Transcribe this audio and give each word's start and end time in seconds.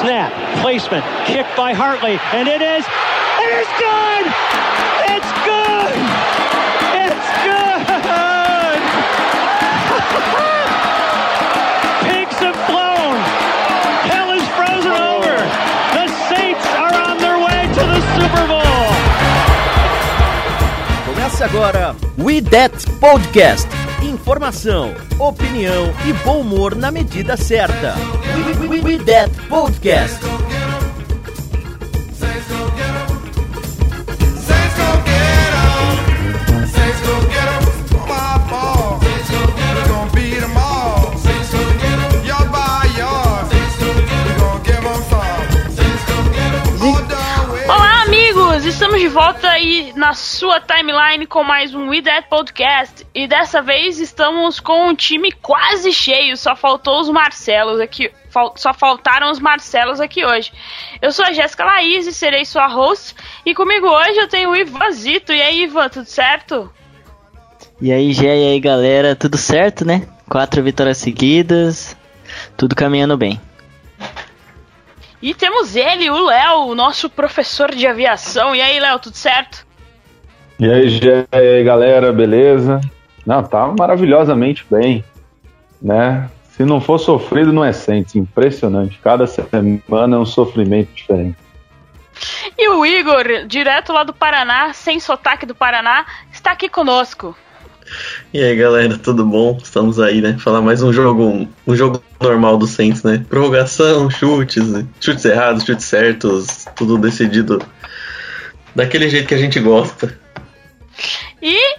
Snap, 0.00 0.32
placement, 0.60 1.04
kick 1.24 1.46
by 1.56 1.72
Hartley, 1.72 2.18
and 2.32 2.46
it 2.46 2.60
is, 2.60 2.84
it 3.40 3.52
is 3.56 3.66
good! 3.80 4.26
It's 5.08 5.32
good! 5.46 5.96
It's 6.92 7.26
good! 10.36 10.52
Começa 21.36 21.54
agora 21.54 21.96
We 22.16 22.40
That 22.40 22.90
Podcast. 22.92 23.68
Informação, 24.02 24.94
opinião 25.18 25.92
e 26.06 26.12
bom 26.24 26.40
humor 26.40 26.74
na 26.74 26.90
medida 26.90 27.36
certa. 27.36 27.94
We, 28.58 28.68
we, 28.68 28.80
we 28.80 29.04
That 29.04 29.30
Podcast. 29.46 30.18
Estamos 48.96 49.12
de 49.12 49.14
volta 49.14 49.50
aí 49.50 49.92
na 49.94 50.14
sua 50.14 50.58
timeline 50.58 51.26
com 51.26 51.44
mais 51.44 51.74
um 51.74 51.90
We 51.90 52.00
That 52.00 52.28
Podcast. 52.30 53.06
E 53.14 53.28
dessa 53.28 53.60
vez 53.60 54.00
estamos 54.00 54.58
com 54.58 54.88
um 54.88 54.94
time 54.94 55.30
quase 55.32 55.92
cheio, 55.92 56.34
só 56.34 56.56
faltou 56.56 57.02
os 57.02 57.10
Marcelos 57.10 57.78
aqui. 57.78 58.10
Só 58.54 58.72
faltaram 58.72 59.30
os 59.30 59.38
Marcelos 59.38 60.00
aqui 60.00 60.24
hoje. 60.24 60.50
Eu 61.02 61.12
sou 61.12 61.26
a 61.26 61.32
Jéssica 61.32 61.62
Laís 61.62 62.06
e 62.06 62.12
serei 62.12 62.46
sua 62.46 62.68
host. 62.68 63.14
E 63.44 63.54
comigo 63.54 63.86
hoje 63.86 64.18
eu 64.18 64.28
tenho 64.28 64.50
o 64.50 64.56
Ivan 64.56 64.90
Zito. 64.90 65.30
E 65.30 65.42
aí, 65.42 65.64
Ivan, 65.64 65.90
tudo 65.90 66.06
certo? 66.06 66.72
E 67.78 67.92
aí, 67.92 68.14
Gé, 68.14 68.34
e 68.34 68.52
aí, 68.52 68.60
galera, 68.60 69.14
tudo 69.14 69.36
certo, 69.36 69.84
né? 69.84 70.08
Quatro 70.26 70.62
vitórias 70.62 70.96
seguidas, 70.96 71.94
tudo 72.56 72.74
caminhando 72.74 73.16
bem. 73.18 73.38
E 75.20 75.34
temos 75.34 75.76
ele, 75.76 76.10
o 76.10 76.26
Léo, 76.26 76.66
o 76.66 76.74
nosso 76.74 77.08
professor 77.08 77.74
de 77.74 77.86
aviação. 77.86 78.54
E 78.54 78.60
aí, 78.60 78.78
Léo, 78.78 78.98
tudo 78.98 79.16
certo? 79.16 79.66
E 80.58 80.70
aí, 80.70 81.00
e 81.00 81.36
aí, 81.36 81.64
galera, 81.64 82.12
beleza? 82.12 82.80
Não, 83.24 83.42
tá 83.42 83.74
maravilhosamente 83.78 84.64
bem, 84.70 85.04
né? 85.80 86.30
Se 86.50 86.64
não 86.64 86.80
for 86.80 86.98
sofrido, 86.98 87.52
não 87.52 87.64
é 87.64 87.72
sente. 87.72 88.18
Impressionante. 88.18 88.98
Cada 89.02 89.26
semana 89.26 90.16
é 90.16 90.18
um 90.18 90.24
sofrimento 90.24 90.90
diferente. 90.94 91.36
E 92.56 92.68
o 92.70 92.86
Igor, 92.86 93.46
direto 93.46 93.92
lá 93.92 94.02
do 94.02 94.14
Paraná, 94.14 94.72
sem 94.72 94.98
sotaque 94.98 95.44
do 95.44 95.54
Paraná, 95.54 96.06
está 96.32 96.52
aqui 96.52 96.68
conosco. 96.68 97.36
E 98.32 98.42
aí 98.42 98.56
galera, 98.56 98.98
tudo 98.98 99.24
bom? 99.24 99.58
Estamos 99.62 99.98
aí, 100.00 100.20
né? 100.20 100.36
Falar 100.38 100.60
mais 100.60 100.82
um 100.82 100.92
jogo, 100.92 101.48
um 101.66 101.76
jogo 101.76 102.02
normal 102.20 102.56
do 102.56 102.66
Saints, 102.66 103.02
né? 103.02 103.24
Prorrogação, 103.28 104.10
chutes, 104.10 104.64
chutes 105.00 105.24
errados, 105.24 105.64
chutes 105.64 105.84
certos, 105.84 106.66
tudo 106.76 106.98
decidido 106.98 107.62
daquele 108.74 109.08
jeito 109.08 109.28
que 109.28 109.34
a 109.34 109.38
gente 109.38 109.58
gosta. 109.60 110.18
E 111.40 111.76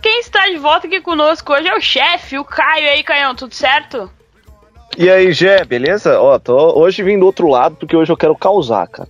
quem 0.00 0.20
está 0.20 0.46
de 0.46 0.58
volta 0.58 0.86
aqui 0.86 1.00
conosco 1.00 1.52
hoje 1.52 1.68
é 1.68 1.76
o 1.76 1.80
chefe, 1.80 2.38
o 2.38 2.44
Caio. 2.44 2.84
E 2.84 2.88
aí, 2.88 3.02
Caião, 3.02 3.34
tudo 3.34 3.54
certo? 3.54 4.10
E 4.98 5.08
aí, 5.08 5.32
Gé, 5.32 5.64
beleza? 5.64 6.20
Ó, 6.20 6.38
tô 6.38 6.78
hoje 6.78 7.02
vim 7.02 7.18
do 7.18 7.26
outro 7.26 7.48
lado 7.48 7.76
porque 7.76 7.96
hoje 7.96 8.12
eu 8.12 8.16
quero 8.16 8.36
causar, 8.36 8.86
cara. 8.88 9.08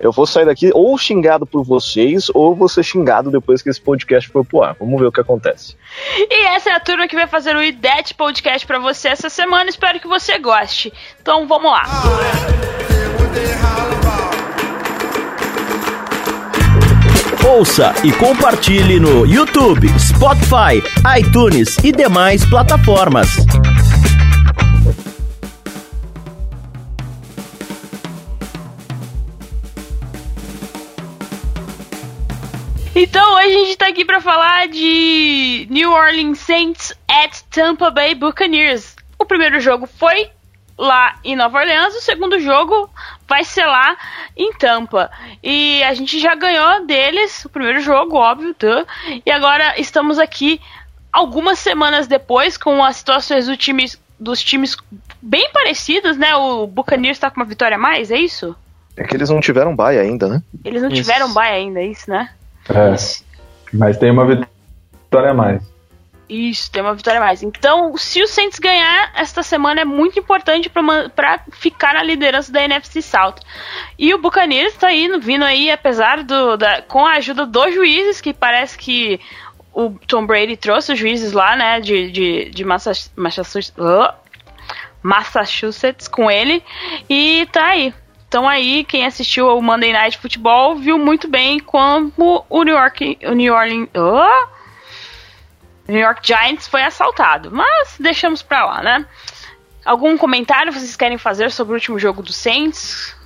Eu 0.00 0.10
vou 0.10 0.26
sair 0.26 0.46
daqui 0.46 0.70
ou 0.72 0.96
xingado 0.96 1.44
por 1.44 1.62
vocês 1.62 2.30
ou 2.32 2.56
vou 2.56 2.68
ser 2.68 2.82
xingado 2.82 3.30
depois 3.30 3.60
que 3.60 3.68
esse 3.68 3.80
podcast 3.80 4.30
for 4.30 4.42
pro 4.42 4.62
ar. 4.62 4.74
Vamos 4.80 4.98
ver 4.98 5.06
o 5.06 5.12
que 5.12 5.20
acontece. 5.20 5.76
E 6.18 6.46
essa 6.46 6.70
é 6.70 6.72
a 6.72 6.80
turma 6.80 7.06
que 7.06 7.14
vai 7.14 7.26
fazer 7.26 7.54
o 7.54 7.62
IDET 7.62 8.14
Podcast 8.14 8.66
pra 8.66 8.78
você 8.78 9.08
essa 9.08 9.28
semana. 9.28 9.68
Espero 9.68 10.00
que 10.00 10.08
você 10.08 10.38
goste. 10.38 10.90
Então 11.20 11.46
vamos 11.46 11.70
lá. 11.70 11.82
Ouça 17.46 17.92
e 18.02 18.12
compartilhe 18.12 18.98
no 18.98 19.26
YouTube, 19.26 19.86
Spotify, 19.98 20.80
iTunes 21.18 21.76
e 21.84 21.92
demais 21.92 22.42
plataformas. 22.46 23.28
Então 33.02 33.34
hoje 33.36 33.46
a 33.46 33.58
gente 33.64 33.78
tá 33.78 33.86
aqui 33.86 34.04
pra 34.04 34.20
falar 34.20 34.68
de 34.68 35.66
New 35.70 35.90
Orleans 35.90 36.38
Saints 36.38 36.92
at 37.08 37.40
Tampa 37.50 37.90
Bay 37.90 38.14
Buccaneers. 38.14 38.94
O 39.18 39.24
primeiro 39.24 39.58
jogo 39.58 39.86
foi 39.86 40.30
lá 40.76 41.18
em 41.24 41.34
Nova 41.34 41.60
Orleans, 41.60 41.94
o 41.94 42.02
segundo 42.02 42.38
jogo 42.38 42.90
vai 43.26 43.42
ser 43.42 43.64
lá 43.64 43.96
em 44.36 44.52
Tampa. 44.52 45.10
E 45.42 45.82
a 45.82 45.94
gente 45.94 46.20
já 46.20 46.34
ganhou 46.34 46.84
deles 46.84 47.42
o 47.42 47.48
primeiro 47.48 47.80
jogo, 47.80 48.16
óbvio, 48.16 48.52
tá? 48.52 48.84
e 49.24 49.30
agora 49.30 49.80
estamos 49.80 50.18
aqui 50.18 50.60
algumas 51.10 51.58
semanas 51.58 52.06
depois 52.06 52.58
com 52.58 52.84
as 52.84 52.96
situações 52.96 53.46
do 53.46 53.56
time, 53.56 53.86
dos 54.18 54.44
times 54.44 54.76
bem 55.22 55.50
parecidas, 55.54 56.18
né? 56.18 56.36
O 56.36 56.66
Buccaneers 56.66 57.18
tá 57.18 57.30
com 57.30 57.40
uma 57.40 57.46
vitória 57.46 57.76
a 57.76 57.80
mais, 57.80 58.10
é 58.10 58.18
isso? 58.18 58.54
É 58.94 59.04
que 59.04 59.16
eles 59.16 59.30
não 59.30 59.40
tiveram 59.40 59.74
baia 59.74 60.02
ainda, 60.02 60.28
né? 60.28 60.42
Eles 60.62 60.82
não 60.82 60.90
Isso. 60.90 61.00
tiveram 61.00 61.32
bye 61.32 61.48
ainda, 61.50 61.80
é 61.80 61.86
isso, 61.86 62.10
né? 62.10 62.28
É, 62.74 62.94
mas 63.72 63.96
tem 63.98 64.10
uma 64.10 64.26
vitória 64.26 65.30
a 65.30 65.34
mais. 65.34 65.62
Isso, 66.28 66.70
tem 66.70 66.80
uma 66.80 66.94
vitória 66.94 67.18
a 67.20 67.24
mais. 67.24 67.42
Então, 67.42 67.96
se 67.96 68.22
o 68.22 68.26
Saints 68.28 68.60
ganhar 68.60 69.10
esta 69.16 69.42
semana 69.42 69.80
é 69.80 69.84
muito 69.84 70.18
importante 70.18 70.70
pra 70.70 71.40
ficar 71.50 71.94
na 71.94 72.04
liderança 72.04 72.52
da 72.52 72.62
NFC 72.62 73.02
South. 73.02 73.34
E 73.98 74.14
o 74.14 74.18
Buccaneers 74.18 74.74
tá 74.74 74.92
indo, 74.92 75.20
vindo 75.20 75.44
aí, 75.44 75.70
apesar 75.72 76.22
do 76.22 76.56
da, 76.56 76.82
com 76.82 77.04
a 77.04 77.14
ajuda 77.14 77.44
dos 77.44 77.74
juízes, 77.74 78.20
que 78.20 78.32
parece 78.32 78.78
que 78.78 79.20
o 79.72 79.90
Tom 80.06 80.24
Brady 80.24 80.56
trouxe 80.56 80.92
os 80.92 80.98
juízes 80.98 81.32
lá, 81.32 81.56
né, 81.56 81.80
de, 81.80 82.10
de, 82.12 82.50
de 82.50 82.64
Massach- 82.64 83.10
Massachusetts, 83.16 83.72
Massachusetts 85.02 86.06
com 86.08 86.30
ele 86.30 86.62
e 87.08 87.46
tá 87.50 87.66
aí. 87.66 87.94
Então 88.30 88.48
aí, 88.48 88.84
quem 88.84 89.04
assistiu 89.04 89.50
ao 89.50 89.60
Monday 89.60 89.92
Night 89.92 90.16
Football 90.16 90.76
viu 90.76 90.96
muito 90.96 91.26
bem 91.26 91.58
como 91.58 92.46
o 92.48 92.62
New 92.62 92.76
York, 92.76 93.18
o 93.24 93.32
New 93.32 93.52
Orleans, 93.52 93.88
oh, 93.92 94.46
New 95.88 96.00
York 96.00 96.24
Giants 96.24 96.68
foi 96.68 96.84
assaltado. 96.84 97.50
Mas 97.50 97.96
deixamos 97.98 98.40
pra 98.40 98.64
lá, 98.64 98.82
né? 98.84 99.04
Algum 99.84 100.16
comentário 100.16 100.72
vocês 100.72 100.94
querem 100.94 101.18
fazer 101.18 101.50
sobre 101.50 101.72
o 101.72 101.74
último 101.74 101.98
jogo 101.98 102.22
do 102.22 102.32
Saints? 102.32 103.16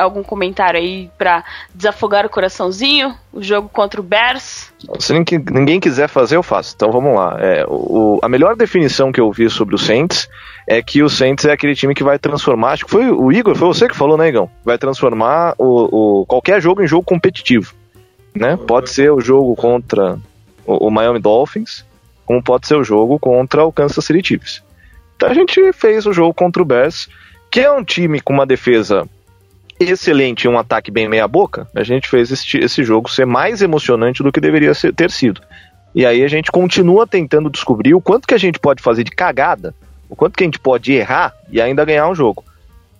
Algum 0.00 0.22
comentário 0.22 0.78
aí 0.80 1.10
pra 1.18 1.44
desafogar 1.74 2.24
o 2.26 2.30
coraçãozinho? 2.30 3.14
O 3.32 3.42
jogo 3.42 3.68
contra 3.68 4.00
o 4.00 4.04
Bears? 4.04 4.72
Se 4.98 5.12
ninguém, 5.12 5.44
ninguém 5.50 5.80
quiser 5.80 6.08
fazer, 6.08 6.36
eu 6.36 6.42
faço. 6.42 6.72
Então 6.74 6.90
vamos 6.90 7.14
lá. 7.14 7.36
É, 7.40 7.64
o, 7.68 8.18
a 8.22 8.28
melhor 8.28 8.56
definição 8.56 9.12
que 9.12 9.20
eu 9.20 9.30
vi 9.30 9.48
sobre 9.50 9.74
o 9.74 9.78
Saints 9.78 10.28
é 10.66 10.82
que 10.82 11.02
o 11.02 11.08
Saints 11.08 11.44
é 11.44 11.52
aquele 11.52 11.74
time 11.74 11.94
que 11.94 12.02
vai 12.04 12.18
transformar. 12.18 12.72
Acho 12.72 12.84
que 12.84 12.90
foi 12.90 13.10
o 13.10 13.30
Igor, 13.32 13.54
foi 13.56 13.68
você 13.68 13.88
que 13.88 13.96
falou, 13.96 14.16
né, 14.16 14.28
Igão? 14.28 14.50
Vai 14.64 14.78
transformar 14.78 15.54
o, 15.58 16.20
o- 16.22 16.26
qualquer 16.26 16.60
jogo 16.60 16.82
em 16.82 16.86
jogo 16.86 17.04
competitivo. 17.04 17.74
Né? 18.34 18.56
Pode 18.56 18.90
ser 18.90 19.10
o 19.12 19.20
jogo 19.20 19.56
contra 19.56 20.16
o, 20.64 20.86
o 20.86 20.90
Miami 20.90 21.18
Dolphins, 21.18 21.84
como 22.24 22.42
pode 22.42 22.66
ser 22.68 22.76
o 22.76 22.84
jogo 22.84 23.18
contra 23.18 23.64
o 23.64 23.72
Kansas 23.72 24.04
City 24.04 24.26
Chiefs. 24.28 24.62
Então 25.16 25.28
a 25.28 25.34
gente 25.34 25.72
fez 25.72 26.06
o 26.06 26.12
jogo 26.12 26.32
contra 26.32 26.62
o 26.62 26.64
Bears, 26.64 27.08
que 27.50 27.60
é 27.60 27.70
um 27.70 27.82
time 27.82 28.20
com 28.20 28.32
uma 28.32 28.46
defesa 28.46 29.04
excelente 29.80 30.44
e 30.44 30.48
um 30.48 30.58
ataque 30.58 30.90
bem 30.90 31.08
meia-boca, 31.08 31.66
a 31.74 31.82
gente 31.82 32.08
fez 32.08 32.30
esse, 32.30 32.58
esse 32.58 32.84
jogo 32.84 33.10
ser 33.10 33.24
mais 33.24 33.62
emocionante 33.62 34.22
do 34.22 34.30
que 34.30 34.40
deveria 34.40 34.74
ser- 34.74 34.92
ter 34.92 35.10
sido. 35.10 35.40
E 35.94 36.04
aí 36.06 36.22
a 36.22 36.28
gente 36.28 36.52
continua 36.52 37.06
tentando 37.06 37.50
descobrir 37.50 37.94
o 37.94 38.00
quanto 38.00 38.28
que 38.28 38.34
a 38.34 38.38
gente 38.38 38.58
pode 38.58 38.82
fazer 38.82 39.02
de 39.02 39.10
cagada, 39.10 39.74
o 40.08 40.14
quanto 40.14 40.36
que 40.36 40.44
a 40.44 40.46
gente 40.46 40.58
pode 40.58 40.92
errar 40.92 41.32
e 41.50 41.60
ainda 41.60 41.84
ganhar 41.84 42.08
um 42.08 42.14
jogo. 42.14 42.44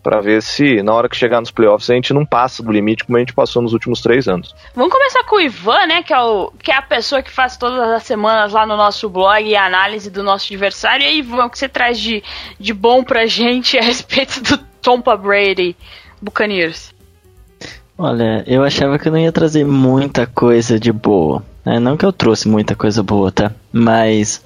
Pra 0.02 0.18
ver 0.22 0.42
se 0.42 0.82
na 0.82 0.94
hora 0.94 1.10
que 1.10 1.16
chegar 1.16 1.40
nos 1.40 1.50
playoffs 1.50 1.90
a 1.90 1.94
gente 1.94 2.14
não 2.14 2.24
passa 2.24 2.62
do 2.62 2.72
limite 2.72 3.04
como 3.04 3.18
a 3.18 3.20
gente 3.20 3.34
passou 3.34 3.60
nos 3.60 3.74
últimos 3.74 4.00
três 4.00 4.26
anos. 4.26 4.54
Vamos 4.74 4.90
começar 4.90 5.22
com 5.24 5.36
o 5.36 5.40
Ivan, 5.40 5.86
né? 5.86 6.02
Que 6.02 6.14
é, 6.14 6.18
o, 6.18 6.50
que 6.62 6.72
é 6.72 6.74
a 6.74 6.80
pessoa 6.80 7.22
que 7.22 7.30
faz 7.30 7.58
todas 7.58 7.78
as 7.90 8.02
semanas 8.04 8.54
lá 8.54 8.64
no 8.64 8.78
nosso 8.78 9.10
blog 9.10 9.54
a 9.54 9.66
análise 9.66 10.10
do 10.10 10.22
nosso 10.22 10.46
adversário. 10.46 11.04
E 11.04 11.06
aí, 11.06 11.18
Ivan, 11.18 11.44
o 11.44 11.50
que 11.50 11.58
você 11.58 11.68
traz 11.68 12.00
de, 12.00 12.22
de 12.58 12.72
bom 12.72 13.04
pra 13.04 13.26
gente 13.26 13.76
a 13.76 13.82
respeito 13.82 14.40
do 14.42 14.56
Tompa 14.80 15.14
Brady 15.18 15.76
Buccaneers? 16.20 16.92
Olha, 17.96 18.42
eu 18.46 18.62
achava 18.62 18.98
que 18.98 19.08
eu 19.08 19.12
não 19.12 19.18
ia 19.18 19.32
trazer 19.32 19.64
muita 19.64 20.26
coisa 20.26 20.78
de 20.80 20.90
boa. 20.90 21.44
É, 21.64 21.78
não 21.78 21.96
que 21.96 22.04
eu 22.04 22.12
trouxe 22.12 22.48
muita 22.48 22.74
coisa 22.74 23.02
boa, 23.02 23.30
tá? 23.30 23.52
Mas 23.70 24.42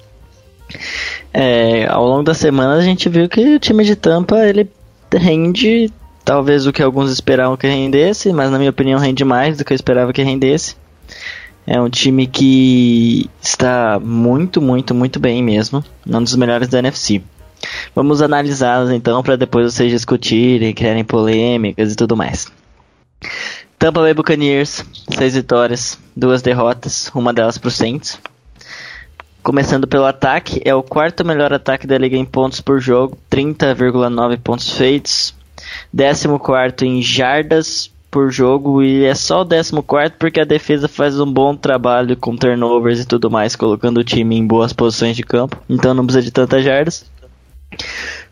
é, 1.33 1.85
ao 1.87 2.05
longo 2.05 2.23
da 2.23 2.33
semana 2.33 2.75
a 2.75 2.81
gente 2.81 3.07
viu 3.07 3.29
que 3.29 3.55
o 3.55 3.59
time 3.59 3.83
de 3.83 3.95
Tampa 3.95 4.45
ele 4.45 4.69
rende 5.13 5.91
talvez 6.23 6.65
o 6.65 6.73
que 6.73 6.81
alguns 6.81 7.11
esperavam 7.11 7.55
que 7.55 7.67
rendesse, 7.67 8.33
mas 8.33 8.49
na 8.49 8.57
minha 8.57 8.71
opinião 8.71 8.99
rende 8.99 9.23
mais 9.23 9.57
do 9.57 9.63
que 9.63 9.71
eu 9.71 9.75
esperava 9.75 10.11
que 10.11 10.23
rendesse. 10.23 10.75
É 11.67 11.79
um 11.81 11.89
time 11.89 12.27
que 12.27 13.29
está 13.41 13.99
muito, 13.99 14.61
muito, 14.61 14.93
muito 14.93 15.19
bem 15.19 15.41
mesmo, 15.41 15.83
um 16.05 16.23
dos 16.23 16.35
melhores 16.35 16.67
da 16.67 16.79
NFC. 16.79 17.23
Vamos 17.95 18.21
analisá-los 18.21 18.91
então 18.91 19.23
para 19.23 19.35
depois 19.35 19.73
vocês 19.73 19.91
discutirem, 19.91 20.73
criarem 20.73 21.03
polêmicas 21.03 21.93
e 21.93 21.95
tudo 21.95 22.15
mais. 22.15 22.47
Tampa 23.77 24.01
Bay 24.01 24.13
Buccaneers, 24.13 24.83
seis 25.15 25.35
vitórias, 25.35 25.99
duas 26.15 26.41
derrotas, 26.41 27.11
uma 27.13 27.33
delas 27.33 27.57
para 27.57 27.67
o 27.67 27.71
Saints. 27.71 28.19
Começando 29.43 29.85
pelo 29.87 30.05
ataque, 30.05 30.59
é 30.65 30.73
o 30.73 30.81
quarto 30.81 31.23
melhor 31.23 31.53
ataque 31.53 31.85
da 31.85 31.97
liga 31.97 32.17
em 32.17 32.25
pontos 32.25 32.61
por 32.61 32.79
jogo, 32.79 33.17
30,9 33.29 34.39
pontos 34.39 34.71
feitos. 34.71 35.35
14 35.95 36.27
em 36.85 37.01
jardas 37.01 37.91
por 38.09 38.31
jogo 38.31 38.81
e 38.81 39.03
é 39.03 39.13
só 39.13 39.41
o 39.41 39.45
14 39.45 40.13
porque 40.17 40.39
a 40.39 40.45
defesa 40.45 40.87
faz 40.87 41.19
um 41.19 41.31
bom 41.31 41.55
trabalho 41.55 42.15
com 42.15 42.35
turnovers 42.35 43.01
e 43.01 43.05
tudo 43.05 43.29
mais, 43.29 43.55
colocando 43.55 43.97
o 43.99 44.03
time 44.03 44.37
em 44.37 44.47
boas 44.47 44.71
posições 44.71 45.17
de 45.17 45.21
campo. 45.21 45.61
Então 45.69 45.93
não 45.93 46.05
precisa 46.05 46.23
de 46.23 46.31
tantas 46.31 46.63
jardas. 46.63 47.05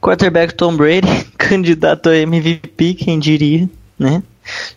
Quarterback 0.01 0.53
Tom 0.53 0.75
Brady, 0.75 1.25
candidato 1.37 2.09
a 2.09 2.17
MVP, 2.17 2.93
quem 2.95 3.19
diria, 3.19 3.69
né? 3.97 4.21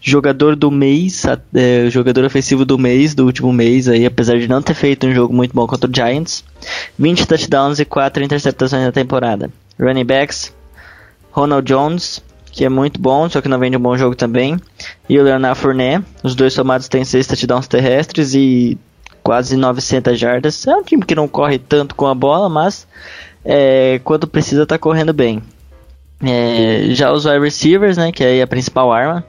jogador 0.00 0.54
do 0.54 0.70
mês, 0.70 1.24
é, 1.54 1.90
jogador 1.90 2.24
ofensivo 2.24 2.64
do 2.64 2.78
mês, 2.78 3.14
do 3.14 3.24
último 3.24 3.52
mês 3.52 3.88
aí, 3.88 4.06
apesar 4.06 4.38
de 4.38 4.48
não 4.48 4.62
ter 4.62 4.74
feito 4.74 5.06
um 5.06 5.14
jogo 5.14 5.34
muito 5.34 5.54
bom 5.54 5.66
contra 5.66 5.90
o 5.90 5.94
Giants. 5.94 6.44
20 6.98 7.26
touchdowns 7.26 7.78
e 7.80 7.84
4 7.84 8.22
interceptações 8.22 8.84
na 8.84 8.92
temporada. 8.92 9.50
Running 9.78 10.04
backs, 10.04 10.54
Ronald 11.32 11.66
Jones, 11.66 12.22
que 12.50 12.64
é 12.64 12.68
muito 12.68 13.00
bom, 13.00 13.28
só 13.28 13.40
que 13.40 13.48
não 13.48 13.58
vem 13.58 13.70
de 13.70 13.76
um 13.76 13.80
bom 13.80 13.96
jogo 13.96 14.14
também. 14.14 14.56
E 15.08 15.18
o 15.18 15.22
Leonard 15.22 15.58
Fournette, 15.58 16.06
os 16.22 16.34
dois 16.34 16.54
somados 16.54 16.88
têm 16.88 17.04
6 17.04 17.26
touchdowns 17.26 17.66
terrestres 17.66 18.34
e 18.34 18.78
quase 19.22 19.56
900 19.56 20.18
jardas. 20.18 20.66
É 20.66 20.74
um 20.74 20.82
time 20.82 21.04
que 21.04 21.14
não 21.14 21.26
corre 21.26 21.58
tanto 21.58 21.94
com 21.94 22.06
a 22.06 22.14
bola, 22.14 22.48
mas 22.48 22.86
é, 23.46 24.00
quando 24.02 24.26
precisa 24.26 24.66
tá 24.66 24.76
correndo 24.76 25.12
bem. 25.12 25.40
É, 26.20 26.88
já 26.90 27.12
os 27.12 27.24
wide 27.24 27.38
receivers, 27.38 27.96
né, 27.96 28.10
que 28.10 28.24
é 28.24 28.42
a 28.42 28.46
principal 28.46 28.92
arma, 28.92 29.24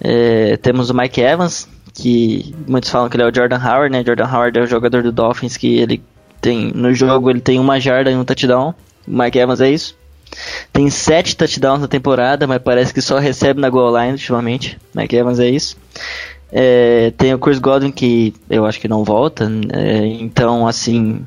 é, 0.00 0.56
temos 0.56 0.90
o 0.90 0.94
Mike 0.94 1.20
Evans, 1.20 1.68
que 1.94 2.52
muitos 2.66 2.90
falam 2.90 3.08
que 3.08 3.16
ele 3.16 3.22
é 3.22 3.26
o 3.26 3.34
Jordan 3.34 3.58
Howard, 3.58 3.92
né? 3.92 4.02
Jordan 4.04 4.26
Howard 4.26 4.58
é 4.58 4.62
o 4.62 4.66
jogador 4.66 5.02
do 5.02 5.12
Dolphins 5.12 5.56
que 5.56 5.78
ele 5.78 6.02
tem 6.40 6.72
no 6.74 6.92
jogo 6.92 7.30
ele 7.30 7.40
tem 7.40 7.60
uma 7.60 7.78
jarda 7.78 8.10
e 8.10 8.16
um 8.16 8.24
touchdown. 8.24 8.74
O 9.06 9.10
Mike 9.10 9.38
Evans 9.38 9.60
é 9.60 9.70
isso. 9.70 9.96
Tem 10.72 10.88
sete 10.90 11.36
touchdowns 11.36 11.82
na 11.82 11.88
temporada, 11.88 12.46
mas 12.46 12.60
parece 12.60 12.92
que 12.92 13.02
só 13.02 13.18
recebe 13.18 13.60
na 13.60 13.68
goal 13.68 13.96
line 13.96 14.12
ultimamente. 14.12 14.78
Mike 14.94 15.14
Evans 15.14 15.38
é 15.38 15.48
isso. 15.48 15.76
É, 16.50 17.12
tem 17.16 17.32
o 17.32 17.38
Chris 17.38 17.58
Godwin 17.58 17.92
que 17.92 18.34
eu 18.50 18.66
acho 18.66 18.80
que 18.80 18.88
não 18.88 19.04
volta, 19.04 19.50
é, 19.72 20.06
então 20.06 20.66
assim 20.66 21.24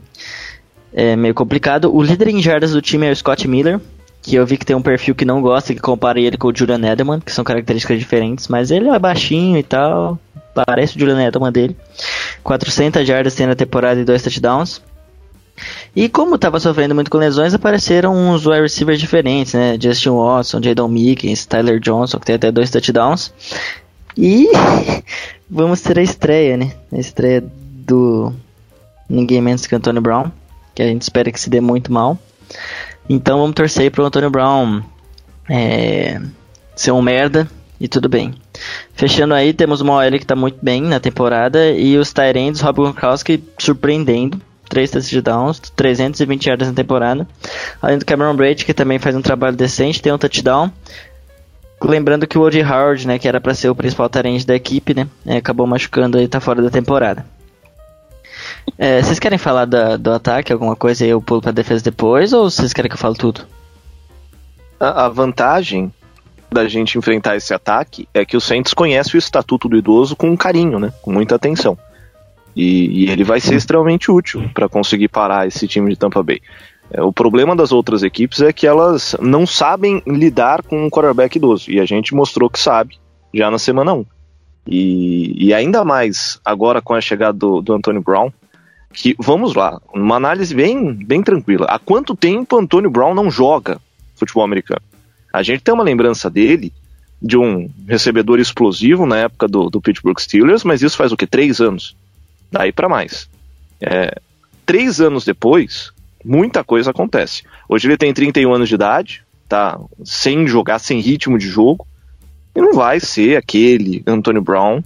é 0.96 1.16
meio 1.18 1.34
complicado. 1.34 1.94
O 1.94 2.02
líder 2.02 2.30
em 2.30 2.42
jardas 2.42 2.72
do 2.72 2.82
time 2.82 3.06
é 3.06 3.12
o 3.12 3.16
Scott 3.16 3.46
Miller, 3.50 3.82
que 4.22 4.36
eu 4.36 4.46
vi 4.46 4.58
que 4.58 4.66
tem 4.66 4.76
um 4.76 4.82
perfil 4.82 5.14
que 5.14 5.26
não 5.26 5.42
gosta, 5.42 5.74
que 5.74 5.82
compara 5.82 6.20
ele 6.20 6.38
com 6.38 6.48
o 6.48 6.56
Julian 6.56 6.80
Edelman, 6.90 7.20
que 7.20 7.34
são 7.34 7.44
características 7.44 8.00
diferentes, 8.00 8.48
mas 8.48 8.72
ele 8.72 8.88
é 8.88 8.98
baixinho 8.98 9.58
e 9.58 9.64
tal, 9.64 10.18
parece 10.66 10.96
o 10.96 11.00
Julian 11.00 11.22
Edelman 11.22 11.52
dele. 11.52 11.76
400 12.42 13.06
jardas 13.06 13.36
tem 13.36 13.46
na 13.46 13.56
temporada 13.56 14.00
e 14.00 14.06
dois 14.06 14.24
touchdowns. 14.24 14.82
E 15.94 16.08
como 16.10 16.36
estava 16.36 16.60
sofrendo 16.60 16.96
muito 16.96 17.12
com 17.12 17.18
lesões, 17.18 17.54
apareceram 17.54 18.16
uns 18.16 18.46
wide 18.46 18.62
receivers 18.62 19.00
diferentes, 19.00 19.54
né? 19.54 19.78
Justin 19.80 20.10
Watson, 20.10 20.62
Jadon 20.62 20.88
Mickens, 20.88 21.46
Tyler 21.46 21.80
Johnson, 21.80 22.20
que 22.20 22.26
tem 22.26 22.36
até 22.36 22.52
dois 22.52 22.70
touchdowns. 22.70 23.34
E 24.18 24.50
vamos 25.50 25.82
ter 25.82 26.00
a 26.00 26.02
estreia, 26.02 26.58
né? 26.58 26.72
A 26.92 26.98
estreia 26.98 27.44
do 27.86 28.34
ninguém 29.10 29.42
menos 29.42 29.68
que 29.68 29.76
Antonio 29.76 30.02
Brown, 30.02 30.32
que 30.76 30.84
a 30.84 30.88
gente 30.88 31.02
espera 31.02 31.32
que 31.32 31.40
se 31.40 31.50
dê 31.50 31.62
muito 31.62 31.92
mal. 31.92 32.20
Então 33.10 33.40
vamos 33.40 33.56
torcer 33.56 33.90
pro 33.90 34.06
Antônio 34.06 34.30
Brown 34.30 34.82
é, 35.50 36.20
ser 36.76 36.92
um 36.92 37.02
merda 37.02 37.48
e 37.80 37.88
tudo 37.88 38.10
bem. 38.10 38.34
Fechando 38.94 39.34
aí, 39.34 39.54
temos 39.54 39.82
uma 39.82 39.94
OL 39.94 40.12
que 40.12 40.18
está 40.18 40.36
muito 40.36 40.58
bem 40.62 40.82
na 40.82 41.00
temporada 41.00 41.72
e 41.72 41.98
os 41.98 42.12
Tyrands, 42.12 42.62
Rob 42.62 42.82
Gronkowski 42.82 43.44
surpreendendo. 43.58 44.40
3 44.68 44.90
touchdowns, 44.90 45.60
320 45.76 46.48
yardas 46.48 46.68
na 46.68 46.74
temporada. 46.74 47.28
Além 47.80 48.00
do 48.00 48.06
Cameron 48.06 48.36
Braid, 48.36 48.66
que 48.66 48.74
também 48.74 48.98
faz 48.98 49.16
um 49.16 49.22
trabalho 49.22 49.56
decente, 49.56 50.02
tem 50.02 50.12
um 50.12 50.18
touchdown. 50.18 50.72
Lembrando 51.82 52.26
que 52.26 52.38
o 52.38 52.42
O.J. 52.42 52.64
Howard, 52.64 53.06
né, 53.06 53.20
que 53.20 53.28
era 53.28 53.40
para 53.40 53.54
ser 53.54 53.70
o 53.70 53.76
principal 53.76 54.10
tarente 54.10 54.46
da 54.46 54.56
equipe, 54.56 54.96
né, 54.96 55.08
é, 55.26 55.38
acabou 55.38 55.68
machucando 55.68 56.20
e 56.20 56.28
tá 56.28 56.40
fora 56.40 56.62
da 56.62 56.70
temporada. 56.70 57.26
É, 58.78 59.02
vocês 59.02 59.20
querem 59.20 59.38
falar 59.38 59.66
da, 59.66 59.96
do 59.96 60.12
ataque, 60.12 60.52
alguma 60.52 60.76
coisa 60.76 61.06
e 61.06 61.10
eu 61.10 61.22
pulo 61.22 61.42
pra 61.42 61.52
defesa 61.52 61.84
depois, 61.84 62.34
ou 62.34 62.50
vocês 62.50 62.74
querem 62.74 62.90
que 62.90 62.96
eu 62.96 63.00
fale 63.00 63.16
tudo? 63.16 63.42
A, 64.80 65.06
a 65.06 65.10
vantagem 65.10 65.94
da 66.52 66.68
gente 66.68 66.98
enfrentar 66.98 67.36
esse 67.36 67.54
ataque 67.54 68.08
é 68.14 68.26
que 68.26 68.38
o 68.38 68.42
Saints 68.42 68.74
conhece 68.74 69.16
o 69.16 69.18
estatuto 69.18 69.68
do 69.68 69.78
idoso 69.78 70.16
com 70.16 70.36
carinho, 70.38 70.80
né? 70.80 70.94
Com 71.02 71.12
muita 71.12 71.36
atenção. 71.36 71.78
E, 72.56 73.04
e 73.04 73.12
ele 73.12 73.24
vai 73.24 73.40
ser 73.40 73.56
extremamente 73.56 74.10
útil 74.10 74.50
para 74.54 74.70
conseguir 74.70 75.10
parar 75.10 75.48
esse 75.48 75.68
time 75.68 75.90
de 75.90 75.98
Tampa 75.98 76.24
Bay. 76.24 76.42
É, 76.90 77.02
o 77.02 77.12
problema 77.12 77.56
das 77.56 77.72
outras 77.72 78.04
equipes 78.04 78.42
é 78.42 78.54
que 78.54 78.68
elas 78.68 79.16
não 79.20 79.46
sabem 79.46 80.02
lidar 80.08 80.62
com 80.64 80.86
um 80.86 80.90
quarterback 80.90 81.36
idoso. 81.38 81.70
E 81.70 81.80
a 81.80 81.86
gente 81.86 82.14
mostrou 82.14 82.50
que 82.50 82.60
sabe 82.60 82.98
já 83.34 83.52
na 83.52 83.60
semana 83.60 83.94
1. 83.94 84.06
E, 84.68 85.48
e 85.48 85.54
ainda 85.54 85.84
mais 85.84 86.40
agora 86.44 86.82
com 86.82 86.94
a 86.94 87.02
chegada 87.02 87.38
do, 87.38 87.62
do 87.62 87.74
Antônio 87.74 88.02
Brown, 88.02 88.32
que, 88.96 89.16
vamos 89.20 89.54
lá, 89.54 89.82
uma 89.94 90.16
análise 90.16 90.56
bem, 90.56 90.94
bem 90.94 91.22
tranquila. 91.22 91.66
Há 91.70 91.78
quanto 91.78 92.16
tempo 92.16 92.58
Antônio 92.58 92.90
Brown 92.90 93.14
não 93.14 93.30
joga 93.30 93.80
futebol 94.16 94.44
americano? 94.44 94.82
A 95.34 95.44
gente 95.44 95.62
tem 95.62 95.74
uma 95.74 95.84
lembrança 95.84 96.30
dele 96.30 96.72
de 97.22 97.38
um 97.38 97.70
recebedor 97.88 98.40
explosivo 98.40 99.06
na 99.06 99.18
época 99.18 99.48
do, 99.48 99.70
do 99.70 99.82
Pittsburgh 99.82 100.20
Steelers, 100.20 100.64
mas 100.64 100.82
isso 100.82 100.96
faz 100.96 101.12
o 101.12 101.18
que? 101.18 101.28
Três 101.28 101.60
anos. 101.60 101.96
Daí 102.52 102.72
para 102.72 102.88
mais. 102.88 103.30
É, 103.82 104.18
três 104.66 105.02
anos 105.02 105.26
depois, 105.26 105.92
muita 106.24 106.64
coisa 106.64 106.92
acontece. 106.92 107.44
Hoje 107.68 107.88
ele 107.88 107.98
tem 107.98 108.14
31 108.14 108.54
anos 108.54 108.70
de 108.70 108.76
idade, 108.76 109.24
tá 109.50 109.78
sem 110.06 110.48
jogar, 110.48 110.80
sem 110.80 111.00
ritmo 111.02 111.38
de 111.38 111.50
jogo, 111.50 111.86
e 112.56 112.62
não 112.62 112.74
vai 112.74 113.02
ser 113.02 113.36
aquele 113.36 114.02
Antônio 114.08 114.42
Brown 114.42 114.82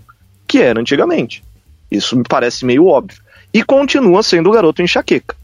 que 0.47 0.59
era 0.59 0.79
antigamente. 0.79 1.43
Isso 1.91 2.17
me 2.17 2.23
parece 2.27 2.65
meio 2.65 2.87
óbvio 2.87 3.21
e 3.53 3.63
continua 3.63 4.23
sendo 4.23 4.49
o 4.49 4.53
garoto 4.53 4.81
enxaqueca. 4.81 5.35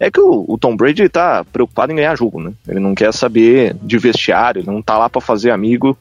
É 0.00 0.10
que 0.10 0.20
o, 0.20 0.44
o 0.48 0.58
Tom 0.58 0.76
Brady 0.76 1.04
está 1.04 1.44
preocupado 1.44 1.92
em 1.92 1.96
ganhar 1.96 2.16
jogo, 2.16 2.40
né? 2.40 2.52
Ele 2.66 2.80
não 2.80 2.94
quer 2.94 3.12
saber 3.12 3.76
de 3.80 3.98
vestiário, 3.98 4.60
ele 4.60 4.70
não 4.70 4.80
está 4.80 4.98
lá 4.98 5.08
para 5.08 5.20
fazer 5.20 5.50
amigo, 5.50 5.96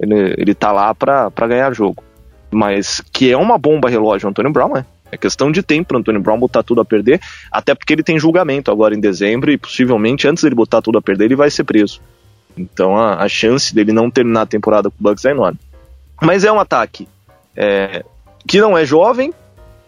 ele, 0.00 0.34
ele 0.36 0.54
tá 0.54 0.72
lá 0.72 0.94
para 0.94 1.30
ganhar 1.46 1.72
jogo. 1.72 2.02
Mas 2.50 3.00
que 3.12 3.30
é 3.30 3.36
uma 3.36 3.56
bomba 3.56 3.88
relógio 3.88 4.28
Antônio 4.28 4.52
Brown, 4.52 4.76
é. 4.76 4.84
É 5.12 5.16
questão 5.16 5.52
de 5.52 5.62
tempo 5.62 5.88
para 5.88 5.98
Antônio 5.98 6.20
Brown 6.20 6.38
botar 6.38 6.64
tudo 6.64 6.80
a 6.80 6.84
perder, 6.84 7.20
até 7.50 7.72
porque 7.74 7.92
ele 7.92 8.02
tem 8.02 8.18
julgamento 8.18 8.72
agora 8.72 8.96
em 8.96 9.00
dezembro 9.00 9.52
e 9.52 9.56
possivelmente 9.56 10.26
antes 10.26 10.42
dele 10.42 10.56
botar 10.56 10.82
tudo 10.82 10.98
a 10.98 11.02
perder 11.02 11.26
ele 11.26 11.36
vai 11.36 11.50
ser 11.50 11.62
preso. 11.62 12.00
Então 12.56 12.96
a, 12.96 13.22
a 13.22 13.28
chance 13.28 13.72
dele 13.72 13.92
não 13.92 14.10
terminar 14.10 14.42
a 14.42 14.46
temporada 14.46 14.90
com 14.90 14.96
o 14.98 15.02
Bucks 15.02 15.24
é 15.24 15.30
enorme. 15.30 15.58
Mas 16.20 16.44
é 16.44 16.50
um 16.50 16.58
ataque 16.58 17.06
é, 17.56 18.04
que 18.46 18.60
não 18.60 18.76
é 18.76 18.84
jovem, 18.84 19.32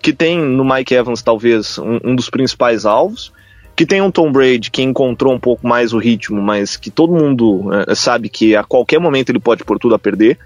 que 0.07 0.13
tem 0.13 0.39
no 0.39 0.65
Mike 0.65 0.95
Evans 0.95 1.21
talvez 1.21 1.79
um, 1.79 1.99
um, 2.05 2.15
dos 2.15 2.31
principais 2.31 2.87
alvos, 2.87 3.33
que 3.75 3.85
tem 3.85 4.01
um 4.01 4.09
Tom 4.09 4.31
Brady 4.31 4.71
que 4.71 4.81
encontrou 4.81 5.35
um 5.35 5.41
pouco 5.41 5.67
mais 5.67 5.93
o 5.93 5.99
ritmo, 5.99 6.41
mas 6.41 6.77
que 6.77 6.93
todo 6.93 7.13
mundo 7.13 7.71
é, 7.75 7.93
sabe 7.93 8.29
que 8.29 8.55
a 8.55 8.63
qualquer 8.63 9.01
momento 9.01 9.31
ele 9.31 9.41
pode 9.41 9.65
pôr 9.65 9.81
tudo 9.81 9.97
a 9.97 9.99
perder. 9.99 10.39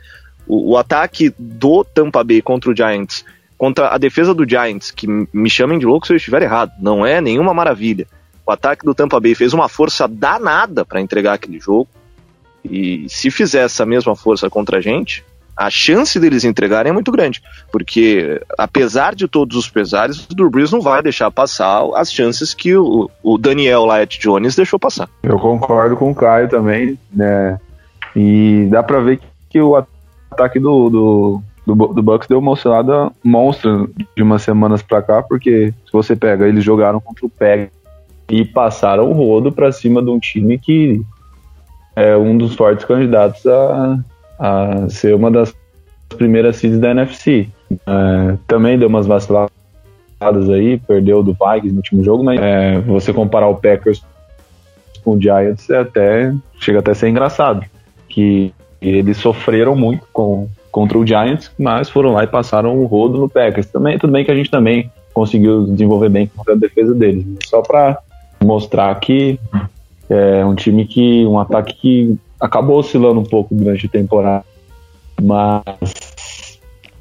O, 0.49 0.71
o, 0.71 0.77
ataque 0.79 1.31
do 1.39 1.85
Tampa 1.85 2.25
Bay 2.25 2.41
contra 2.41 2.71
o 2.71 2.75
Giants, 2.75 3.23
contra 3.59 3.89
a 3.89 3.99
defesa 3.99 4.33
do 4.33 4.49
Giants, 4.49 4.91
que 4.91 5.07
me 5.07 5.51
chamem 5.51 5.79
de 5.79 5.85
louco 5.85 6.07
se 6.07 6.15
eu 6.15 6.17
estiver 6.17 6.41
errado, 6.41 6.73
não 6.81 7.05
é 7.05 7.21
nenhuma 7.21 7.53
maravilha. 7.53 8.07
O 8.47 8.51
ataque 8.51 8.83
do 8.83 8.95
Tampa 8.95 9.21
Bay 9.21 9.35
fez 9.35 9.53
uma 9.53 9.69
força 9.69 10.09
danada 10.09 10.87
para 10.87 11.03
entregar 11.03 11.35
aquele 11.35 11.61
jogo. 11.61 11.87
E 12.65 13.05
se 13.11 13.31
fizer 13.31 13.67
essa 13.67 13.85
mesma 13.85 14.17
força 14.17 14.49
contra 14.49 14.79
a 14.79 14.81
gente, 14.81 15.23
a 15.61 15.69
chance 15.69 16.19
deles 16.19 16.43
entregarem 16.43 16.89
é 16.89 16.93
muito 16.93 17.13
grande, 17.13 17.43
porque 17.71 18.41
apesar 18.59 19.15
de 19.15 19.29
todos 19.29 19.59
os 19.59 19.69
pesares, 19.69 20.25
o 20.25 20.35
Drew 20.35 20.49
Brees 20.49 20.73
não 20.73 20.81
vai 20.81 21.03
deixar 21.03 21.31
passar 21.31 21.83
as 21.97 22.11
chances 22.11 22.55
que 22.55 22.75
o, 22.75 23.11
o 23.23 23.37
Daniel 23.37 23.85
Laet 23.85 24.19
Jones 24.19 24.57
deixou 24.57 24.79
passar. 24.79 25.07
Eu 25.23 25.39
concordo 25.39 25.99
com 25.99 26.13
o 26.13 26.15
Caio 26.15 26.49
também, 26.49 26.99
né? 27.13 27.61
E 28.17 28.69
dá 28.71 28.83
para 28.83 29.01
ver 29.01 29.21
que 29.51 29.61
o 29.61 29.77
ataque 29.77 30.59
do, 30.59 30.89
do, 30.89 31.43
do, 31.67 31.75
do 31.75 32.03
Bucks 32.03 32.27
deu 32.27 32.39
uma 32.39 32.53
oscilada 32.53 33.13
monstra 33.23 33.87
de 34.17 34.23
umas 34.23 34.41
semanas 34.41 34.81
pra 34.81 35.03
cá, 35.03 35.23
porque 35.23 35.75
se 35.85 35.93
você 35.93 36.17
pega, 36.17 36.49
eles 36.49 36.65
jogaram 36.65 37.01
contra 37.01 37.27
o 37.27 37.31
PEG 37.31 37.71
e 38.31 38.47
passaram 38.47 39.11
o 39.11 39.13
rodo 39.13 39.53
pra 39.53 39.71
cima 39.71 40.03
de 40.03 40.09
um 40.09 40.19
time 40.19 40.59
que 40.59 41.03
é 41.95 42.17
um 42.17 42.39
dos 42.39 42.55
fortes 42.55 42.87
candidatos 42.87 43.47
a, 43.47 43.99
a 44.41 44.89
ser 44.89 45.15
uma 45.15 45.31
das 45.31 45.55
primeiras 46.17 46.57
seeds 46.57 46.79
da 46.79 46.91
NFC. 46.91 47.47
É, 47.87 48.37
também 48.49 48.79
deu 48.79 48.89
umas 48.89 49.07
vaciladas 49.07 49.51
aí, 50.51 50.79
perdeu 50.79 51.23
do 51.23 51.33
Vikings 51.33 51.71
no 51.71 51.77
último 51.77 52.03
jogo, 52.03 52.25
mas 52.25 52.41
é, 52.41 52.81
você 52.81 53.13
comparar 53.13 53.49
o 53.49 53.57
Packers 53.57 54.03
com 55.05 55.13
o 55.13 55.21
Giants 55.21 55.69
é 55.71 55.79
até 55.79 56.35
chega 56.59 56.81
até 56.81 56.91
a 56.91 56.95
ser 56.95 57.09
engraçado, 57.09 57.65
que 58.09 58.53
eles 58.81 59.19
sofreram 59.19 59.77
muito 59.77 60.07
com, 60.13 60.49
contra 60.73 60.99
o 60.99 61.07
Giants, 61.07 61.51
mas 61.59 61.89
foram 61.89 62.13
lá 62.13 62.25
e 62.25 62.27
passaram 62.27 62.79
o 62.79 62.87
rodo 62.87 63.19
no 63.19 63.29
Packers. 63.29 63.67
Também 63.67 63.99
tudo 63.99 64.13
bem 64.13 64.25
que 64.25 64.31
a 64.31 64.35
gente 64.35 64.51
também 64.51 64.91
conseguiu 65.13 65.67
desenvolver 65.67 66.09
bem 66.09 66.27
contra 66.27 66.55
a 66.55 66.57
defesa 66.57 66.95
deles, 66.95 67.25
só 67.45 67.61
para 67.61 67.99
mostrar 68.43 68.95
que 69.01 69.39
é 70.09 70.45
um 70.45 70.55
time 70.55 70.87
que 70.87 71.25
um 71.27 71.39
ataque 71.39 71.75
que 71.75 72.19
acabou 72.41 72.79
oscilando 72.79 73.21
um 73.21 73.25
pouco 73.25 73.55
durante 73.55 73.87
a 73.87 73.91
temporada, 73.91 74.45
mas 75.21 76.59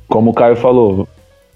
como 0.07 0.31
o 0.31 0.33
Caio 0.33 0.55
falou, 0.55 1.07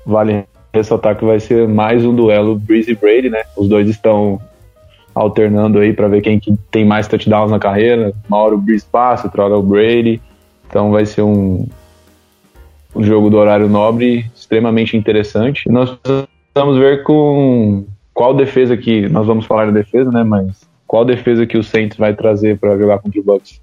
vale 0.06 0.46
ressaltar 0.74 1.18
que 1.18 1.26
vai 1.26 1.40
ser 1.40 1.68
mais 1.68 2.06
um 2.06 2.16
duelo 2.16 2.56
Breeze 2.56 2.92
e 2.92 2.96
Brady, 2.96 3.30
né? 3.30 3.44
Os 3.58 3.68
dois 3.68 3.88
estão 3.90 4.40
alternando 5.14 5.80
aí 5.80 5.94
para 5.94 6.08
ver 6.08 6.22
quem 6.22 6.40
que 6.40 6.56
tem 6.72 6.86
mais 6.86 7.08
touchdowns 7.08 7.52
na 7.52 7.60
carreira. 7.60 8.14
Uma 8.28 8.38
hora 8.38 8.56
o 8.56 8.58
Breeze 8.58 8.86
passa, 8.92 9.28
outra 9.28 9.44
hora 9.46 9.58
o 9.58 9.64
Brady. 9.64 10.22
Então 10.68 10.92
vai 10.92 11.06
ser 11.06 11.22
um, 11.22 11.68
um 12.96 13.04
jogo 13.04 13.30
do 13.30 13.38
horário 13.38 13.70
nobre 13.70 14.26
extremamente 14.36 14.98
interessante. 14.98 15.70
Nós 15.70 15.92
precisamos 15.92 16.78
ver 16.78 17.04
com 17.04 17.86
qual 18.14 18.34
defesa 18.34 18.78
que 18.78 19.08
nós 19.10 19.28
vamos 19.28 19.46
falar 19.46 19.66
da 19.66 19.72
defesa, 19.72 20.12
né? 20.12 20.24
Mas 20.24 20.62
qual 20.88 21.04
defesa 21.04 21.46
que 21.46 21.58
o 21.58 21.64
Saints 21.64 21.98
vai 21.98 22.16
trazer 22.16 22.58
para 22.58 22.78
jogar 22.78 23.00
contra 23.00 23.20
o 23.20 23.24
Bucks? 23.24 23.60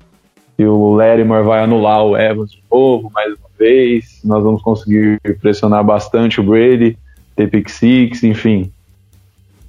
Se 0.61 0.67
o 0.67 0.93
Latimer 0.93 1.43
vai 1.43 1.65
anular 1.65 2.05
o 2.05 2.15
Evans 2.15 2.51
de 2.51 2.63
novo, 2.71 3.11
mais 3.15 3.31
uma 3.31 3.49
vez, 3.59 4.21
nós 4.23 4.45
vamos 4.45 4.61
conseguir 4.61 5.19
pressionar 5.41 5.83
bastante 5.83 6.39
o 6.39 6.45
Brady, 6.45 6.99
ter 7.35 7.49
pick 7.49 7.71
six, 7.71 8.23
enfim, 8.23 8.71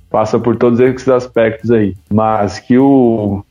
passa 0.10 0.38
por 0.38 0.58
todos 0.58 0.82
esses 0.82 1.08
aspectos 1.08 1.72
aí. 1.72 1.96
Mas 2.12 2.60
que 2.60 2.78
o, 2.78 3.42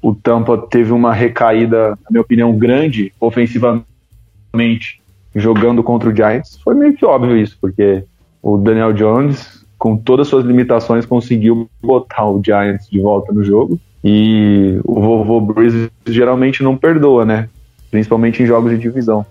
o 0.00 0.14
Tampa 0.14 0.56
teve 0.56 0.90
uma 0.90 1.12
recaída, 1.12 1.90
na 1.90 2.10
minha 2.12 2.22
opinião, 2.22 2.56
grande 2.56 3.12
ofensivamente 3.20 5.02
jogando 5.34 5.82
contra 5.82 6.08
o 6.08 6.16
Giants, 6.16 6.58
foi 6.64 6.74
meio 6.74 6.94
que 6.94 7.04
óbvio 7.04 7.36
isso, 7.36 7.58
porque 7.60 8.04
o 8.40 8.56
Daniel 8.56 8.94
Jones, 8.94 9.66
com 9.76 9.98
todas 9.98 10.28
as 10.28 10.30
suas 10.30 10.46
limitações, 10.46 11.04
conseguiu 11.04 11.68
botar 11.82 12.26
o 12.26 12.42
Giants 12.42 12.88
de 12.88 13.00
volta 13.00 13.34
no 13.34 13.44
jogo. 13.44 13.78
E 14.08 14.78
o 14.84 15.00
vovô 15.00 15.40
Breeze 15.40 15.90
geralmente 16.06 16.62
não 16.62 16.76
perdoa, 16.76 17.24
né? 17.24 17.48
Principalmente 17.90 18.40
em 18.40 18.46
jogos 18.46 18.70
de 18.70 18.78
divisão. 18.78 19.26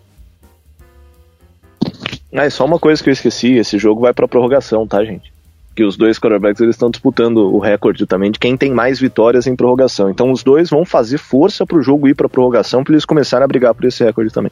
Ah, 2.33 2.43
é 2.43 2.49
só 2.49 2.65
uma 2.65 2.77
coisa 2.77 3.01
que 3.01 3.09
eu 3.09 3.13
esqueci, 3.13 3.53
esse 3.53 3.77
jogo 3.77 4.01
vai 4.01 4.13
pra 4.13 4.27
prorrogação, 4.27 4.85
tá, 4.85 5.01
gente? 5.05 5.33
que 5.73 5.83
os 5.83 5.97
dois 5.97 6.17
quarterbacks 6.17 6.61
eles 6.61 6.75
estão 6.75 6.89
disputando 6.89 7.53
o 7.53 7.59
recorde 7.59 8.05
também 8.05 8.31
de 8.31 8.39
quem 8.39 8.55
tem 8.55 8.71
mais 8.71 8.97
vitórias 8.97 9.45
em 9.45 9.55
prorrogação. 9.55 10.09
Então 10.09 10.31
os 10.31 10.41
dois 10.41 10.69
vão 10.69 10.85
fazer 10.85 11.17
força 11.17 11.65
para 11.65 11.77
o 11.77 11.81
jogo 11.81 12.07
ir 12.07 12.15
para 12.15 12.29
prorrogação 12.29 12.83
para 12.83 12.93
eles 12.93 13.03
começarem 13.03 13.43
a 13.43 13.47
brigar 13.47 13.73
por 13.73 13.83
esse 13.85 14.03
recorde 14.03 14.31
também. 14.31 14.51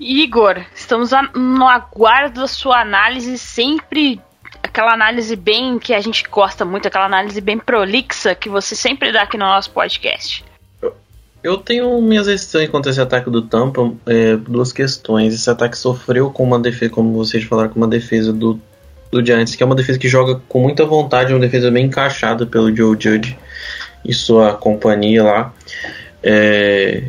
Igor, 0.00 0.56
estamos 0.74 1.10
no 1.34 1.68
aguardo 1.68 2.40
da 2.40 2.46
sua 2.46 2.80
análise 2.80 3.36
sempre 3.36 4.20
aquela 4.72 4.94
análise 4.94 5.36
bem 5.36 5.78
que 5.78 5.92
a 5.92 6.00
gente 6.00 6.24
gosta 6.30 6.64
muito, 6.64 6.88
aquela 6.88 7.04
análise 7.04 7.40
bem 7.42 7.58
prolixa 7.58 8.34
que 8.34 8.48
você 8.48 8.74
sempre 8.74 9.12
dá 9.12 9.22
aqui 9.22 9.36
no 9.36 9.44
nosso 9.44 9.70
podcast. 9.70 10.42
Eu 11.44 11.58
tenho 11.58 12.00
minhas 12.00 12.26
restrições 12.26 12.70
contra 12.70 12.90
esse 12.90 13.00
ataque 13.00 13.28
do 13.28 13.42
Tampa, 13.42 13.92
é, 14.06 14.36
duas 14.36 14.72
questões. 14.72 15.34
Esse 15.34 15.50
ataque 15.50 15.76
sofreu 15.76 16.30
com 16.30 16.44
uma 16.44 16.58
defesa, 16.58 16.90
como 16.90 17.12
vocês 17.12 17.44
falaram, 17.44 17.68
com 17.68 17.76
uma 17.80 17.88
defesa 17.88 18.32
do 18.32 18.58
do 19.10 19.24
Giants, 19.24 19.54
que 19.54 19.62
é 19.62 19.66
uma 19.66 19.74
defesa 19.74 19.98
que 19.98 20.08
joga 20.08 20.40
com 20.48 20.58
muita 20.58 20.86
vontade, 20.86 21.34
uma 21.34 21.40
defesa 21.40 21.70
bem 21.70 21.84
encaixada 21.84 22.46
pelo 22.46 22.74
Joe 22.74 22.96
Judge 22.98 23.38
e 24.02 24.14
sua 24.14 24.54
companhia 24.54 25.22
lá. 25.22 25.54
É, 26.22 27.02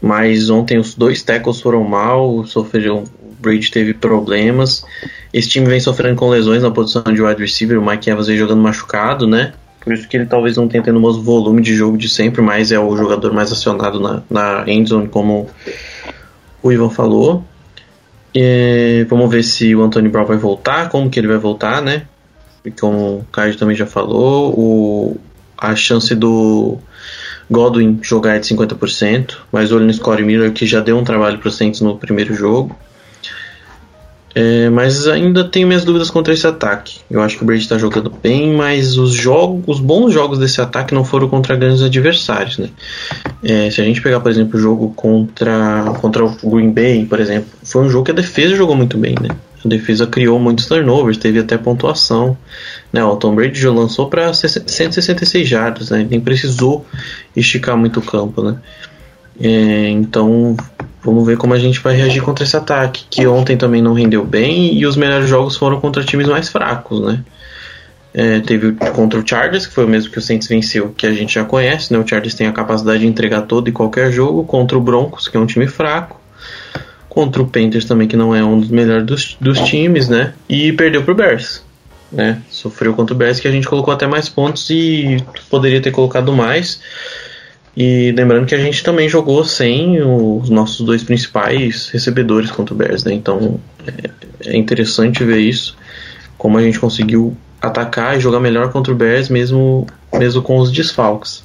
mas 0.00 0.48
ontem 0.48 0.78
os 0.78 0.94
dois 0.94 1.22
tackles 1.22 1.60
foram 1.60 1.84
mal, 1.84 2.46
sofreu, 2.46 3.04
o 3.40 3.42
Brady 3.42 3.70
teve 3.70 3.94
problemas. 3.94 4.84
Esse 5.32 5.48
time 5.48 5.66
vem 5.66 5.80
sofrendo 5.80 6.16
com 6.16 6.28
lesões 6.28 6.62
na 6.62 6.70
posição 6.70 7.02
de 7.02 7.22
wide 7.22 7.40
receiver, 7.40 7.78
o 7.78 7.84
Mike 7.84 8.10
Evans 8.10 8.26
vem 8.26 8.36
jogando 8.36 8.60
machucado, 8.60 9.26
né? 9.26 9.54
Por 9.80 9.94
isso 9.94 10.06
que 10.06 10.16
ele 10.16 10.26
talvez 10.26 10.56
não 10.56 10.68
tenha 10.68 10.82
tendo 10.82 10.98
o 10.98 11.02
mesmo 11.02 11.22
volume 11.22 11.62
de 11.62 11.74
jogo 11.74 11.96
de 11.96 12.08
sempre, 12.08 12.42
mas 12.42 12.70
é 12.70 12.78
o 12.78 12.94
jogador 12.96 13.32
mais 13.32 13.50
acionado 13.50 13.98
na, 13.98 14.22
na 14.28 14.64
endzone, 14.66 15.08
como 15.08 15.48
o 16.62 16.70
Ivan 16.70 16.90
falou. 16.90 17.42
É, 18.34 19.06
vamos 19.08 19.30
ver 19.30 19.42
se 19.42 19.74
o 19.74 19.82
Antônio 19.82 20.10
Brown 20.10 20.26
vai 20.26 20.36
voltar, 20.36 20.90
como 20.90 21.08
que 21.08 21.18
ele 21.18 21.26
vai 21.26 21.38
voltar, 21.38 21.80
né? 21.80 22.02
E 22.62 22.70
como 22.70 23.20
o 23.20 23.26
Caio 23.32 23.56
também 23.56 23.74
já 23.74 23.86
falou, 23.86 24.52
o, 24.52 25.16
a 25.56 25.74
chance 25.74 26.14
do 26.14 26.78
Godwin 27.50 27.98
jogar 28.02 28.36
é 28.36 28.38
de 28.38 28.54
50%, 28.54 29.38
mas 29.50 29.72
olho 29.72 29.86
no 29.86 29.92
Score 29.92 30.22
Miller 30.22 30.52
que 30.52 30.66
já 30.66 30.80
deu 30.80 30.98
um 30.98 31.04
trabalho 31.04 31.38
para 31.38 31.48
o 31.48 31.50
Saints 31.50 31.80
no 31.80 31.96
primeiro 31.96 32.34
jogo. 32.34 32.76
É, 34.34 34.70
mas 34.70 35.08
ainda 35.08 35.42
tenho 35.44 35.66
minhas 35.66 35.84
dúvidas 35.84 36.10
contra 36.10 36.32
esse 36.32 36.46
ataque. 36.46 37.00
Eu 37.10 37.20
acho 37.20 37.36
que 37.36 37.42
o 37.42 37.46
Brady 37.46 37.62
está 37.62 37.76
jogando 37.76 38.10
bem, 38.10 38.54
mas 38.54 38.96
os 38.96 39.12
jogos, 39.12 39.62
os 39.66 39.80
bons 39.80 40.12
jogos 40.12 40.38
desse 40.38 40.60
ataque 40.60 40.94
não 40.94 41.04
foram 41.04 41.28
contra 41.28 41.56
grandes 41.56 41.82
adversários, 41.82 42.58
né? 42.58 42.68
É, 43.42 43.70
se 43.70 43.80
a 43.80 43.84
gente 43.84 44.00
pegar, 44.00 44.20
por 44.20 44.30
exemplo, 44.30 44.56
o 44.58 44.62
jogo 44.62 44.92
contra, 44.94 45.84
contra 46.00 46.24
o 46.24 46.50
Green 46.50 46.70
Bay, 46.70 47.06
por 47.06 47.18
exemplo, 47.18 47.48
foi 47.64 47.82
um 47.82 47.90
jogo 47.90 48.04
que 48.04 48.10
a 48.12 48.14
defesa 48.14 48.54
jogou 48.54 48.76
muito 48.76 48.96
bem, 48.96 49.16
né? 49.20 49.30
A 49.64 49.68
defesa 49.68 50.06
criou 50.06 50.38
muitos 50.38 50.66
turnovers, 50.66 51.18
teve 51.18 51.38
até 51.38 51.58
pontuação. 51.58 52.36
Né? 52.92 53.04
O 53.04 53.16
Tom 53.16 53.34
Brady 53.34 53.60
já 53.60 53.70
lançou 53.70 54.08
para 54.08 54.32
166 54.32 55.46
jardas, 55.46 55.90
né? 55.90 56.06
Nem 56.08 56.20
precisou 56.20 56.86
esticar 57.36 57.76
muito 57.76 58.00
o 58.00 58.02
campo, 58.02 58.42
né? 58.42 58.56
É, 59.40 59.88
então 59.88 60.56
Vamos 61.02 61.26
ver 61.26 61.38
como 61.38 61.54
a 61.54 61.58
gente 61.58 61.80
vai 61.80 61.96
reagir 61.96 62.22
contra 62.22 62.44
esse 62.44 62.56
ataque, 62.56 63.04
que 63.08 63.26
ontem 63.26 63.56
também 63.56 63.80
não 63.80 63.94
rendeu 63.94 64.24
bem 64.24 64.74
e 64.74 64.84
os 64.84 64.96
melhores 64.96 65.28
jogos 65.28 65.56
foram 65.56 65.80
contra 65.80 66.04
times 66.04 66.28
mais 66.28 66.48
fracos, 66.48 67.00
né? 67.00 67.24
É, 68.12 68.40
teve 68.40 68.72
contra 68.72 69.18
o 69.18 69.26
Chargers, 69.26 69.66
que 69.66 69.72
foi 69.72 69.84
o 69.84 69.88
mesmo 69.88 70.10
que 70.10 70.18
o 70.18 70.22
Saints 70.22 70.48
venceu, 70.48 70.92
que 70.94 71.06
a 71.06 71.12
gente 71.12 71.34
já 71.34 71.44
conhece, 71.44 71.92
né? 71.92 71.98
O 71.98 72.06
Chargers 72.06 72.34
tem 72.34 72.46
a 72.46 72.52
capacidade 72.52 73.00
de 73.00 73.06
entregar 73.06 73.42
todo 73.42 73.68
e 73.68 73.72
qualquer 73.72 74.12
jogo, 74.12 74.44
contra 74.44 74.76
o 74.76 74.80
Broncos, 74.80 75.26
que 75.26 75.36
é 75.36 75.40
um 75.40 75.46
time 75.46 75.66
fraco, 75.66 76.20
contra 77.08 77.40
o 77.40 77.46
Panthers 77.46 77.86
também, 77.86 78.06
que 78.06 78.16
não 78.16 78.34
é 78.34 78.44
um 78.44 78.60
dos 78.60 78.68
melhores 78.68 79.06
dos, 79.06 79.36
dos 79.40 79.60
times, 79.60 80.08
né? 80.08 80.34
E 80.48 80.72
perdeu 80.72 81.02
pro 81.02 81.14
Bears, 81.14 81.62
né? 82.12 82.42
Sofreu 82.50 82.92
contra 82.92 83.14
o 83.14 83.16
Bears, 83.16 83.40
que 83.40 83.48
a 83.48 83.52
gente 83.52 83.66
colocou 83.66 83.94
até 83.94 84.06
mais 84.06 84.28
pontos 84.28 84.68
e 84.68 85.24
poderia 85.48 85.80
ter 85.80 85.92
colocado 85.92 86.30
mais. 86.32 86.80
E 87.76 88.12
lembrando 88.12 88.46
que 88.46 88.54
a 88.54 88.58
gente 88.58 88.82
também 88.82 89.08
jogou 89.08 89.44
sem 89.44 90.02
os 90.02 90.50
nossos 90.50 90.84
dois 90.84 91.04
principais 91.04 91.88
recebedores 91.88 92.50
contra 92.50 92.74
o 92.74 92.76
Bears, 92.76 93.04
né? 93.04 93.12
Então 93.12 93.60
é, 93.86 94.50
é 94.50 94.56
interessante 94.56 95.24
ver 95.24 95.38
isso, 95.38 95.76
como 96.36 96.58
a 96.58 96.62
gente 96.62 96.80
conseguiu 96.80 97.36
atacar 97.60 98.16
e 98.16 98.20
jogar 98.20 98.40
melhor 98.40 98.72
contra 98.72 98.92
o 98.92 98.96
Bears 98.96 99.28
mesmo, 99.28 99.86
mesmo 100.12 100.42
com 100.42 100.58
os 100.58 100.72
desfalques. 100.72 101.44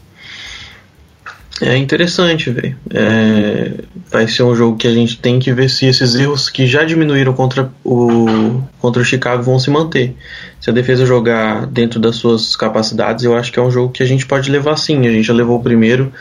É 1.62 1.77
interessante, 1.77 2.50
velho. 2.50 2.75
É, 2.93 3.71
vai 4.12 4.27
ser 4.27 4.43
um 4.43 4.53
jogo 4.53 4.77
que 4.77 4.88
a 4.88 4.93
gente 4.93 5.17
tem 5.17 5.39
que 5.39 5.53
ver 5.53 5.69
se 5.69 5.85
esses 5.85 6.13
erros 6.15 6.50
que 6.50 6.67
já 6.67 6.83
diminuíram 6.83 7.33
contra 7.33 7.71
o, 7.83 8.62
contra 8.79 9.01
o 9.01 9.05
Chicago 9.05 9.41
vão 9.41 9.57
se 9.57 9.69
manter. 9.69 10.15
Se 10.59 10.69
a 10.69 10.74
defesa 10.74 11.05
jogar 11.05 11.65
dentro 11.65 11.97
das 11.97 12.17
suas 12.17 12.57
capacidades, 12.57 13.24
eu 13.24 13.38
acho 13.38 13.53
que 13.53 13.59
é 13.59 13.62
um 13.62 13.71
jogo 13.71 13.93
que 13.93 14.03
a 14.03 14.05
gente 14.05 14.25
pode 14.25 14.51
levar 14.51 14.75
sim. 14.75 15.07
A 15.07 15.12
gente 15.12 15.24
já 15.24 15.33
levou 15.33 15.57
o 15.57 15.63
primeiro, 15.63 16.12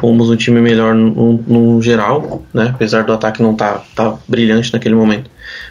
fomos 0.00 0.30
um 0.30 0.36
time 0.36 0.60
melhor 0.60 0.94
no, 0.94 1.34
no 1.46 1.82
geral, 1.82 2.42
né? 2.54 2.70
apesar 2.70 3.04
do 3.04 3.12
ataque 3.12 3.42
não 3.42 3.52
estar 3.52 3.84
tá, 3.94 4.10
tá 4.10 4.18
brilhante 4.26 4.72
naquele 4.72 4.94
momento. 4.94 5.30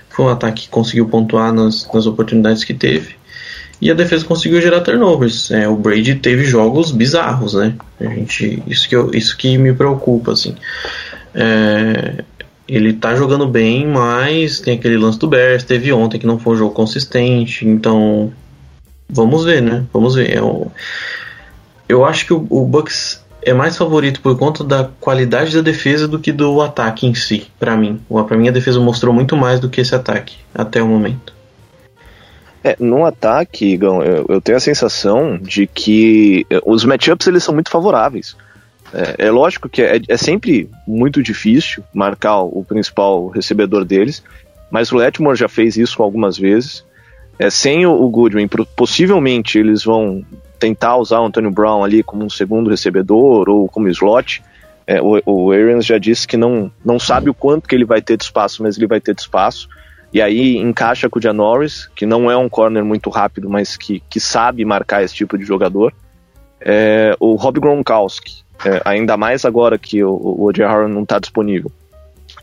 Foi 0.09 0.25
um 0.25 0.29
ataque 0.29 0.63
que 0.63 0.69
conseguiu 0.69 1.07
pontuar 1.07 1.51
nas, 1.51 1.87
nas 1.91 2.05
oportunidades 2.05 2.63
que 2.63 2.73
teve 2.73 3.17
e 3.81 3.91
a 3.91 3.93
defesa 3.93 4.25
conseguiu 4.25 4.61
gerar 4.61 4.81
turnovers. 4.81 5.51
É, 5.51 5.67
o 5.67 5.75
Brady 5.75 6.15
teve 6.15 6.43
jogos 6.43 6.91
bizarros, 6.91 7.53
né? 7.53 7.75
A 7.99 8.05
gente, 8.05 8.63
isso, 8.67 8.89
que 8.89 8.95
eu, 8.95 9.11
isso 9.13 9.37
que 9.37 9.57
me 9.57 9.73
preocupa, 9.73 10.31
assim. 10.31 10.55
É, 11.33 12.23
ele 12.67 12.93
tá 12.93 13.15
jogando 13.15 13.47
bem, 13.47 13.87
mas 13.87 14.59
tem 14.59 14.77
aquele 14.77 14.97
lance 14.97 15.19
do 15.19 15.27
Bears, 15.27 15.63
teve 15.63 15.93
ontem 15.93 16.19
que 16.19 16.27
não 16.27 16.39
foi 16.39 16.55
um 16.55 16.57
jogo 16.57 16.73
consistente, 16.73 17.67
então 17.67 18.31
vamos 19.07 19.45
ver, 19.45 19.61
né? 19.61 19.85
Vamos 19.93 20.15
ver. 20.15 20.35
Eu, 20.35 20.71
é 20.75 21.17
eu 21.87 22.03
acho 22.03 22.25
que 22.25 22.33
o, 22.33 22.45
o 22.49 22.65
Bucks 22.65 23.25
é 23.41 23.53
mais 23.53 23.77
favorito 23.77 24.19
por 24.19 24.37
conta 24.37 24.63
da 24.63 24.89
qualidade 24.99 25.55
da 25.55 25.61
defesa 25.61 26.07
do 26.07 26.19
que 26.19 26.33
do 26.33 26.61
ataque 26.61 27.07
em 27.07 27.13
si, 27.13 27.47
para 27.57 27.77
mim. 27.77 28.01
Para 28.27 28.35
mim 28.35 28.49
a 28.49 28.51
defesa 28.51 28.79
mostrou 28.79 29.13
muito 29.13 29.37
mais 29.37 29.59
do 29.59 29.69
que 29.69 29.79
esse 29.79 29.95
ataque 29.95 30.35
até 30.53 30.81
o 30.83 30.87
momento. 30.87 31.36
É, 32.63 32.75
no 32.79 33.05
ataque, 33.05 33.65
Igão, 33.65 34.03
eu, 34.03 34.25
eu, 34.27 34.41
tenho 34.41 34.57
a 34.57 34.61
sensação 34.61 35.37
de 35.37 35.67
que 35.67 36.45
eh, 36.49 36.59
os 36.65 36.83
matchups 36.83 37.27
eles 37.27 37.43
são 37.43 37.53
muito 37.53 37.69
favoráveis. 37.69 38.35
É, 38.93 39.27
é 39.27 39.31
lógico 39.31 39.69
que 39.69 39.81
é, 39.81 40.01
é, 40.07 40.17
sempre 40.17 40.69
muito 40.87 41.21
difícil 41.21 41.83
marcar 41.93 42.41
o 42.41 42.63
principal 42.67 43.27
recebedor 43.27 43.85
deles, 43.85 44.23
mas 44.71 44.91
o 44.91 44.97
Letmore 44.97 45.37
já 45.37 45.47
fez 45.47 45.77
isso 45.77 46.01
algumas 46.01 46.37
vezes. 46.37 46.85
É, 47.39 47.49
sem 47.49 47.85
o, 47.85 47.91
o 47.93 48.09
Goodwin, 48.09 48.47
possivelmente 48.75 49.59
eles 49.59 49.83
vão 49.83 50.25
tentar 50.59 50.97
usar 50.97 51.19
o 51.19 51.25
Antonio 51.25 51.51
Brown 51.51 51.83
ali 51.83 52.01
como 52.01 52.25
um 52.25 52.29
segundo 52.29 52.69
recebedor 52.69 53.47
ou 53.49 53.67
como 53.67 53.87
slot. 53.89 54.41
É, 54.87 55.01
o, 55.01 55.21
o 55.25 55.51
Arians 55.51 55.85
já 55.85 55.97
disse 55.97 56.27
que 56.27 56.37
não, 56.37 56.71
não 56.83 56.97
sabe 56.97 57.29
o 57.29 57.33
quanto 57.33 57.67
que 57.67 57.75
ele 57.75 57.85
vai 57.85 58.01
ter 58.01 58.17
de 58.17 58.23
espaço, 58.23 58.63
mas 58.63 58.77
ele 58.77 58.87
vai 58.87 58.99
ter 58.99 59.13
de 59.13 59.21
espaço. 59.21 59.67
E 60.13 60.21
aí 60.21 60.57
encaixa 60.57 61.09
com 61.09 61.19
o 61.19 61.21
Janoris, 61.21 61.89
que 61.95 62.05
não 62.05 62.31
é 62.31 62.37
um 62.37 62.47
corner 62.47 62.83
muito 62.83 63.09
rápido, 63.09 63.49
mas 63.49 63.75
que, 63.75 64.01
que 64.09 64.19
sabe 64.19 64.63
marcar 64.63 65.03
esse 65.03 65.13
tipo 65.13 65.37
de 65.37 65.43
jogador. 65.43 65.93
É, 66.59 67.15
o 67.19 67.35
Rob 67.35 67.59
Gronkowski, 67.59 68.43
é, 68.65 68.81
ainda 68.85 69.15
mais 69.17 69.45
agora 69.45 69.77
que 69.77 70.03
o, 70.03 70.11
o 70.11 70.45
O.J. 70.45 70.65
Howard 70.65 70.93
não 70.93 71.03
está 71.03 71.19
disponível 71.19 71.71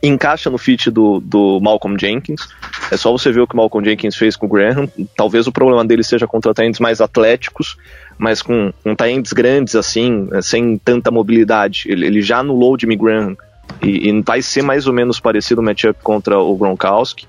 encaixa 0.06 0.50
no 0.50 0.58
fit 0.58 0.90
do, 0.90 1.20
do 1.20 1.60
Malcolm 1.60 1.96
Jenkins. 1.98 2.48
É 2.90 2.96
só 2.96 3.10
você 3.10 3.32
ver 3.32 3.40
o 3.40 3.46
que 3.46 3.54
o 3.54 3.56
Malcolm 3.56 3.88
Jenkins 3.88 4.16
fez 4.16 4.36
com 4.36 4.46
o 4.46 4.48
Graham. 4.48 4.88
Talvez 5.16 5.46
o 5.46 5.52
problema 5.52 5.84
dele 5.84 6.04
seja 6.04 6.26
contra 6.26 6.52
talentos 6.54 6.80
mais 6.80 7.00
atléticos, 7.00 7.76
mas 8.18 8.42
com, 8.42 8.72
com 8.82 8.94
talentos 8.94 9.32
grandes, 9.32 9.74
assim, 9.74 10.28
é, 10.32 10.42
sem 10.42 10.76
tanta 10.78 11.10
mobilidade. 11.10 11.86
Ele, 11.88 12.06
ele 12.06 12.22
já 12.22 12.38
anulou 12.38 12.74
o 12.74 12.78
Jimmy 12.78 12.96
Graham 12.96 13.36
e, 13.82 14.08
e, 14.08 14.22
vai 14.22 14.42
ser 14.42 14.62
mais 14.62 14.86
ou 14.86 14.92
menos 14.92 15.18
parecido 15.18 15.60
o 15.60 15.64
matchup 15.64 15.98
contra 16.02 16.38
o 16.38 16.56
Gronkowski. 16.56 17.26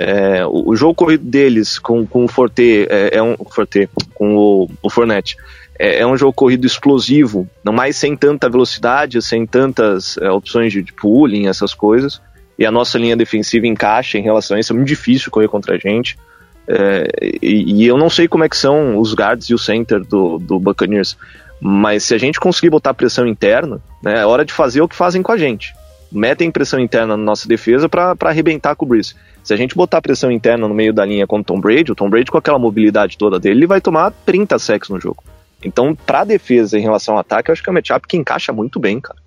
É, 0.00 0.46
o, 0.46 0.70
o, 0.70 0.76
jogo 0.76 0.94
corrido 0.94 1.24
deles 1.24 1.76
com, 1.76 2.06
com 2.06 2.24
o 2.24 2.28
Forte 2.28 2.86
é, 2.88 3.16
é 3.16 3.22
um 3.22 3.36
Forte 3.50 3.88
com 4.14 4.36
o, 4.36 4.70
o 4.80 4.88
Fournette 4.88 5.36
é, 5.78 6.00
é, 6.00 6.06
um 6.06 6.16
jogo 6.16 6.32
corrido 6.32 6.66
explosivo, 6.66 7.48
não 7.62 7.72
mais 7.72 7.96
sem 7.96 8.16
tanta 8.16 8.48
velocidade, 8.48 9.22
sem 9.22 9.46
tantas 9.46 10.18
é, 10.18 10.28
opções 10.30 10.72
de, 10.72 10.82
de 10.82 10.92
pooling, 10.92 11.46
essas 11.46 11.72
coisas. 11.72 12.20
E 12.58 12.66
a 12.66 12.70
nossa 12.72 12.98
linha 12.98 13.16
defensiva 13.16 13.66
encaixa 13.68 14.18
em 14.18 14.22
relação 14.22 14.56
a 14.56 14.60
isso. 14.60 14.72
É 14.72 14.76
muito 14.76 14.88
difícil 14.88 15.30
correr 15.30 15.46
contra 15.46 15.76
a 15.76 15.78
gente. 15.78 16.18
É, 16.66 17.08
e, 17.40 17.82
e, 17.82 17.86
eu 17.86 17.96
não 17.96 18.10
sei 18.10 18.26
como 18.26 18.42
é 18.42 18.48
que 18.48 18.56
são 18.56 18.98
os 18.98 19.14
guards 19.14 19.48
e 19.48 19.54
o 19.54 19.58
center 19.58 20.04
do, 20.04 20.38
do 20.38 20.58
Buccaneers. 20.58 21.16
Mas 21.60 22.02
se 22.02 22.14
a 22.14 22.18
gente 22.18 22.40
conseguir 22.40 22.70
botar 22.70 22.94
pressão 22.94 23.26
interna, 23.26 23.80
né, 24.02 24.20
é 24.20 24.26
hora 24.26 24.44
de 24.44 24.52
fazer 24.52 24.80
o 24.80 24.88
que 24.88 24.96
fazem 24.96 25.22
com 25.22 25.30
a 25.30 25.36
gente. 25.36 25.72
Metem 26.10 26.50
pressão 26.50 26.80
interna 26.80 27.16
na 27.16 27.22
nossa 27.22 27.46
defesa 27.46 27.88
para 27.88 28.16
arrebentar 28.22 28.74
com 28.74 28.84
o 28.84 28.88
Breeze. 28.88 29.14
Se 29.42 29.52
a 29.52 29.56
gente 29.56 29.74
botar 29.74 30.00
pressão 30.00 30.30
interna 30.30 30.66
no 30.66 30.74
meio 30.74 30.92
da 30.92 31.04
linha 31.04 31.26
com 31.26 31.38
o 31.38 31.44
Tom 31.44 31.60
Brady, 31.60 31.92
o 31.92 31.94
Tom 31.94 32.08
Brady 32.08 32.30
com 32.30 32.38
aquela 32.38 32.58
mobilidade 32.58 33.18
toda 33.18 33.38
dele, 33.38 33.60
ele 33.60 33.66
vai 33.66 33.80
tomar 33.80 34.12
30 34.24 34.58
sacks 34.58 34.88
no 34.88 35.00
jogo. 35.00 35.22
Então, 35.64 35.94
pra 35.94 36.24
defesa 36.24 36.78
em 36.78 36.82
relação 36.82 37.14
ao 37.14 37.20
ataque, 37.20 37.50
eu 37.50 37.52
acho 37.52 37.62
que 37.62 37.68
é 37.68 37.72
um 37.72 37.74
matchup 37.74 38.06
que 38.06 38.16
encaixa 38.16 38.52
muito 38.52 38.78
bem, 38.78 39.00
cara. 39.00 39.18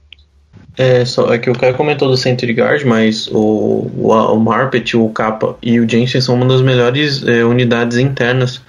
É, 0.77 1.03
só 1.03 1.33
é 1.33 1.37
que 1.37 1.49
o 1.49 1.53
cara 1.53 1.73
comentou 1.73 2.07
do 2.07 2.15
center 2.15 2.49
guard, 2.55 2.83
mas 2.85 3.27
o, 3.27 3.89
o, 3.95 4.11
o 4.11 4.39
Marpet, 4.39 4.95
o 4.95 5.09
Kappa 5.09 5.57
e 5.61 5.79
o 5.79 5.87
Jensen 5.87 6.21
são 6.21 6.35
uma 6.35 6.45
das 6.45 6.61
melhores 6.61 7.25
é, 7.27 7.43
unidades 7.43 7.97
internas 7.97 8.61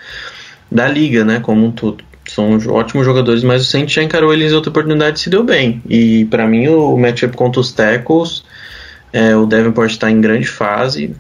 da 0.71 0.89
liga, 0.89 1.25
né, 1.25 1.39
como 1.41 1.65
um 1.65 1.71
todo. 1.71 2.03
São 2.35 2.59
ótimos 2.69 3.05
jogadores, 3.05 3.43
mas 3.43 3.63
o 3.63 3.65
Saints 3.65 3.93
já 3.93 4.03
encarou 4.03 4.33
eles 4.33 4.53
em 4.53 4.55
outra 4.55 4.71
oportunidade 4.71 5.19
e 5.19 5.23
se 5.23 5.31
deu 5.31 5.45
bem. 5.45 5.83
E 5.89 6.25
para 6.27 6.47
mim 6.47 6.69
o 6.69 6.97
matchup 6.97 7.37
contra 7.37 7.61
os 7.61 7.73
Tackles 7.73 8.43
é, 9.13 9.37
o 9.37 9.45
Davenport 9.45 9.91
está 9.91 10.11
em 10.11 10.21
grande 10.23 10.47
fase, 10.47 11.15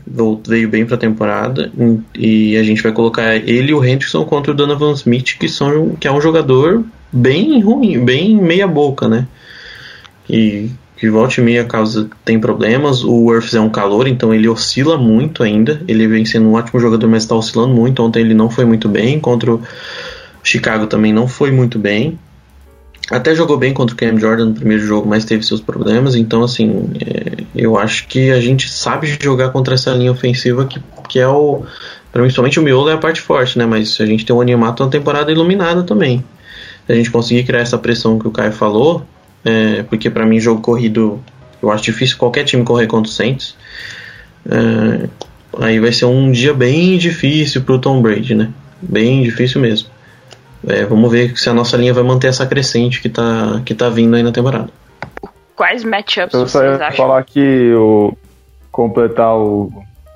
veio 0.49 0.69
bem 0.69 0.87
para 0.87 0.95
a 0.95 0.99
temporada 0.99 1.71
e 2.15 2.57
a 2.57 2.63
gente 2.63 2.83
vai 2.83 2.91
colocar 2.91 3.37
ele 3.37 3.71
e 3.71 3.75
o 3.75 3.85
Henderson 3.85 4.25
contra 4.25 4.51
o 4.51 4.55
Donovan 4.55 4.93
Smith, 4.93 5.37
que, 5.39 5.47
são, 5.47 5.91
que 5.97 6.09
é 6.09 6.13
um 6.13 6.21
jogador 6.21 6.83
bem 7.13 7.61
ruim, 7.61 8.03
bem 8.03 8.35
meia 8.35 8.67
boca, 8.67 9.09
né? 9.09 9.27
E 10.29 10.71
que 10.97 11.11
volta 11.11 11.39
e 11.39 11.45
meia 11.45 11.65
causa 11.65 12.09
tem 12.25 12.41
problemas. 12.41 13.05
O 13.05 13.25
Worth 13.25 13.53
é 13.53 13.61
um 13.61 13.69
calor, 13.69 14.09
então 14.09 14.33
ele 14.33 14.49
oscila 14.49 14.97
muito 14.97 15.43
ainda. 15.43 15.83
Ele 15.87 16.07
vem 16.07 16.25
sendo 16.25 16.49
um 16.49 16.55
ótimo 16.55 16.81
jogador, 16.81 17.09
mas 17.09 17.25
está 17.25 17.35
oscilando 17.35 17.75
muito. 17.75 18.03
Ontem 18.03 18.21
ele 18.21 18.33
não 18.33 18.49
foi 18.49 18.65
muito 18.65 18.89
bem, 18.89 19.21
contra 19.21 19.53
o 19.53 19.61
Chicago 20.43 20.87
também 20.87 21.13
não 21.13 21.29
foi 21.29 21.51
muito 21.51 21.79
bem. 21.79 22.19
Até 23.11 23.35
jogou 23.35 23.59
bem 23.59 23.75
contra 23.75 23.95
o 23.95 23.99
Cam 23.99 24.19
Jordan 24.19 24.47
no 24.47 24.55
primeiro 24.55 24.85
jogo, 24.85 25.09
mas 25.09 25.25
teve 25.25 25.43
seus 25.43 25.61
problemas. 25.61 26.15
Então, 26.15 26.43
assim, 26.43 26.91
é, 27.01 27.45
eu 27.55 27.77
acho 27.77 28.07
que 28.07 28.31
a 28.31 28.41
gente 28.41 28.69
sabe 28.69 29.19
jogar 29.21 29.51
contra 29.51 29.75
essa 29.75 29.93
linha 29.93 30.13
ofensiva 30.13 30.67
que, 30.67 30.81
que 31.09 31.19
é 31.19 31.29
o. 31.29 31.63
Principalmente 32.13 32.61
o 32.61 32.63
miolo 32.63 32.89
é 32.91 32.93
a 32.93 32.99
parte 32.99 33.21
forte, 33.21 33.59
né? 33.59 33.67
Mas 33.67 34.01
a 34.01 34.07
gente 34.07 34.25
tem 34.25 34.35
um 34.35 34.41
Animato 34.41 34.85
na 34.85 34.91
temporada 34.91 35.33
iluminada 35.33 35.83
também. 35.83 36.25
Se 36.87 36.93
a 36.93 36.95
gente 36.95 37.11
conseguir 37.11 37.45
criar 37.45 37.61
essa 37.61 37.79
pressão 37.79 38.19
que 38.19 38.29
o 38.29 38.31
Caio 38.31 38.53
falou, 38.53 39.05
é, 39.45 39.83
porque 39.85 40.09
para 40.11 40.27
mim, 40.27 40.39
jogo 40.39 40.61
corrido, 40.61 41.21
eu 41.63 41.71
acho 41.71 41.85
difícil 41.85 42.17
qualquer 42.19 42.45
time 42.45 42.65
correr 42.65 42.87
contra 42.87 43.11
o 43.11 43.13
Saints. 43.13 43.57
É, 44.49 45.09
aí 45.59 45.81
vai 45.81 45.93
ser 45.93 46.05
um 46.05 46.31
dia 46.31 46.55
bem 46.55 46.97
difícil 46.99 47.63
pro 47.63 47.79
Tom 47.79 48.01
Brady, 48.01 48.35
né? 48.35 48.51
Bem 48.81 49.23
difícil 49.23 49.61
mesmo. 49.61 49.92
É, 50.67 50.85
vamos 50.85 51.11
ver 51.11 51.37
se 51.37 51.49
a 51.49 51.55
nossa 51.55 51.77
linha 51.77 51.93
vai 51.93 52.05
manter 52.05 52.29
essa 52.29 52.47
crescente 52.47 53.01
que 53.01 53.09
tá, 53.09 53.61
que 53.65 53.75
tá 53.75 53.89
vindo 53.89 54.15
aí 54.15 54.23
na 54.23 54.33
temporada. 54.33 54.69
Quais 55.57 55.85
matchups 55.85 56.35
Eu 56.35 56.49
só 56.49 56.63
ia 56.63 56.77
acham? 56.77 56.97
falar 56.97 57.23
que 57.25 57.73
o 57.75 58.17
completar 58.71 59.37
o 59.37 59.71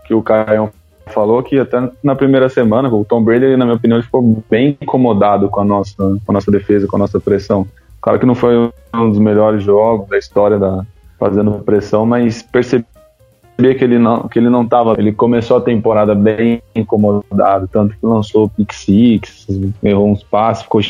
que 0.07 0.15
o 0.15 0.23
Caio 0.23 0.71
falou 1.09 1.43
que 1.43 1.59
até 1.59 1.91
na 2.03 2.15
primeira 2.15 2.49
semana 2.49 2.89
o 2.89 3.05
Tom 3.05 3.23
Brady, 3.23 3.57
na 3.57 3.65
minha 3.65 3.77
opinião, 3.77 4.03
ficou 4.03 4.43
bem 4.51 4.77
incomodado 4.81 5.49
com 5.49 5.61
a 5.61 5.65
nossa, 5.65 5.95
com 5.97 6.21
a 6.29 6.33
nossa 6.33 6.51
defesa, 6.51 6.87
com 6.87 6.97
a 6.97 7.01
nossa 7.01 7.21
pressão. 7.21 7.67
Claro 8.01 8.19
que 8.19 8.27
não 8.27 8.35
foi 8.35 8.57
um 8.95 9.11
dos 9.11 9.19
melhores 9.19 9.63
jogos 9.63 10.09
da 10.09 10.19
história 10.19 10.59
da 10.59 10.85
fazendo 11.19 11.53
pressão, 11.65 12.05
mas 12.07 12.43
percebi 12.43 12.85
que 13.57 13.85
ele 13.85 13.99
não 13.99 14.29
que 14.29 14.38
ele 14.38 14.51
não 14.51 14.66
tava, 14.66 14.95
ele 14.99 15.12
começou 15.12 15.57
a 15.57 15.61
temporada 15.61 16.14
bem 16.14 16.62
incomodado, 16.75 17.69
tanto 17.69 17.97
que 17.97 18.05
lançou 18.05 18.51
pick 18.51 18.73
six, 18.73 19.47
errou 19.83 20.11
uns 20.11 20.23
passes, 20.23 20.62
ficou 20.64 20.81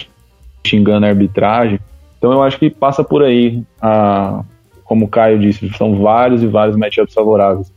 xingando 0.67 1.07
a 1.07 1.09
arbitragem. 1.09 1.79
Então 2.19 2.33
eu 2.33 2.43
acho 2.43 2.59
que 2.59 2.69
passa 2.69 3.05
por 3.05 3.23
aí, 3.23 3.63
a, 3.81 4.43
como 4.85 5.05
o 5.05 5.09
Caio 5.09 5.39
disse, 5.39 5.69
são 5.77 6.01
vários 6.01 6.43
e 6.43 6.47
vários 6.47 6.77
matchups 6.77 7.15
favoráveis. 7.15 7.73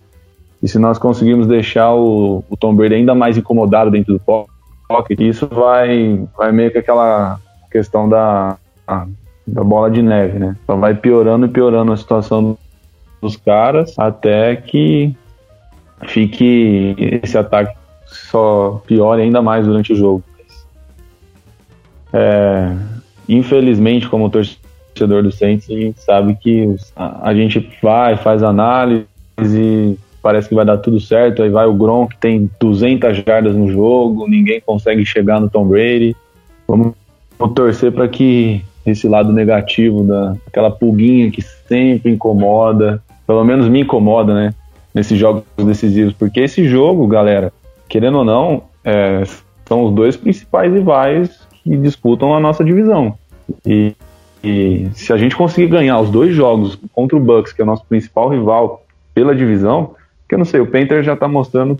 E 0.61 0.67
se 0.67 0.79
nós 0.79 0.97
conseguirmos 0.97 1.47
deixar 1.47 1.93
o, 1.93 2.43
o 2.49 2.57
Tom 2.57 2.73
Brady 2.73 2.95
ainda 2.95 3.13
mais 3.13 3.37
incomodado 3.37 3.91
dentro 3.91 4.13
do 4.13 4.45
pocket, 4.87 5.19
isso 5.19 5.47
vai, 5.47 6.19
vai 6.37 6.51
meio 6.51 6.71
que 6.71 6.79
aquela 6.79 7.39
questão 7.71 8.09
da, 8.09 8.57
da 9.47 9.63
bola 9.63 9.89
de 9.89 10.01
neve, 10.01 10.39
né? 10.39 10.55
Vai 10.67 10.95
piorando 10.95 11.45
e 11.45 11.49
piorando 11.49 11.91
a 11.91 11.97
situação 11.97 12.57
dos 13.21 13.35
caras 13.35 13.93
até 13.97 14.55
que 14.55 15.15
fique 16.07 16.95
esse 17.23 17.37
ataque 17.37 17.77
só 18.05 18.81
piore 18.85 19.21
ainda 19.21 19.41
mais 19.41 19.65
durante 19.65 19.93
o 19.93 19.95
jogo. 19.95 20.23
É, 22.11 22.75
infelizmente, 23.27 24.09
como 24.09 24.29
torcedor 24.29 25.23
do 25.23 25.31
Saints, 25.31 25.69
a 25.69 25.73
gente 25.73 26.01
sabe 26.01 26.35
que 26.35 26.75
a, 26.95 27.29
a, 27.29 27.35
gente 27.35 27.69
vai, 27.81 28.17
faz 28.17 28.41
análise, 28.41 29.05
parece 30.21 30.49
que 30.49 30.55
vai 30.55 30.65
dar 30.65 30.77
tudo 30.77 30.99
certo, 30.99 31.43
aí 31.43 31.49
vai 31.49 31.67
o 31.67 31.73
Gronk, 31.73 32.17
tem 32.17 32.49
200 32.59 33.23
jardas 33.25 33.55
no 33.55 33.71
jogo, 33.71 34.27
ninguém 34.27 34.61
consegue 34.61 35.05
chegar 35.05 35.39
no 35.39 35.49
Tom 35.49 35.67
Brady. 35.67 36.15
Vamos, 36.67 36.93
torcer 37.55 37.91
para 37.91 38.07
que 38.07 38.63
esse 38.85 39.07
lado 39.07 39.31
negativo, 39.31 40.03
da, 40.03 40.35
aquela 40.47 40.71
pulguinha 40.71 41.31
que 41.31 41.41
sempre 41.41 42.11
incomoda, 42.11 43.01
pelo 43.29 43.43
menos 43.43 43.69
me 43.69 43.81
incomoda, 43.81 44.33
né? 44.33 44.55
Nesses 44.91 45.15
jogos 45.15 45.43
decisivos. 45.55 46.13
Porque 46.13 46.39
esse 46.39 46.67
jogo, 46.67 47.05
galera, 47.05 47.53
querendo 47.87 48.17
ou 48.17 48.25
não, 48.25 48.63
é, 48.83 49.21
são 49.67 49.83
os 49.83 49.93
dois 49.93 50.17
principais 50.17 50.73
rivais 50.73 51.39
que 51.63 51.77
disputam 51.77 52.33
a 52.33 52.39
nossa 52.39 52.65
divisão. 52.65 53.13
E, 53.63 53.93
e, 54.43 54.89
se 54.93 55.13
a 55.13 55.17
gente 55.17 55.35
conseguir 55.35 55.67
ganhar 55.67 55.99
os 55.99 56.09
dois 56.09 56.33
jogos 56.33 56.79
contra 56.91 57.15
o 57.15 57.19
Bucks, 57.19 57.53
que 57.53 57.61
é 57.61 57.63
o 57.63 57.67
nosso 57.67 57.85
principal 57.85 58.29
rival 58.29 58.83
pela 59.13 59.35
divisão, 59.35 59.93
que 60.27 60.33
eu 60.33 60.39
não 60.39 60.45
sei, 60.45 60.59
o 60.59 60.65
Painter 60.65 61.03
já 61.03 61.15
tá 61.15 61.27
mostrando 61.27 61.77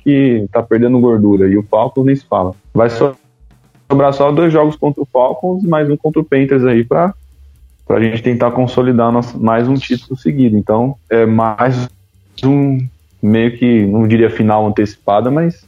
que 0.00 0.46
tá 0.52 0.62
perdendo 0.62 1.00
gordura 1.00 1.48
e 1.48 1.56
o 1.56 1.62
Falcons 1.62 2.04
nem 2.04 2.14
se 2.14 2.26
fala. 2.26 2.54
Vai 2.74 2.90
sobrar 2.90 4.12
só 4.12 4.30
dois 4.30 4.52
jogos 4.52 4.76
contra 4.76 5.02
o 5.02 5.08
Falcons 5.10 5.64
e 5.64 5.66
mais 5.66 5.88
um 5.88 5.96
contra 5.96 6.20
o 6.20 6.24
Panthers 6.24 6.66
aí 6.66 6.84
para 6.84 7.14
para 7.86 7.98
a 7.98 8.02
gente 8.02 8.22
tentar 8.22 8.50
consolidar 8.50 9.12
nosso, 9.12 9.38
mais 9.38 9.68
um 9.68 9.74
título 9.74 10.18
seguido. 10.18 10.56
Então, 10.56 10.96
é 11.08 11.24
mais 11.24 11.88
um 12.44 12.84
meio 13.22 13.56
que, 13.56 13.86
não 13.86 14.06
diria 14.06 14.28
final 14.28 14.66
antecipada, 14.66 15.30
mas 15.30 15.64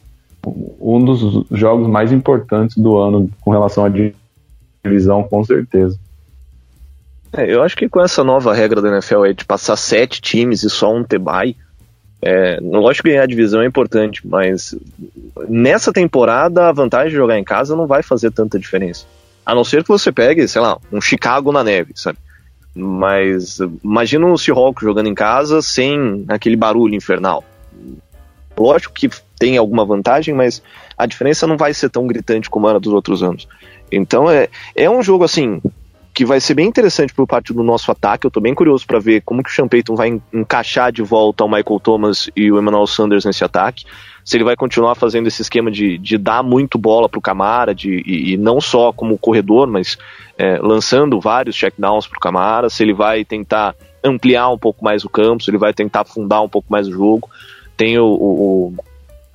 um 0.81 1.05
dos 1.05 1.47
jogos 1.51 1.89
mais 1.89 2.13
importantes 2.13 2.77
do 2.77 2.97
ano 2.97 3.31
com 3.41 3.51
relação 3.51 3.85
à 3.85 3.91
divisão, 4.85 5.23
com 5.23 5.45
certeza. 5.45 5.99
É, 7.33 7.53
eu 7.53 7.63
acho 7.63 7.77
que 7.77 7.89
com 7.89 8.01
essa 8.01 8.25
nova 8.25 8.55
regra 8.55 8.81
da 8.81 8.89
NFL 8.89 9.27
é 9.27 9.33
de 9.33 9.45
passar 9.45 9.77
sete 9.77 10.21
times 10.21 10.63
e 10.63 10.71
só 10.71 10.95
um 10.95 11.05
ter 11.05 11.19
bye, 11.19 11.55
é, 12.21 12.59
lógico 12.61 13.05
que 13.05 13.11
ganhar 13.11 13.23
a 13.23 13.27
divisão 13.27 13.63
é 13.63 13.67
importante, 13.67 14.27
mas 14.27 14.75
nessa 15.49 15.93
temporada 15.93 16.69
a 16.69 16.73
vantagem 16.73 17.11
de 17.11 17.17
jogar 17.17 17.39
em 17.39 17.45
casa 17.45 17.77
não 17.77 17.87
vai 17.87 18.03
fazer 18.03 18.33
tanta 18.33 18.59
diferença. 18.59 19.07
A 19.49 19.55
não 19.55 19.65
ser 19.65 19.83
que 19.83 19.89
você 19.89 20.13
pegue, 20.13 20.47
sei 20.47 20.61
lá, 20.61 20.77
um 20.93 21.01
Chicago 21.01 21.51
na 21.51 21.65
neve, 21.65 21.93
sabe? 21.95 22.19
Mas 22.77 23.59
imagina 23.83 24.27
um 24.27 24.37
Seahawks 24.37 24.85
jogando 24.85 25.09
em 25.09 25.15
casa 25.15 25.63
sem 25.63 26.27
aquele 26.29 26.55
barulho 26.55 26.95
infernal. 26.95 27.43
Lógico 28.59 28.93
que 28.93 29.09
tem 29.39 29.57
alguma 29.57 29.87
vantagem, 29.87 30.35
mas 30.35 30.63
a 30.99 31.07
diferença 31.07 31.47
não 31.47 31.57
vai 31.57 31.73
ser 31.73 31.89
tão 31.89 32.07
gritante 32.07 32.51
como 32.51 32.69
era 32.69 32.79
dos 32.79 32.93
outros 32.93 33.23
anos. 33.23 33.49
Então 33.91 34.31
é, 34.31 34.51
é 34.77 34.91
um 34.91 35.03
jogo 35.03 35.25
assim 35.25 35.63
que 36.13 36.27
vai 36.27 36.41
ser 36.41 36.53
bem 36.53 36.69
interessante 36.69 37.15
por 37.15 37.27
parte 37.27 37.55
do 37.55 37.63
nosso 37.63 37.91
ataque. 37.91 38.27
Eu 38.27 38.31
tô 38.31 38.41
bem 38.41 38.55
curioso 38.55 38.87
para 38.87 38.99
ver 38.99 39.23
como 39.23 39.43
que 39.43 39.49
o 39.49 39.53
Sean 39.55 39.67
Payton 39.67 39.95
vai 39.95 40.21
encaixar 40.31 40.93
de 40.93 41.01
volta 41.01 41.43
o 41.45 41.49
Michael 41.49 41.81
Thomas 41.81 42.29
e 42.37 42.53
o 42.53 42.59
Emmanuel 42.59 42.87
Sanders 42.87 43.25
nesse 43.25 43.45
ataque. 43.45 43.87
Se 44.29 44.37
ele 44.37 44.45
vai 44.45 44.57
continuar 44.57 44.95
fazendo 44.95 45.27
esse 45.27 45.41
esquema 45.41 45.71
de, 45.71 45.97
de 45.97 46.19
dar 46.19 46.43
muito 46.43 46.77
bola 46.77 47.09
pro 47.09 47.19
Camara, 47.19 47.75
de, 47.75 48.03
e, 48.05 48.35
e 48.35 48.37
não 48.37 48.61
só 48.61 48.93
como 48.93 49.17
corredor, 49.17 49.67
mas 49.67 49.97
é, 50.37 50.59
lançando 50.59 51.19
vários 51.19 51.57
checkdowns 51.57 52.07
pro 52.07 52.21
Camara. 52.21 52.69
Se 52.69 52.83
ele 52.83 52.93
vai 52.93 53.25
tentar 53.25 53.75
ampliar 54.05 54.51
um 54.51 54.59
pouco 54.59 54.85
mais 54.85 55.03
o 55.03 55.09
campo, 55.09 55.43
se 55.43 55.51
ele 55.51 55.57
vai 55.57 55.73
tentar 55.73 56.03
afundar 56.03 56.43
um 56.43 56.49
pouco 56.49 56.71
mais 56.71 56.87
o 56.87 56.93
jogo. 56.93 57.31
Tem 57.75 57.99
o, 57.99 58.05
o, 58.05 58.75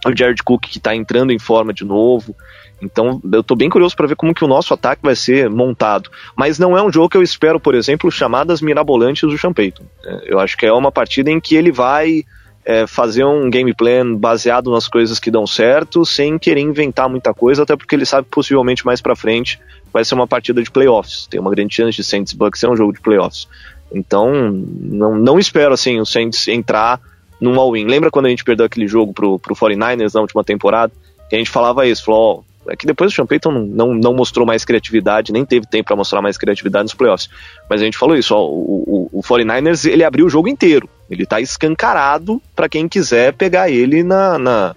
o 0.05 0.15
Jared 0.15 0.43
Cook 0.43 0.61
que 0.61 0.77
está 0.77 0.95
entrando 0.95 1.33
em 1.33 1.39
forma 1.39 1.73
de 1.73 1.83
novo. 1.83 2.35
Então 2.79 3.19
eu 3.31 3.41
estou 3.41 3.57
bem 3.57 3.71
curioso 3.71 3.95
para 3.95 4.05
ver 4.05 4.15
como 4.15 4.31
que 4.31 4.45
o 4.45 4.47
nosso 4.47 4.75
ataque 4.75 5.01
vai 5.01 5.15
ser 5.15 5.49
montado. 5.49 6.11
Mas 6.35 6.59
não 6.59 6.77
é 6.77 6.83
um 6.83 6.93
jogo 6.93 7.09
que 7.09 7.17
eu 7.17 7.23
espero, 7.23 7.59
por 7.59 7.73
exemplo, 7.73 8.11
chamadas 8.11 8.61
mirabolantes 8.61 9.27
do 9.27 9.35
Sean 9.39 9.53
Payton. 9.53 9.85
É, 10.05 10.33
eu 10.33 10.39
acho 10.39 10.55
que 10.55 10.67
é 10.67 10.71
uma 10.71 10.91
partida 10.91 11.31
em 11.31 11.39
que 11.39 11.55
ele 11.55 11.71
vai 11.71 12.23
é, 12.65 12.87
fazer 12.87 13.25
um 13.25 13.49
game 13.49 13.73
plan 13.73 14.15
baseado 14.15 14.71
nas 14.71 14.87
coisas 14.87 15.19
que 15.19 15.29
dão 15.29 15.45
certo, 15.45 16.05
sem 16.05 16.37
querer 16.39 16.61
inventar 16.61 17.09
muita 17.09 17.33
coisa, 17.33 17.63
até 17.63 17.75
porque 17.75 17.95
ele 17.95 18.05
sabe 18.05 18.25
que 18.25 18.31
possivelmente 18.31 18.85
mais 18.85 19.01
para 19.01 19.15
frente 19.15 19.59
vai 19.91 20.03
ser 20.05 20.15
uma 20.15 20.27
partida 20.27 20.61
de 20.63 20.71
playoffs. 20.71 21.27
Tem 21.27 21.39
uma 21.39 21.51
grande 21.51 21.75
chance 21.75 21.95
de 21.95 22.03
Saints 22.03 22.33
Bucks 22.33 22.59
ser 22.59 22.69
um 22.69 22.75
jogo 22.75 22.93
de 22.93 23.01
playoffs. 23.01 23.47
Então 23.93 24.31
não, 24.31 25.15
não 25.15 25.37
espero 25.37 25.73
assim 25.73 25.99
o 25.99 26.05
Saints 26.05 26.47
entrar 26.47 26.99
num 27.39 27.59
all-in. 27.59 27.85
Lembra 27.85 28.09
quando 28.09 28.27
a 28.27 28.29
gente 28.29 28.43
perdeu 28.43 28.65
aquele 28.65 28.87
jogo 28.87 29.13
pro, 29.13 29.37
pro 29.37 29.55
49ers 29.55 30.13
na 30.13 30.21
última 30.21 30.43
temporada? 30.43 30.93
Que 31.29 31.35
a 31.35 31.39
gente 31.39 31.49
falava 31.49 31.85
isso, 31.85 32.05
falou, 32.05 32.39
ó, 32.39 32.52
é 32.67 32.75
que 32.75 32.85
depois 32.85 33.11
o 33.11 33.15
Sean 33.15 33.25
Payton 33.25 33.51
não, 33.51 33.65
não, 33.65 33.93
não 33.93 34.13
mostrou 34.13 34.45
mais 34.45 34.63
criatividade, 34.63 35.31
nem 35.31 35.45
teve 35.45 35.65
tempo 35.67 35.85
para 35.85 35.95
mostrar 35.95 36.21
mais 36.21 36.37
criatividade 36.37 36.83
nos 36.83 36.93
playoffs. 36.93 37.29
Mas 37.69 37.81
a 37.81 37.85
gente 37.85 37.97
falou 37.97 38.15
isso, 38.15 38.33
ó, 38.33 38.45
o, 38.45 39.09
o, 39.11 39.19
o 39.19 39.21
49ers 39.21 39.89
ele 39.89 40.03
abriu 40.03 40.25
o 40.25 40.29
jogo 40.29 40.47
inteiro. 40.47 40.89
Ele 41.09 41.25
tá 41.25 41.41
escancarado 41.41 42.41
para 42.55 42.69
quem 42.69 42.87
quiser 42.87 43.33
pegar 43.33 43.69
ele 43.69 44.03
na, 44.03 44.37
na, 44.37 44.75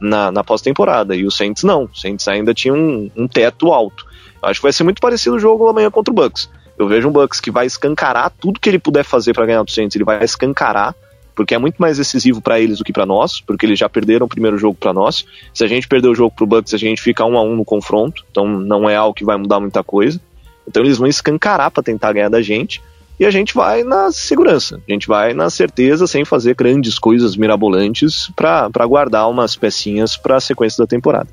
na, 0.00 0.32
na 0.32 0.44
pós-temporada. 0.44 1.14
E 1.14 1.26
o 1.26 1.30
Saints 1.30 1.62
não. 1.62 1.84
O 1.84 1.96
Saints 1.96 2.26
ainda 2.28 2.54
tinha 2.54 2.74
um, 2.74 3.10
um 3.16 3.28
teto 3.28 3.72
alto. 3.72 4.06
Acho 4.42 4.60
que 4.60 4.64
vai 4.64 4.72
ser 4.72 4.84
muito 4.84 5.00
parecido 5.00 5.36
o 5.36 5.40
jogo 5.40 5.68
amanhã 5.68 5.90
contra 5.90 6.12
o 6.12 6.14
Bucks. 6.14 6.48
Eu 6.78 6.86
vejo 6.86 7.08
um 7.08 7.12
Bucks 7.12 7.40
que 7.40 7.50
vai 7.50 7.66
escancarar 7.66 8.30
tudo 8.30 8.60
que 8.60 8.68
ele 8.68 8.78
puder 8.78 9.04
fazer 9.04 9.32
para 9.32 9.46
ganhar 9.46 9.62
do 9.62 9.70
Saints, 9.70 9.96
ele 9.96 10.04
vai 10.04 10.22
escancarar 10.22 10.94
porque 11.36 11.54
é 11.54 11.58
muito 11.58 11.76
mais 11.76 11.98
decisivo 11.98 12.40
para 12.40 12.58
eles 12.58 12.78
do 12.78 12.84
que 12.84 12.92
para 12.92 13.04
nós, 13.04 13.40
porque 13.42 13.66
eles 13.66 13.78
já 13.78 13.88
perderam 13.88 14.24
o 14.24 14.28
primeiro 14.28 14.56
jogo 14.56 14.74
para 14.74 14.94
nós. 14.94 15.26
Se 15.52 15.62
a 15.62 15.68
gente 15.68 15.86
perder 15.86 16.08
o 16.08 16.14
jogo 16.14 16.34
pro 16.34 16.46
Bucks, 16.46 16.72
a 16.72 16.78
gente 16.78 17.00
fica 17.00 17.24
um 17.26 17.36
a 17.36 17.42
um 17.42 17.54
no 17.54 17.64
confronto, 17.64 18.24
então 18.30 18.48
não 18.48 18.88
é 18.88 18.96
algo 18.96 19.14
que 19.14 19.24
vai 19.24 19.36
mudar 19.36 19.60
muita 19.60 19.84
coisa. 19.84 20.18
Então 20.66 20.82
eles 20.82 20.96
vão 20.96 21.06
escancarar 21.06 21.70
para 21.70 21.82
tentar 21.82 22.14
ganhar 22.14 22.30
da 22.30 22.40
gente. 22.40 22.82
E 23.20 23.24
a 23.24 23.30
gente 23.30 23.54
vai 23.54 23.82
na 23.82 24.10
segurança, 24.10 24.80
a 24.86 24.92
gente 24.92 25.06
vai 25.06 25.32
na 25.32 25.48
certeza, 25.48 26.06
sem 26.06 26.24
fazer 26.24 26.54
grandes 26.54 26.98
coisas 26.98 27.36
mirabolantes, 27.36 28.30
para 28.34 28.86
guardar 28.86 29.30
umas 29.30 29.56
pecinhas 29.56 30.16
para 30.16 30.36
a 30.36 30.40
sequência 30.40 30.82
da 30.82 30.86
temporada. 30.86 31.28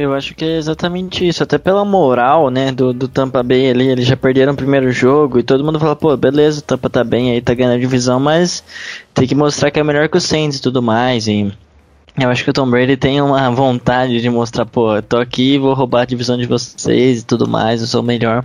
Eu 0.00 0.14
acho 0.14 0.34
que 0.34 0.44
é 0.44 0.56
exatamente 0.56 1.26
isso, 1.26 1.42
até 1.42 1.58
pela 1.58 1.84
moral, 1.84 2.50
né, 2.50 2.70
do, 2.70 2.92
do 2.92 3.08
Tampa 3.08 3.42
Bay 3.42 3.70
ali, 3.70 3.88
eles 3.88 4.06
já 4.06 4.16
perderam 4.16 4.52
o 4.52 4.56
primeiro 4.56 4.90
jogo 4.92 5.38
e 5.38 5.42
todo 5.42 5.64
mundo 5.64 5.80
fala, 5.80 5.96
pô, 5.96 6.16
beleza, 6.16 6.60
o 6.60 6.62
Tampa 6.62 6.88
tá 6.88 7.02
bem 7.02 7.32
aí, 7.32 7.40
tá 7.40 7.54
ganhando 7.54 7.74
a 7.74 7.78
divisão, 7.78 8.20
mas 8.20 8.62
tem 9.12 9.26
que 9.26 9.34
mostrar 9.34 9.70
que 9.70 9.80
é 9.80 9.82
melhor 9.82 10.08
que 10.08 10.16
o 10.16 10.20
Saints 10.20 10.58
e 10.58 10.62
tudo 10.62 10.80
mais, 10.80 11.26
e 11.26 11.52
eu 12.20 12.28
acho 12.30 12.42
que 12.42 12.50
o 12.50 12.52
Tom 12.52 12.68
Brady 12.68 12.96
tem 12.96 13.20
uma 13.20 13.48
vontade 13.50 14.20
de 14.20 14.28
mostrar, 14.28 14.66
pô, 14.66 15.00
tô 15.02 15.18
aqui, 15.18 15.56
vou 15.56 15.72
roubar 15.72 16.02
a 16.02 16.04
divisão 16.04 16.36
de 16.36 16.46
vocês 16.46 17.20
e 17.20 17.24
tudo 17.24 17.48
mais, 17.48 17.80
eu 17.80 17.86
sou 17.86 18.02
melhor. 18.02 18.44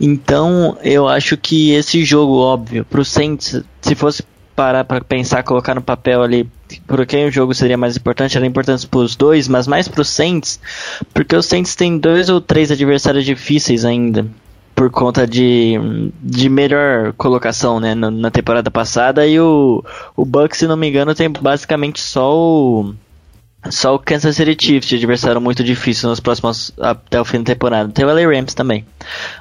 Então, 0.00 0.78
eu 0.82 1.06
acho 1.06 1.36
que 1.36 1.72
esse 1.72 2.04
jogo, 2.04 2.38
óbvio, 2.38 2.86
pro 2.86 3.04
Saints, 3.04 3.62
se 3.82 3.94
fosse 3.94 4.22
parar 4.54 4.84
para 4.84 5.00
pensar, 5.02 5.42
colocar 5.42 5.74
no 5.74 5.82
papel 5.82 6.22
ali 6.22 6.48
por 6.86 7.04
quem 7.06 7.26
o 7.26 7.30
jogo 7.30 7.54
seria 7.54 7.76
mais 7.76 7.96
importante, 7.96 8.36
era 8.36 8.46
importante 8.46 8.86
para 8.86 9.00
os 9.00 9.16
dois, 9.16 9.48
mas 9.48 9.66
mais 9.66 9.88
para 9.88 10.00
os 10.00 10.08
Saints, 10.08 10.60
porque 11.12 11.36
os 11.36 11.46
Saints 11.46 11.74
têm 11.74 11.98
dois 11.98 12.28
ou 12.28 12.40
três 12.40 12.70
adversários 12.70 13.24
difíceis 13.24 13.84
ainda, 13.84 14.26
por 14.74 14.90
conta 14.90 15.26
de, 15.26 15.74
de 16.22 16.48
melhor 16.48 17.12
colocação 17.14 17.78
né, 17.78 17.94
na, 17.94 18.10
na 18.10 18.30
temporada 18.30 18.70
passada, 18.70 19.26
e 19.26 19.38
o, 19.38 19.84
o 20.16 20.24
Bucks, 20.24 20.58
se 20.58 20.66
não 20.66 20.76
me 20.76 20.88
engano, 20.88 21.14
tem 21.14 21.30
basicamente 21.30 22.00
só 22.00 22.34
o 22.34 22.94
só 23.70 23.94
o 23.94 23.98
Kansas 23.98 24.34
City 24.34 24.56
Chiefs 24.58 24.88
de 24.88 24.96
adversário 24.96 25.40
muito 25.40 25.62
difícil 25.62 26.08
nos 26.08 26.18
próximos 26.18 26.72
até 26.80 27.20
o 27.20 27.24
fim 27.24 27.38
da 27.38 27.44
temporada. 27.44 27.92
Tem 27.92 28.04
o 28.04 28.12
LA 28.12 28.26
Rams 28.26 28.54
também. 28.54 28.84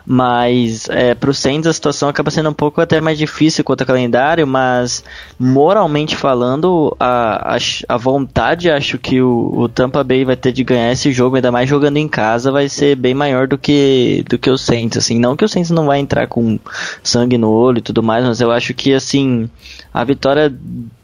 Mas 0.06 0.88
é, 0.90 1.14
pro 1.14 1.34
Saints 1.34 1.68
a 1.68 1.74
situação 1.74 2.10
acaba 2.10 2.32
sendo 2.32 2.50
um 2.50 2.54
pouco 2.54 2.82
até 2.82 3.00
mais 3.00 3.18
difícil 3.18 3.64
quanto 3.64 3.82
ao 3.82 3.88
calendário, 3.88 4.46
mas 4.46 5.04
moralmente 5.40 6.16
falando, 6.16 6.96
a, 7.00 7.56
a, 7.56 7.58
a 7.88 7.98
vontade 7.98 8.70
acho 8.70 8.98
que 8.98 9.22
o, 9.22 9.52
o, 9.56 9.70
Tampa 9.70 10.04
Bay 10.04 10.26
vai 10.26 10.36
ter 10.36 10.52
de 10.52 10.64
ganhar 10.64 10.92
esse 10.92 11.12
jogo, 11.12 11.36
ainda 11.36 11.52
mais 11.52 11.70
jogando 11.70 11.98
em 11.98 12.08
casa, 12.08 12.52
vai 12.52 12.68
ser 12.70 12.96
bem 12.96 13.14
maior 13.14 13.48
do 13.48 13.58
que 13.58 14.24
do 14.30 14.38
que 14.38 14.50
o 14.50 14.58
Saints, 14.58 14.98
assim, 14.98 15.20
não 15.20 15.36
que 15.36 15.46
o 15.46 15.50
Saints 15.50 15.72
não 15.72 15.86
vai 15.86 16.00
entrar 16.00 16.28
com 16.28 16.60
sangue 17.04 17.38
no 17.38 17.50
olho 17.50 17.80
e 17.80 17.82
tudo 17.82 18.04
mais, 18.04 18.26
mas 18.26 18.42
eu 18.42 18.52
acho 18.52 18.74
que 18.74 18.94
assim, 18.94 19.50
a 19.94 20.04
vitória 20.04 20.54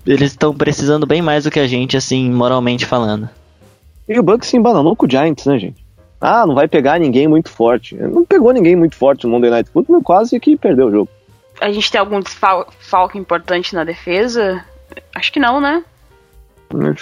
eles 0.05 0.31
estão 0.31 0.53
precisando 0.53 1.05
bem 1.05 1.21
mais 1.21 1.43
do 1.43 1.51
que 1.51 1.59
a 1.59 1.67
gente, 1.67 1.97
assim, 1.97 2.31
moralmente 2.31 2.85
falando. 2.85 3.29
E 4.07 4.17
o 4.17 4.23
Bucks 4.23 4.47
se 4.47 4.57
embananou 4.57 4.95
com 4.95 5.05
o 5.05 5.09
Giants, 5.09 5.45
né, 5.45 5.59
gente? 5.59 5.86
Ah, 6.19 6.45
não 6.45 6.55
vai 6.55 6.67
pegar 6.67 6.99
ninguém 6.99 7.27
muito 7.27 7.49
forte. 7.49 7.95
Não 7.95 8.25
pegou 8.25 8.51
ninguém 8.51 8.75
muito 8.75 8.95
forte 8.95 9.25
no 9.25 9.31
Monday 9.31 9.49
Night 9.49 9.69
Football, 9.69 10.01
quase 10.01 10.39
que 10.39 10.57
perdeu 10.57 10.87
o 10.87 10.91
jogo. 10.91 11.09
A 11.61 11.71
gente 11.71 11.91
tem 11.91 11.99
algum 11.99 12.19
desfalque 12.19 13.17
importante 13.17 13.73
na 13.73 13.83
defesa? 13.83 14.63
Acho 15.15 15.31
que 15.31 15.39
não, 15.39 15.61
né? 15.61 15.83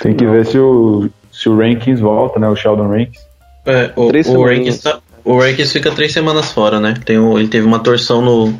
Tem 0.01 0.15
que 0.15 0.25
ver 0.25 0.45
se 0.45 0.59
o, 0.59 1.09
se 1.31 1.49
o 1.49 1.57
Rankins 1.57 1.99
volta, 1.99 2.39
né? 2.39 2.47
O 2.47 2.55
Sheldon 2.55 2.87
Rankins. 2.87 3.25
É, 3.65 3.91
o, 3.95 4.03
o, 4.03 4.45
Rankins, 4.45 4.81
tá, 4.81 4.99
o 5.23 5.39
Rankins 5.39 5.71
fica 5.71 5.91
três 5.91 6.13
semanas 6.13 6.51
fora, 6.51 6.79
né? 6.79 6.93
Tem 7.03 7.17
um, 7.17 7.37
ele 7.37 7.47
teve 7.47 7.65
uma 7.65 7.79
torção 7.79 8.21
no, 8.21 8.53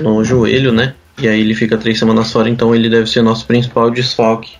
no 0.00 0.24
joelho, 0.24 0.72
né? 0.72 0.94
E 1.20 1.26
aí 1.26 1.40
ele 1.40 1.54
fica 1.54 1.76
três 1.76 1.98
semanas 1.98 2.30
fora, 2.30 2.48
então 2.48 2.74
ele 2.74 2.88
deve 2.88 3.08
ser 3.08 3.22
nosso 3.22 3.44
principal 3.44 3.90
desfalque 3.90 4.56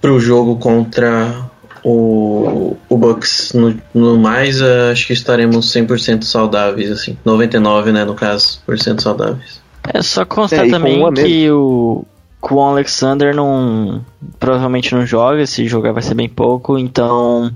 para 0.00 0.12
o 0.12 0.20
jogo 0.20 0.56
contra 0.56 1.50
o, 1.84 2.76
o 2.88 2.96
Bucks. 2.96 3.52
No, 3.52 3.74
no 3.94 4.18
mais, 4.18 4.60
acho 4.62 5.06
que 5.06 5.12
estaremos 5.12 5.72
100% 5.72 6.22
saudáveis, 6.22 6.90
assim. 6.90 7.16
99, 7.24 7.92
né, 7.92 8.04
no 8.04 8.14
caso, 8.14 8.60
por 8.64 8.78
cento 8.78 9.02
saudáveis. 9.02 9.60
É 9.92 10.00
só 10.00 10.24
constar 10.24 10.66
é, 10.66 10.70
também 10.70 11.12
que 11.14 11.50
o, 11.50 12.04
o 12.40 12.60
Alexander 12.60 13.34
não 13.34 14.04
provavelmente 14.38 14.94
não 14.94 15.04
joga, 15.04 15.44
se 15.46 15.66
jogar 15.66 15.92
vai 15.92 16.02
ser 16.02 16.14
bem 16.14 16.28
pouco, 16.28 16.78
então 16.78 17.52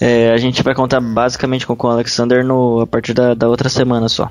é, 0.00 0.32
a 0.32 0.36
gente 0.36 0.62
vai 0.62 0.74
contar 0.74 1.00
basicamente 1.00 1.66
com 1.66 1.74
o 1.74 1.90
Alexander 1.90 2.44
no, 2.44 2.80
a 2.80 2.86
partir 2.86 3.14
da, 3.14 3.34
da 3.34 3.48
outra 3.48 3.68
semana 3.68 4.08
só. 4.08 4.30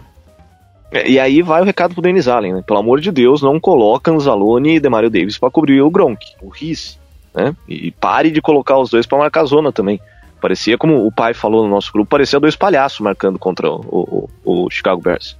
É, 0.92 1.10
e 1.10 1.20
aí 1.20 1.42
vai 1.42 1.62
o 1.62 1.66
recado 1.66 1.94
pro 1.94 2.04
Denis 2.04 2.28
Allen, 2.28 2.54
né? 2.54 2.64
Pelo 2.66 2.80
amor 2.80 3.00
de 3.00 3.12
Deus, 3.12 3.42
não 3.42 3.60
coloca 3.60 4.12
Anzalone 4.12 4.76
e 4.76 4.80
Demario 4.80 5.10
Davis 5.10 5.38
para 5.38 5.50
cobrir 5.50 5.82
o 5.82 5.90
Gronk, 5.90 6.26
o 6.42 6.50
Riz, 6.50 7.00
né? 7.34 7.56
E 7.67 7.91
pare 7.91 8.32
de 8.32 8.41
colocar 8.41 8.78
os 8.78 8.89
dois 8.89 9.06
para 9.06 9.17
marcar 9.17 9.46
zona 9.46 9.72
também. 9.72 10.00
Parecia, 10.41 10.78
como 10.78 11.06
o 11.06 11.12
pai 11.12 11.34
falou 11.34 11.63
no 11.63 11.69
nosso 11.69 11.91
grupo, 11.91 12.10
parecia 12.10 12.39
dois 12.39 12.56
palhaços 12.56 13.00
marcando 13.00 13.39
contra 13.39 13.69
o, 13.69 14.30
o, 14.43 14.65
o 14.65 14.69
Chicago 14.69 15.02
Bears. 15.02 15.38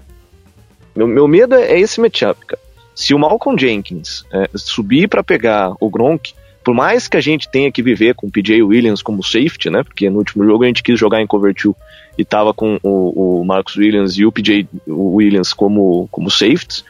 Meu, 0.95 1.08
meu 1.08 1.27
medo 1.27 1.56
é 1.56 1.79
esse 1.79 1.99
matchup, 1.99 2.45
cara. 2.45 2.62
Se 2.95 3.13
o 3.13 3.19
Malcolm 3.19 3.60
Jenkins 3.60 4.23
é, 4.32 4.49
subir 4.56 5.08
para 5.10 5.23
pegar 5.23 5.73
o 5.79 5.89
Gronk, 5.89 6.34
por 6.63 6.73
mais 6.73 7.08
que 7.08 7.17
a 7.17 7.21
gente 7.21 7.49
tenha 7.49 7.71
que 7.71 7.84
viver 7.84 8.15
com 8.15 8.27
o 8.27 8.32
PJ 8.32 8.62
Williams 8.63 9.01
como 9.01 9.23
safety, 9.23 9.69
né? 9.69 9.84
Porque 9.84 10.10
no 10.10 10.19
último 10.19 10.45
jogo 10.45 10.63
a 10.63 10.67
gente 10.67 10.84
quis 10.84 10.97
jogar 10.97 11.21
em 11.21 11.27
cover 11.27 11.53
2 11.53 11.75
e 12.17 12.23
tava 12.23 12.53
com 12.53 12.79
o, 12.82 13.41
o 13.41 13.45
Marcus 13.45 13.75
Williams 13.75 14.17
e 14.17 14.25
o 14.25 14.32
PJ 14.32 14.67
Williams 14.88 15.51
como, 15.51 16.08
como 16.12 16.32
safeties. 16.32 16.86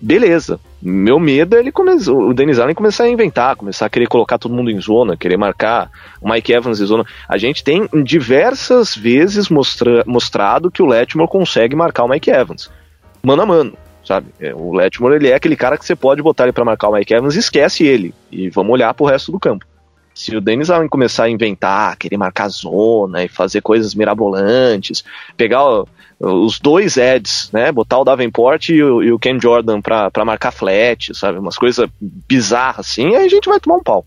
Beleza. 0.00 0.60
Meu 0.80 1.18
medo 1.18 1.56
é 1.56 1.60
ele 1.60 1.72
começar, 1.72 2.12
o 2.12 2.34
Denis 2.34 2.58
Allen 2.58 2.74
começar 2.74 3.04
a 3.04 3.08
inventar, 3.08 3.56
começar 3.56 3.86
a 3.86 3.88
querer 3.90 4.06
colocar 4.06 4.38
todo 4.38 4.54
mundo 4.54 4.70
em 4.70 4.80
zona, 4.80 5.16
querer 5.16 5.36
marcar 5.36 5.90
o 6.20 6.30
Mike 6.30 6.52
Evans 6.52 6.80
em 6.80 6.84
zona. 6.84 7.04
A 7.28 7.38
gente 7.38 7.64
tem 7.64 7.88
diversas 8.04 8.94
vezes 8.94 9.48
mostra, 9.48 10.04
mostrado 10.06 10.70
que 10.70 10.82
o 10.82 10.86
Letmore 10.86 11.28
consegue 11.28 11.74
marcar 11.74 12.04
o 12.04 12.08
Mike 12.08 12.30
Evans, 12.30 12.70
mano 13.22 13.42
a 13.42 13.46
mano, 13.46 13.72
sabe? 14.04 14.28
É, 14.38 14.54
o 14.54 14.72
Letmore 14.74 15.16
ele 15.16 15.28
é 15.28 15.34
aquele 15.34 15.56
cara 15.56 15.78
que 15.78 15.84
você 15.84 15.96
pode 15.96 16.22
botar 16.22 16.44
ele 16.44 16.52
para 16.52 16.64
marcar 16.64 16.88
o 16.88 16.92
Mike 16.92 17.14
Evans 17.14 17.34
esquece 17.34 17.84
ele 17.84 18.14
e 18.30 18.48
vamos 18.50 18.72
olhar 18.72 18.92
pro 18.94 19.06
resto 19.06 19.32
do 19.32 19.40
campo. 19.40 19.66
Se 20.14 20.34
o 20.34 20.40
Denis 20.40 20.70
Allen 20.70 20.88
começar 20.88 21.24
a 21.24 21.30
inventar, 21.30 21.96
querer 21.98 22.16
marcar 22.16 22.48
zona 22.48 23.24
e 23.24 23.28
fazer 23.28 23.60
coisas 23.60 23.94
mirabolantes, 23.94 25.04
pegar 25.36 25.62
o, 25.62 25.86
os 26.18 26.58
dois 26.58 26.96
Eds, 26.96 27.50
né? 27.52 27.70
Botar 27.70 27.98
o 27.98 28.04
Davenport 28.04 28.70
e 28.70 28.82
o, 28.82 29.02
e 29.02 29.12
o 29.12 29.18
Ken 29.18 29.38
Jordan 29.40 29.80
pra, 29.80 30.10
pra 30.10 30.24
marcar 30.24 30.50
flat, 30.50 31.14
sabe? 31.14 31.38
Umas 31.38 31.58
coisas 31.58 31.88
bizarras 32.00 32.86
assim, 32.86 33.14
aí 33.14 33.26
a 33.26 33.28
gente 33.28 33.48
vai 33.48 33.60
tomar 33.60 33.76
um 33.76 33.82
pau. 33.82 34.04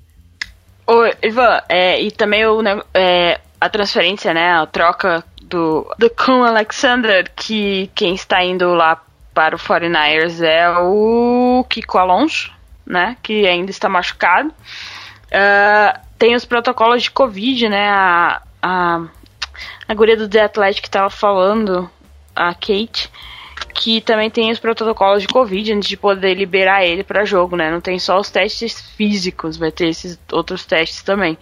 Ô, 0.88 1.04
Ivan, 1.22 1.62
é, 1.70 2.02
e 2.02 2.10
também 2.10 2.46
o, 2.48 2.62
é, 2.94 3.40
a 3.62 3.70
transferência, 3.70 4.34
né? 4.34 4.54
A 4.54 4.66
troca 4.66 5.24
do, 5.44 5.86
do 5.98 6.10
Kun 6.10 6.44
Alexander, 6.44 7.30
que 7.36 7.92
quem 7.94 8.16
está 8.16 8.44
indo 8.44 8.74
lá 8.74 9.02
para 9.34 9.56
o 9.56 9.60
49ers 9.60 10.42
é 10.42 10.70
o 10.80 11.64
Kiko 11.70 11.98
Alonso, 11.98 12.52
né? 12.86 13.18
Que 13.22 13.48
ainda 13.48 13.70
está 13.70 13.88
machucado. 13.88 14.50
Uh, 14.50 16.00
tem 16.18 16.36
os 16.36 16.44
protocolos 16.44 17.04
de 17.04 17.12
Covid, 17.12 17.70
né? 17.70 17.88
A, 17.90 18.42
a, 18.62 19.02
a 19.88 19.94
guria 19.94 20.18
do 20.18 20.28
The 20.28 20.42
Athletic 20.42 20.86
estava 20.86 21.10
falando, 21.10 21.90
a 22.40 22.54
Kate, 22.54 23.12
que 23.74 24.00
também 24.00 24.30
tem 24.30 24.50
os 24.50 24.60
protocolos 24.60 25.24
de 25.24 25.28
Covid 25.28 25.74
antes 25.74 25.90
de 25.90 25.98
poder 25.98 26.34
liberar 26.34 26.86
ele 26.86 27.04
para 27.04 27.26
jogo, 27.26 27.58
né? 27.58 27.70
Não 27.70 27.82
tem 27.82 28.00
só 28.00 28.18
os 28.18 28.30
testes 28.30 28.80
físicos, 28.96 29.58
vai 29.58 29.72
ter 29.72 29.90
esses 29.90 30.18
outros 30.32 30.66
testes 30.66 31.04
também. 31.04 31.38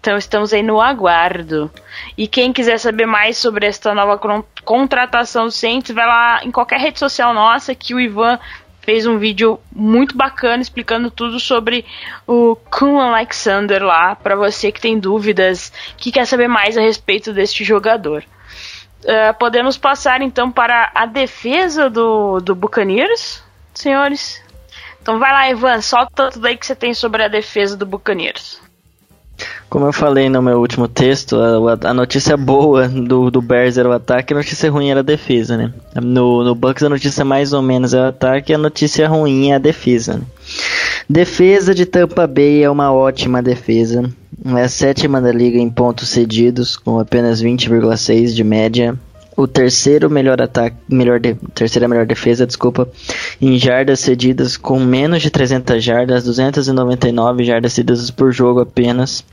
Então 0.00 0.18
estamos 0.18 0.52
aí 0.52 0.62
no 0.62 0.80
aguardo. 0.80 1.70
E 2.18 2.26
quem 2.26 2.52
quiser 2.52 2.78
saber 2.78 3.06
mais 3.06 3.38
sobre 3.38 3.66
esta 3.66 3.94
nova 3.94 4.20
contratação 4.64 5.44
do 5.44 5.50
Saints, 5.50 5.94
vai 5.94 6.06
lá 6.06 6.44
em 6.44 6.50
qualquer 6.50 6.80
rede 6.80 6.98
social 6.98 7.32
nossa 7.32 7.74
que 7.74 7.94
o 7.94 8.00
Ivan 8.00 8.38
fez 8.82 9.06
um 9.06 9.16
vídeo 9.16 9.58
muito 9.74 10.14
bacana 10.14 10.62
explicando 10.62 11.10
tudo 11.10 11.40
sobre 11.40 11.86
o 12.26 12.54
Kun 12.54 13.00
Alexander 13.00 13.82
lá, 13.82 14.14
para 14.14 14.36
você 14.36 14.70
que 14.70 14.80
tem 14.80 14.98
dúvidas, 14.98 15.72
que 15.96 16.12
quer 16.12 16.26
saber 16.26 16.48
mais 16.48 16.76
a 16.76 16.82
respeito 16.82 17.32
deste 17.32 17.64
jogador. 17.64 18.24
Uh, 19.04 19.34
podemos 19.38 19.76
passar 19.76 20.22
então 20.22 20.50
para 20.50 20.90
a 20.94 21.04
defesa 21.04 21.90
do, 21.90 22.40
do 22.40 22.54
Buccaneers, 22.54 23.42
senhores? 23.74 24.42
Então 25.02 25.18
vai 25.18 25.30
lá, 25.30 25.50
Ivan, 25.50 25.82
solta 25.82 26.30
tudo 26.30 26.46
aí 26.46 26.56
que 26.56 26.64
você 26.64 26.74
tem 26.74 26.94
sobre 26.94 27.22
a 27.22 27.28
defesa 27.28 27.76
do 27.76 27.84
Buccaneers. 27.84 28.58
Como 29.68 29.86
eu 29.86 29.92
falei 29.92 30.28
no 30.28 30.40
meu 30.40 30.58
último 30.60 30.88
texto, 30.88 31.36
a, 31.36 31.90
a 31.90 31.92
notícia 31.92 32.36
boa 32.36 32.88
do, 32.88 33.30
do 33.30 33.42
Bears 33.42 33.76
era 33.76 33.88
o 33.88 33.92
ataque 33.92 34.32
a 34.32 34.36
notícia 34.36 34.70
ruim 34.70 34.90
era 34.90 35.00
a 35.00 35.02
defesa, 35.02 35.56
né? 35.56 35.72
No, 35.96 36.44
no 36.44 36.54
Bucks 36.54 36.82
a 36.82 36.88
notícia 36.88 37.24
mais 37.24 37.52
ou 37.52 37.60
menos 37.60 37.92
é 37.92 38.00
o 38.00 38.04
ataque 38.04 38.54
a 38.54 38.58
notícia 38.58 39.08
ruim 39.08 39.50
é 39.50 39.56
a 39.56 39.58
defesa. 39.58 40.14
Né? 40.14 40.22
Defesa 41.08 41.74
de 41.74 41.84
Tampa 41.84 42.26
Bay 42.26 42.62
é 42.62 42.70
uma 42.70 42.92
ótima 42.92 43.42
defesa. 43.42 44.10
É 44.44 44.62
a 44.62 44.68
sétima 44.68 45.20
da 45.20 45.30
liga 45.30 45.58
em 45.58 45.70
pontos 45.70 46.08
cedidos, 46.08 46.76
com 46.76 46.98
apenas 46.98 47.42
20,6 47.42 48.34
de 48.34 48.42
média. 48.42 48.98
O 49.36 49.46
terceiro 49.46 50.08
melhor 50.08 50.40
ataque, 50.40 50.76
melhor 50.88 51.18
de, 51.18 51.34
terceira 51.54 51.88
melhor 51.88 52.06
defesa, 52.06 52.46
desculpa, 52.46 52.88
em 53.40 53.58
jardas 53.58 54.00
cedidas 54.00 54.56
com 54.56 54.78
menos 54.78 55.22
de 55.22 55.30
300 55.30 55.82
jardas, 55.82 56.24
299 56.24 57.44
jardas 57.44 57.72
cedidas 57.72 58.10
por 58.10 58.32
jogo 58.32 58.60
apenas. 58.60 59.24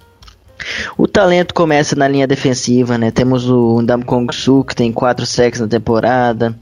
O 0.97 1.07
talento 1.07 1.53
começa 1.53 1.95
na 1.95 2.07
linha 2.07 2.27
defensiva, 2.27 2.97
né? 2.97 3.11
Temos 3.11 3.49
o 3.49 3.81
Ndam 3.81 4.01
Kong 4.01 4.33
Su, 4.35 4.63
que 4.63 4.75
tem 4.75 4.91
4 4.91 5.25
sacks 5.25 5.59
na 5.59 5.67
temporada. 5.67 6.55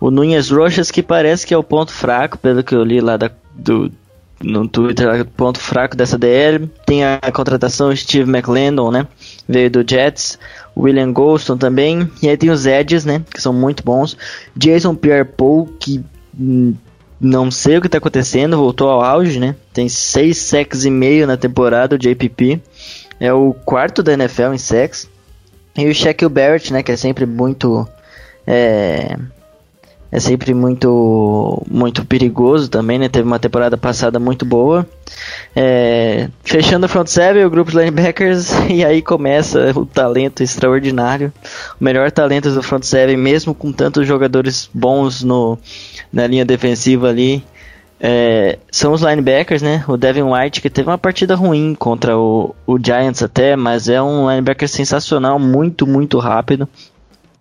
O 0.00 0.10
Nunhas 0.10 0.50
Rochas, 0.50 0.90
que 0.90 1.02
parece 1.02 1.46
que 1.46 1.54
é 1.54 1.58
o 1.58 1.62
ponto 1.62 1.92
fraco, 1.92 2.38
pelo 2.38 2.62
que 2.62 2.74
eu 2.74 2.82
li 2.82 3.00
lá 3.00 3.16
da, 3.16 3.30
do, 3.58 3.92
no 4.40 4.68
Twitter, 4.68 5.24
ponto 5.36 5.58
fraco 5.58 5.96
dessa 5.96 6.16
DL. 6.16 6.70
Tem 6.86 7.04
a 7.04 7.20
contratação 7.32 7.94
Steve 7.94 8.30
McLendon, 8.30 8.90
né? 8.90 9.06
Veio 9.48 9.70
do 9.70 9.84
Jets. 9.88 10.38
William 10.76 11.12
Golston 11.12 11.58
também. 11.58 12.08
E 12.22 12.28
aí 12.28 12.36
tem 12.36 12.50
os 12.50 12.64
Edges, 12.64 13.04
né? 13.04 13.22
Que 13.30 13.42
são 13.42 13.52
muito 13.52 13.82
bons. 13.82 14.16
Jason 14.54 14.94
Pierre-Paul, 14.94 15.66
que 15.80 16.04
não 17.20 17.50
sei 17.50 17.78
o 17.78 17.80
que 17.80 17.88
está 17.88 17.98
acontecendo, 17.98 18.56
voltou 18.56 18.88
ao 18.88 19.02
auge, 19.02 19.40
né? 19.40 19.56
Tem 19.72 19.88
6 19.88 20.36
sacks 20.38 20.84
e 20.84 20.90
meio 20.90 21.26
na 21.26 21.36
temporada, 21.36 21.96
o 21.96 21.98
JPP. 21.98 22.60
É 23.18 23.32
o 23.32 23.52
quarto 23.52 24.02
da 24.02 24.12
NFL 24.12 24.54
em 24.54 24.58
sacks. 24.58 25.08
E 25.76 25.88
o 25.88 25.94
Shaquille 25.94 26.32
Barrett, 26.32 26.72
né, 26.72 26.82
que 26.82 26.92
é 26.92 26.96
sempre 26.96 27.26
muito 27.26 27.86
é, 28.46 29.16
é 30.10 30.18
sempre 30.18 30.54
muito 30.54 31.62
muito 31.70 32.04
perigoso 32.04 32.70
também, 32.70 32.98
né? 32.98 33.08
Teve 33.08 33.26
uma 33.26 33.38
temporada 33.38 33.76
passada 33.76 34.18
muito 34.18 34.44
boa. 34.44 34.86
É, 35.54 36.28
fechando 36.42 36.86
o 36.86 36.88
front 36.88 37.06
seven, 37.06 37.44
o 37.44 37.50
grupo 37.50 37.70
de 37.70 37.76
linebackers, 37.76 38.50
e 38.68 38.84
aí 38.84 39.02
começa 39.02 39.72
o 39.74 39.84
talento 39.84 40.42
extraordinário. 40.42 41.32
O 41.78 41.84
melhor 41.84 42.10
talento 42.10 42.50
do 42.50 42.62
front 42.62 42.84
seven, 42.84 43.16
mesmo 43.16 43.54
com 43.54 43.70
tantos 43.70 44.06
jogadores 44.06 44.70
bons 44.72 45.22
no, 45.22 45.58
na 46.12 46.26
linha 46.26 46.44
defensiva 46.44 47.08
ali. 47.08 47.44
É, 48.00 48.58
são 48.70 48.92
os 48.92 49.02
linebackers, 49.02 49.60
né? 49.60 49.84
O 49.88 49.96
Devin 49.96 50.22
White, 50.22 50.62
que 50.62 50.70
teve 50.70 50.88
uma 50.88 50.98
partida 50.98 51.34
ruim 51.34 51.74
contra 51.74 52.16
o, 52.16 52.54
o 52.66 52.78
Giants 52.78 53.22
até, 53.22 53.56
mas 53.56 53.88
é 53.88 54.00
um 54.00 54.30
linebacker 54.30 54.68
sensacional, 54.68 55.38
muito, 55.38 55.86
muito 55.86 56.18
rápido. 56.18 56.68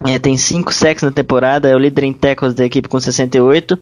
É, 0.05 0.19
tem 0.19 0.37
5 0.37 0.71
sacks 0.73 1.03
na 1.03 1.11
temporada, 1.11 1.67
é 1.67 1.75
o 1.75 1.79
líder 1.79 2.03
em 2.03 2.13
tackles 2.13 2.53
da 2.53 2.65
equipe 2.65 2.87
com 2.87 2.99
68. 2.99 3.79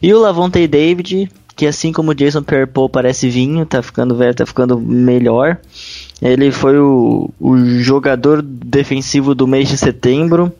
E 0.00 0.12
o 0.14 0.18
Lavonte 0.18 0.66
David, 0.66 1.30
que 1.54 1.66
assim 1.66 1.92
como 1.92 2.12
o 2.12 2.14
Jason 2.14 2.42
Pierre-Paul 2.42 2.88
parece 2.88 3.28
vinho, 3.28 3.66
tá 3.66 3.82
ficando 3.82 4.16
velho, 4.16 4.34
tá 4.34 4.46
ficando 4.46 4.80
melhor. 4.80 5.58
Ele 6.22 6.50
foi 6.50 6.78
o, 6.78 7.30
o 7.38 7.58
jogador 7.80 8.40
defensivo 8.40 9.34
do 9.34 9.46
mês 9.46 9.68
de 9.68 9.76
setembro. 9.76 10.50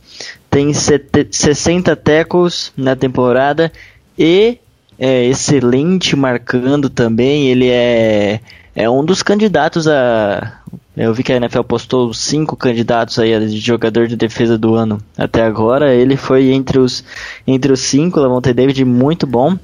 Tem 0.50 0.72
60 0.74 1.96
tackles 1.96 2.72
na 2.76 2.94
temporada 2.94 3.72
e 4.18 4.58
é 4.98 5.24
excelente 5.24 6.14
marcando 6.14 6.90
também. 6.90 7.48
Ele 7.48 7.68
é, 7.68 8.40
é 8.74 8.88
um 8.88 9.04
dos 9.04 9.22
candidatos 9.22 9.86
a. 9.88 10.58
Eu 10.96 11.14
vi 11.14 11.22
que 11.22 11.32
a 11.32 11.36
NFL 11.36 11.62
postou 11.62 12.12
cinco 12.12 12.56
candidatos 12.56 13.18
aí 13.18 13.46
de 13.46 13.58
jogador 13.58 14.06
de 14.06 14.16
defesa 14.16 14.58
do 14.58 14.74
ano 14.74 14.98
até 15.16 15.42
agora. 15.42 15.94
Ele 15.94 16.16
foi 16.16 16.50
entre 16.50 16.78
os, 16.78 17.04
entre 17.46 17.72
os 17.72 17.80
cinco, 17.80 18.20
Lavonte 18.20 18.52
David, 18.52 18.84
muito 18.84 19.26
bom. 19.26 19.56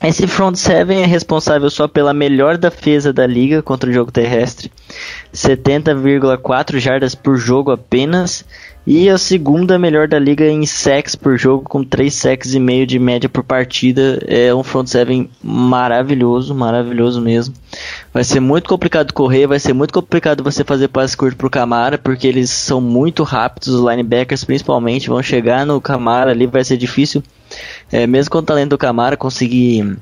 Esse 0.00 0.28
front 0.28 0.54
seven 0.54 1.02
é 1.02 1.06
responsável 1.06 1.68
só 1.68 1.88
pela 1.88 2.14
melhor 2.14 2.56
defesa 2.56 3.12
da 3.12 3.26
liga 3.26 3.60
contra 3.60 3.90
o 3.90 3.92
jogo 3.92 4.12
terrestre, 4.12 4.70
70,4 5.34 6.78
jardas 6.78 7.16
por 7.16 7.36
jogo 7.36 7.72
apenas, 7.72 8.44
e 8.86 9.10
a 9.10 9.18
segunda 9.18 9.76
melhor 9.76 10.06
da 10.06 10.18
liga 10.18 10.46
em 10.46 10.64
sacks 10.64 11.16
por 11.16 11.36
jogo, 11.36 11.64
com 11.68 11.82
3 11.82 12.14
sacks 12.14 12.54
e 12.54 12.60
meio 12.60 12.86
de 12.86 12.98
média 12.98 13.28
por 13.28 13.42
partida. 13.42 14.18
É 14.26 14.54
um 14.54 14.62
front 14.62 14.86
seven 14.86 15.28
maravilhoso, 15.42 16.54
maravilhoso 16.54 17.20
mesmo. 17.20 17.54
Vai 18.12 18.24
ser 18.24 18.40
muito 18.40 18.68
complicado 18.68 19.12
correr, 19.12 19.46
vai 19.46 19.58
ser 19.58 19.72
muito 19.72 19.92
complicado 19.92 20.42
você 20.42 20.64
fazer 20.64 20.88
passe 20.88 21.16
curto 21.16 21.36
pro 21.36 21.50
Camara, 21.50 21.98
porque 21.98 22.26
eles 22.26 22.50
são 22.50 22.80
muito 22.80 23.22
rápidos, 23.22 23.68
os 23.68 23.80
linebackers 23.80 24.44
principalmente 24.44 25.08
vão 25.08 25.22
chegar 25.22 25.66
no 25.66 25.80
Camara 25.80 26.30
ali, 26.30 26.46
vai 26.46 26.64
ser 26.64 26.76
difícil 26.76 27.22
é, 27.90 28.06
mesmo 28.06 28.30
com 28.30 28.38
o 28.38 28.42
talento 28.42 28.70
do 28.70 28.78
Camara, 28.78 29.16
conseguir 29.16 29.96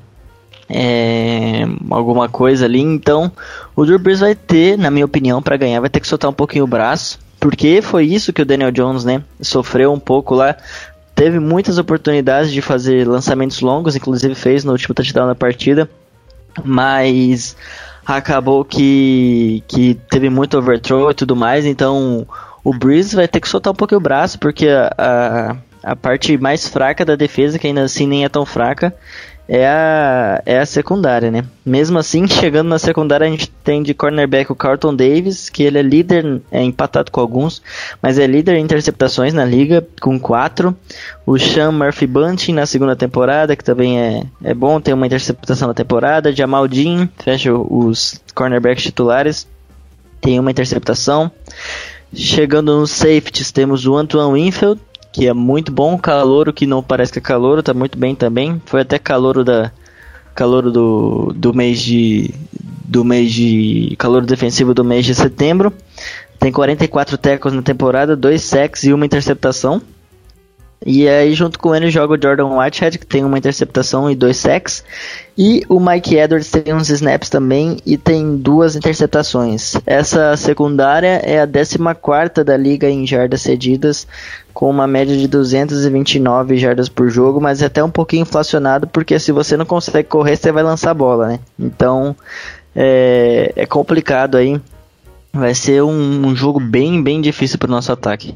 é, 0.68 1.64
alguma 1.90 2.28
coisa 2.28 2.64
ali. 2.64 2.80
Então, 2.80 3.30
o 3.74 3.84
Drew 3.84 3.98
Brees 3.98 4.20
vai 4.20 4.34
ter, 4.34 4.76
na 4.76 4.90
minha 4.90 5.04
opinião, 5.04 5.42
para 5.42 5.56
ganhar, 5.56 5.80
vai 5.80 5.90
ter 5.90 6.00
que 6.00 6.08
soltar 6.08 6.30
um 6.30 6.34
pouquinho 6.34 6.64
o 6.64 6.68
braço. 6.68 7.18
Porque 7.38 7.80
foi 7.82 8.06
isso 8.06 8.32
que 8.32 8.42
o 8.42 8.46
Daniel 8.46 8.72
Jones, 8.72 9.04
né, 9.04 9.22
sofreu 9.40 9.92
um 9.92 10.00
pouco 10.00 10.34
lá. 10.34 10.56
Teve 11.14 11.38
muitas 11.38 11.78
oportunidades 11.78 12.52
de 12.52 12.60
fazer 12.60 13.06
lançamentos 13.06 13.60
longos, 13.60 13.94
inclusive 13.94 14.34
fez 14.34 14.64
no 14.64 14.72
último 14.72 14.94
touchdown 14.94 15.26
da 15.26 15.34
partida. 15.34 15.88
Mas 16.64 17.56
acabou 18.06 18.64
que, 18.64 19.62
que 19.66 19.94
teve 20.08 20.30
muito 20.30 20.56
overthrow 20.56 21.10
e 21.10 21.14
tudo 21.14 21.34
mais. 21.34 21.66
Então, 21.66 22.26
o 22.62 22.72
Breeze 22.72 23.16
vai 23.16 23.26
ter 23.26 23.40
que 23.40 23.48
soltar 23.48 23.72
um 23.72 23.76
pouquinho 23.76 23.98
o 23.98 24.02
braço, 24.02 24.38
porque 24.38 24.68
a, 24.68 24.92
a 24.96 25.56
a 25.86 25.94
parte 25.94 26.36
mais 26.36 26.66
fraca 26.66 27.04
da 27.04 27.14
defesa, 27.14 27.60
que 27.60 27.66
ainda 27.68 27.82
assim 27.82 28.08
nem 28.08 28.24
é 28.24 28.28
tão 28.28 28.44
fraca, 28.44 28.92
é 29.48 29.66
a, 29.66 30.42
é 30.44 30.58
a 30.58 30.66
secundária, 30.66 31.30
né? 31.30 31.44
Mesmo 31.64 31.98
assim, 31.98 32.26
chegando 32.28 32.68
na 32.68 32.78
secundária, 32.78 33.26
a 33.26 33.30
gente 33.30 33.48
tem 33.48 33.82
de 33.82 33.94
cornerback 33.94 34.50
o 34.50 34.56
Carlton 34.56 34.94
Davis, 34.94 35.48
que 35.48 35.62
ele 35.62 35.78
é 35.78 35.82
líder, 35.82 36.40
é 36.50 36.62
empatado 36.62 37.10
com 37.10 37.20
alguns, 37.20 37.62
mas 38.02 38.18
é 38.18 38.26
líder 38.26 38.56
em 38.56 38.64
interceptações 38.64 39.32
na 39.32 39.44
liga, 39.44 39.86
com 40.00 40.18
quatro. 40.18 40.76
O 41.24 41.38
Sean 41.38 41.72
Murphy 41.72 42.06
Bunting 42.06 42.52
na 42.52 42.66
segunda 42.66 42.96
temporada, 42.96 43.54
que 43.54 43.64
também 43.64 44.00
é, 44.00 44.22
é 44.42 44.54
bom, 44.54 44.80
tem 44.80 44.94
uma 44.94 45.06
interceptação 45.06 45.68
na 45.68 45.74
temporada. 45.74 46.34
Jamal 46.34 46.66
Dean, 46.66 47.08
fecha 47.22 47.52
os 47.52 48.20
cornerbacks 48.34 48.82
titulares, 48.82 49.46
tem 50.20 50.40
uma 50.40 50.50
interceptação. 50.50 51.30
Chegando 52.14 52.78
nos 52.78 52.92
safeties, 52.92 53.50
temos 53.50 53.86
o 53.86 53.96
Antoine 53.96 54.32
Winfield, 54.32 54.80
que 55.16 55.26
é 55.26 55.32
muito 55.32 55.72
bom, 55.72 55.96
calouro 55.96 56.52
que 56.52 56.66
não 56.66 56.82
parece 56.82 57.10
que 57.10 57.18
é 57.18 57.22
calouro, 57.22 57.62
tá 57.62 57.72
muito 57.72 57.96
bem 57.96 58.14
também. 58.14 58.60
Foi 58.66 58.82
até 58.82 58.98
calouro 58.98 59.42
da 59.42 59.72
calouro 60.34 60.70
do, 60.70 61.32
do 61.34 61.54
mês 61.54 61.80
de 61.80 62.34
do 62.84 63.02
mês 63.02 63.32
de 63.32 63.96
calouro 63.98 64.26
defensivo 64.26 64.74
do 64.74 64.84
mês 64.84 65.06
de 65.06 65.14
setembro. 65.14 65.72
Tem 66.38 66.52
44 66.52 67.16
tackles 67.16 67.54
na 67.54 67.62
temporada, 67.62 68.14
2 68.14 68.42
sacks 68.42 68.84
e 68.84 68.92
uma 68.92 69.06
interceptação. 69.06 69.80
E 70.84 71.08
aí, 71.08 71.32
junto 71.34 71.58
com 71.58 71.74
ele, 71.74 71.90
joga 71.90 72.14
o 72.14 72.22
Jordan 72.22 72.58
Whitehead, 72.58 72.98
que 72.98 73.06
tem 73.06 73.24
uma 73.24 73.38
interceptação 73.38 74.10
e 74.10 74.14
dois 74.14 74.36
sacks. 74.36 74.84
E 75.36 75.62
o 75.68 75.80
Mike 75.80 76.16
Edwards 76.16 76.50
tem 76.50 76.74
uns 76.74 76.90
snaps 76.90 77.30
também 77.30 77.78
e 77.84 77.96
tem 77.96 78.36
duas 78.36 78.76
interceptações. 78.76 79.74
Essa 79.86 80.36
secundária 80.36 81.20
é 81.24 81.40
a 81.40 81.46
14 81.46 82.44
da 82.44 82.56
liga 82.56 82.88
em 82.88 83.06
jardas 83.06 83.42
cedidas, 83.42 84.06
com 84.52 84.68
uma 84.70 84.86
média 84.86 85.16
de 85.16 85.26
229 85.26 86.56
jardas 86.56 86.88
por 86.88 87.10
jogo, 87.10 87.40
mas 87.40 87.62
é 87.62 87.66
até 87.66 87.82
um 87.82 87.90
pouquinho 87.90 88.22
inflacionado, 88.22 88.86
porque 88.86 89.18
se 89.18 89.32
você 89.32 89.56
não 89.56 89.66
consegue 89.66 90.08
correr, 90.08 90.36
você 90.36 90.52
vai 90.52 90.62
lançar 90.62 90.90
a 90.90 90.94
bola, 90.94 91.28
né? 91.28 91.40
Então, 91.58 92.14
é, 92.74 93.52
é 93.56 93.66
complicado 93.66 94.36
aí. 94.36 94.60
Vai 95.32 95.54
ser 95.54 95.82
um, 95.82 96.28
um 96.28 96.36
jogo 96.36 96.60
bem, 96.60 97.02
bem 97.02 97.20
difícil 97.20 97.58
para 97.58 97.68
o 97.68 97.70
nosso 97.70 97.92
ataque. 97.92 98.34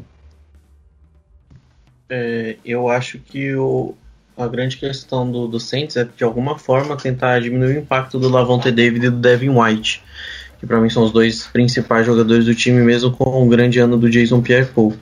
É, 2.10 2.56
eu 2.64 2.88
acho 2.88 3.18
que 3.18 3.54
o, 3.54 3.94
a 4.36 4.48
grande 4.48 4.76
questão 4.76 5.30
do, 5.30 5.46
do 5.46 5.60
Saints 5.60 5.96
é 5.96 6.04
de 6.04 6.24
alguma 6.24 6.58
forma 6.58 6.96
tentar 6.96 7.40
diminuir 7.40 7.76
o 7.76 7.78
impacto 7.78 8.18
do 8.18 8.28
Lavonte 8.28 8.72
David 8.72 9.06
e 9.06 9.10
do 9.10 9.16
Devin 9.16 9.50
White, 9.50 10.02
que 10.58 10.66
para 10.66 10.80
mim 10.80 10.90
são 10.90 11.04
os 11.04 11.12
dois 11.12 11.46
principais 11.46 12.04
jogadores 12.04 12.46
do 12.46 12.54
time, 12.54 12.82
mesmo 12.82 13.12
com 13.12 13.46
o 13.46 13.48
grande 13.48 13.78
ano 13.78 13.96
do 13.96 14.10
Jason 14.10 14.42
Pierre-Paul. 14.42 14.94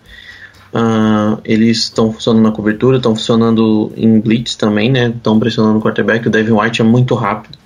Uh, 0.71 1.41
eles 1.47 1.79
estão 1.79 2.13
funcionando 2.13 2.43
na 2.43 2.53
cobertura, 2.53 2.99
estão 2.99 3.17
funcionando 3.17 3.91
em 3.97 4.21
blitz 4.21 4.55
também, 4.55 4.93
né? 4.93 5.09
Estão 5.09 5.41
pressionando 5.41 5.79
o 5.79 5.83
quarterback. 5.83 6.29
O 6.29 6.31
Devin 6.31 6.53
White 6.53 6.83
é 6.83 6.85
muito 6.85 7.15
rápido 7.15 7.59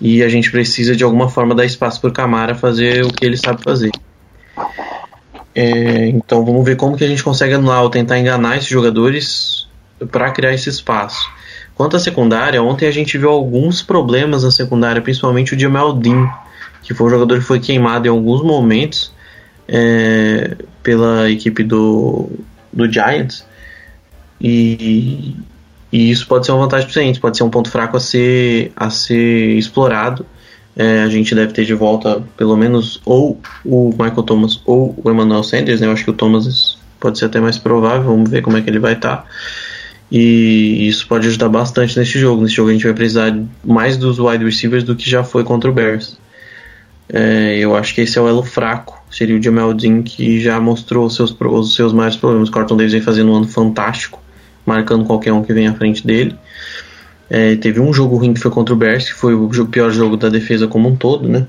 e 0.00 0.20
a 0.20 0.28
gente 0.28 0.50
precisa 0.50 0.96
de 0.96 1.04
alguma 1.04 1.28
forma 1.28 1.54
dar 1.54 1.64
espaço 1.64 2.00
para 2.00 2.10
o 2.10 2.12
Camara 2.12 2.56
fazer 2.56 3.04
o 3.04 3.12
que 3.12 3.24
ele 3.24 3.36
sabe 3.36 3.62
fazer. 3.62 3.92
É, 5.54 6.08
então 6.08 6.44
vamos 6.44 6.64
ver 6.64 6.76
como 6.76 6.96
que 6.96 7.04
a 7.04 7.08
gente 7.08 7.22
consegue 7.22 7.54
anular 7.54 7.82
ou 7.82 7.90
tentar 7.90 8.18
enganar 8.18 8.56
esses 8.56 8.68
jogadores 8.68 9.68
para 10.10 10.30
criar 10.32 10.52
esse 10.52 10.68
espaço. 10.68 11.30
Quanto 11.74 11.96
à 11.96 12.00
secundária, 12.00 12.62
ontem 12.62 12.86
a 12.86 12.90
gente 12.90 13.16
viu 13.16 13.30
alguns 13.30 13.82
problemas 13.82 14.42
na 14.42 14.50
secundária, 14.50 15.00
principalmente 15.00 15.54
o 15.54 15.58
Jamal 15.58 15.92
Dean, 15.92 16.28
que 16.82 16.94
foi 16.94 17.06
um 17.06 17.10
jogador 17.10 17.38
que 17.38 17.44
foi 17.44 17.60
queimado 17.60 18.06
em 18.06 18.10
alguns 18.10 18.42
momentos 18.42 19.12
é, 19.68 20.56
pela 20.82 21.30
equipe 21.30 21.62
do, 21.62 22.28
do 22.72 22.90
Giants. 22.90 23.44
E, 24.40 25.36
e 25.90 26.10
isso 26.10 26.26
pode 26.26 26.46
ser 26.46 26.52
uma 26.52 26.62
vantagem 26.62 26.88
para 26.88 27.02
o 27.02 27.20
pode 27.20 27.36
ser 27.36 27.44
um 27.44 27.50
ponto 27.50 27.70
fraco 27.70 27.96
a 27.96 28.00
ser, 28.00 28.72
a 28.76 28.90
ser 28.90 29.56
explorado 29.56 30.26
é, 30.76 31.02
a 31.02 31.08
gente 31.08 31.34
deve 31.34 31.52
ter 31.52 31.64
de 31.64 31.74
volta 31.74 32.22
pelo 32.36 32.56
menos 32.56 33.00
ou 33.04 33.40
o 33.64 33.90
Michael 33.90 34.22
Thomas 34.22 34.60
ou 34.64 34.94
o 35.02 35.10
Emmanuel 35.10 35.42
Sanders, 35.42 35.80
né? 35.80 35.86
Eu 35.86 35.92
acho 35.92 36.04
que 36.04 36.10
o 36.10 36.14
Thomas 36.14 36.78
pode 36.98 37.18
ser 37.18 37.26
até 37.26 37.40
mais 37.40 37.58
provável, 37.58 38.04
vamos 38.04 38.30
ver 38.30 38.42
como 38.42 38.56
é 38.56 38.62
que 38.62 38.70
ele 38.70 38.78
vai 38.78 38.94
estar. 38.94 39.18
Tá. 39.18 39.26
E 40.10 40.86
isso 40.86 41.06
pode 41.06 41.26
ajudar 41.26 41.48
bastante 41.48 41.98
nesse 41.98 42.18
jogo. 42.18 42.42
Nesse 42.42 42.54
jogo 42.54 42.70
a 42.70 42.72
gente 42.72 42.84
vai 42.84 42.94
precisar 42.94 43.36
mais 43.64 43.96
dos 43.96 44.18
wide 44.18 44.44
receivers 44.44 44.84
do 44.84 44.94
que 44.94 45.08
já 45.08 45.24
foi 45.24 45.44
contra 45.44 45.70
o 45.70 45.72
Bears. 45.72 46.18
É, 47.08 47.58
eu 47.58 47.76
acho 47.76 47.94
que 47.94 48.00
esse 48.00 48.18
é 48.18 48.22
o 48.22 48.28
elo 48.28 48.42
fraco. 48.42 49.02
Seria 49.10 49.36
o 49.36 49.42
Jamel 49.42 49.74
Dean 49.74 50.02
que 50.02 50.40
já 50.40 50.60
mostrou 50.60 51.06
os 51.06 51.14
seus, 51.14 51.34
os 51.38 51.74
seus 51.74 51.92
maiores 51.92 52.16
problemas. 52.16 52.48
O 52.48 52.52
Carlton 52.52 52.76
Davis 52.76 52.92
vem 52.92 53.02
fazendo 53.02 53.32
um 53.32 53.36
ano 53.36 53.48
fantástico, 53.48 54.22
marcando 54.64 55.04
qualquer 55.04 55.32
um 55.32 55.42
que 55.42 55.52
vem 55.52 55.66
à 55.66 55.74
frente 55.74 56.06
dele. 56.06 56.36
É, 57.28 57.56
teve 57.56 57.80
um 57.80 57.92
jogo 57.92 58.16
ruim 58.16 58.34
que 58.34 58.40
foi 58.40 58.50
contra 58.50 58.74
o 58.74 58.76
Bears, 58.76 59.06
que 59.06 59.14
foi 59.14 59.34
o 59.34 59.48
pior 59.66 59.90
jogo 59.90 60.16
da 60.16 60.28
defesa 60.28 60.66
como 60.66 60.88
um 60.88 60.96
todo, 60.96 61.28
né? 61.28 61.46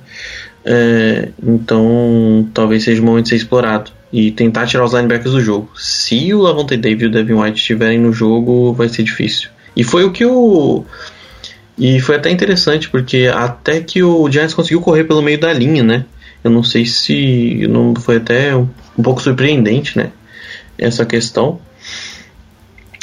É, 0.63 1.29
então, 1.43 2.47
talvez 2.53 2.83
seja 2.83 3.01
o 3.01 3.05
momento 3.05 3.25
de 3.25 3.29
ser 3.29 3.35
explorado 3.35 3.91
e 4.11 4.31
tentar 4.31 4.65
tirar 4.65 4.85
os 4.85 4.93
linebackers 4.93 5.31
do 5.31 5.41
jogo. 5.41 5.69
Se 5.77 6.33
o 6.33 6.41
Lavonte 6.41 6.77
David 6.77 7.03
e 7.03 7.07
o 7.07 7.11
Devin 7.11 7.33
White 7.33 7.59
estiverem 7.59 7.99
no 7.99 8.11
jogo, 8.11 8.73
vai 8.73 8.89
ser 8.89 9.03
difícil. 9.03 9.49
E 9.75 9.83
foi 9.83 10.05
o 10.05 10.11
que 10.11 10.25
o 10.25 10.85
e 11.77 11.99
foi 11.99 12.15
até 12.15 12.29
interessante 12.29 12.89
porque 12.89 13.29
até 13.33 13.81
que 13.81 14.01
o 14.01 14.31
Giants 14.31 14.53
conseguiu 14.53 14.81
correr 14.81 15.03
pelo 15.03 15.21
meio 15.21 15.37
da 15.39 15.51
linha, 15.51 15.83
né? 15.83 16.05
Eu 16.43 16.51
não 16.51 16.63
sei 16.63 16.85
se 16.85 17.67
não 17.67 17.93
foi 17.95 18.17
até 18.17 18.55
um, 18.55 18.67
pouco 19.03 19.21
surpreendente, 19.21 19.97
né? 19.97 20.11
Essa 20.77 21.05
questão. 21.05 21.59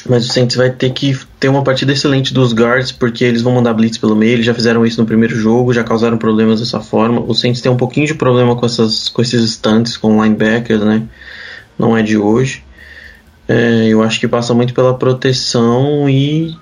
Mas 0.09 0.27
o 0.27 0.33
Saints 0.33 0.57
vai 0.57 0.71
ter 0.71 0.91
que 0.91 1.17
ter 1.39 1.49
uma 1.49 1.63
partida 1.63 1.93
excelente 1.93 2.35
dos 2.35 2.53
guards, 2.53 2.91
porque 2.91 3.25
eles 3.25 3.43
vão 3.43 3.55
mandar 3.55 3.73
blitz 3.73 3.99
pelo 3.99 4.17
meio. 4.17 4.33
Eles 4.33 4.47
já 4.47 4.55
fizeram 4.55 4.85
isso 4.85 5.01
no 5.01 5.07
primeiro 5.07 5.35
jogo, 5.37 5.73
já 5.73 5.85
causaram 5.85 6.19
problemas 6.19 6.61
dessa 6.61 6.81
forma. 6.81 7.21
O 7.21 7.35
Saints 7.35 7.61
tem 7.61 7.71
um 7.71 7.77
pouquinho 7.77 8.07
de 8.07 8.15
problema 8.15 8.57
com, 8.57 8.67
essas, 8.67 9.09
com 9.09 9.23
esses 9.23 9.43
estantes, 9.43 9.97
com 9.97 10.23
linebackers, 10.23 10.81
né? 10.81 11.03
Não 11.79 11.97
é 11.97 12.03
de 12.03 12.17
hoje. 12.17 12.65
É, 13.47 13.87
eu 13.89 14.03
acho 14.03 14.19
que 14.19 14.27
passa 14.27 14.53
muito 14.55 14.75
pela 14.75 14.95
proteção 14.95 16.09
e, 16.09 16.57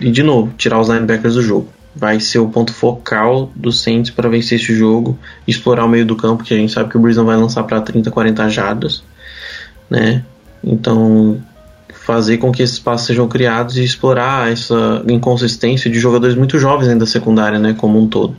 e, 0.00 0.10
de 0.10 0.22
novo, 0.22 0.52
tirar 0.56 0.80
os 0.80 0.88
linebackers 0.88 1.34
do 1.34 1.42
jogo. 1.42 1.68
Vai 1.94 2.18
ser 2.18 2.38
o 2.38 2.48
ponto 2.48 2.72
focal 2.72 3.50
do 3.54 3.72
Saints 3.72 4.10
para 4.10 4.28
vencer 4.28 4.58
esse 4.58 4.74
jogo, 4.74 5.18
explorar 5.46 5.84
o 5.84 5.88
meio 5.88 6.06
do 6.06 6.16
campo, 6.16 6.44
que 6.44 6.54
a 6.54 6.56
gente 6.56 6.72
sabe 6.72 6.88
que 6.88 6.96
o 6.96 7.00
Breeze 7.00 7.18
não 7.18 7.26
vai 7.26 7.36
lançar 7.36 7.64
para 7.64 7.80
30, 7.80 8.10
40 8.10 8.48
jardas, 8.48 9.02
né? 9.90 10.24
Então 10.62 11.42
fazer 11.92 12.38
com 12.38 12.52
que 12.52 12.62
esses 12.62 12.76
espaços 12.76 13.06
sejam 13.06 13.28
criados 13.28 13.76
e 13.76 13.84
explorar 13.84 14.50
essa 14.50 15.02
inconsistência 15.08 15.90
de 15.90 15.98
jogadores 15.98 16.36
muito 16.36 16.58
jovens 16.58 16.88
ainda 16.88 17.04
da 17.04 17.10
secundária, 17.10 17.58
né, 17.58 17.74
como 17.76 17.98
um 17.98 18.06
todo. 18.06 18.36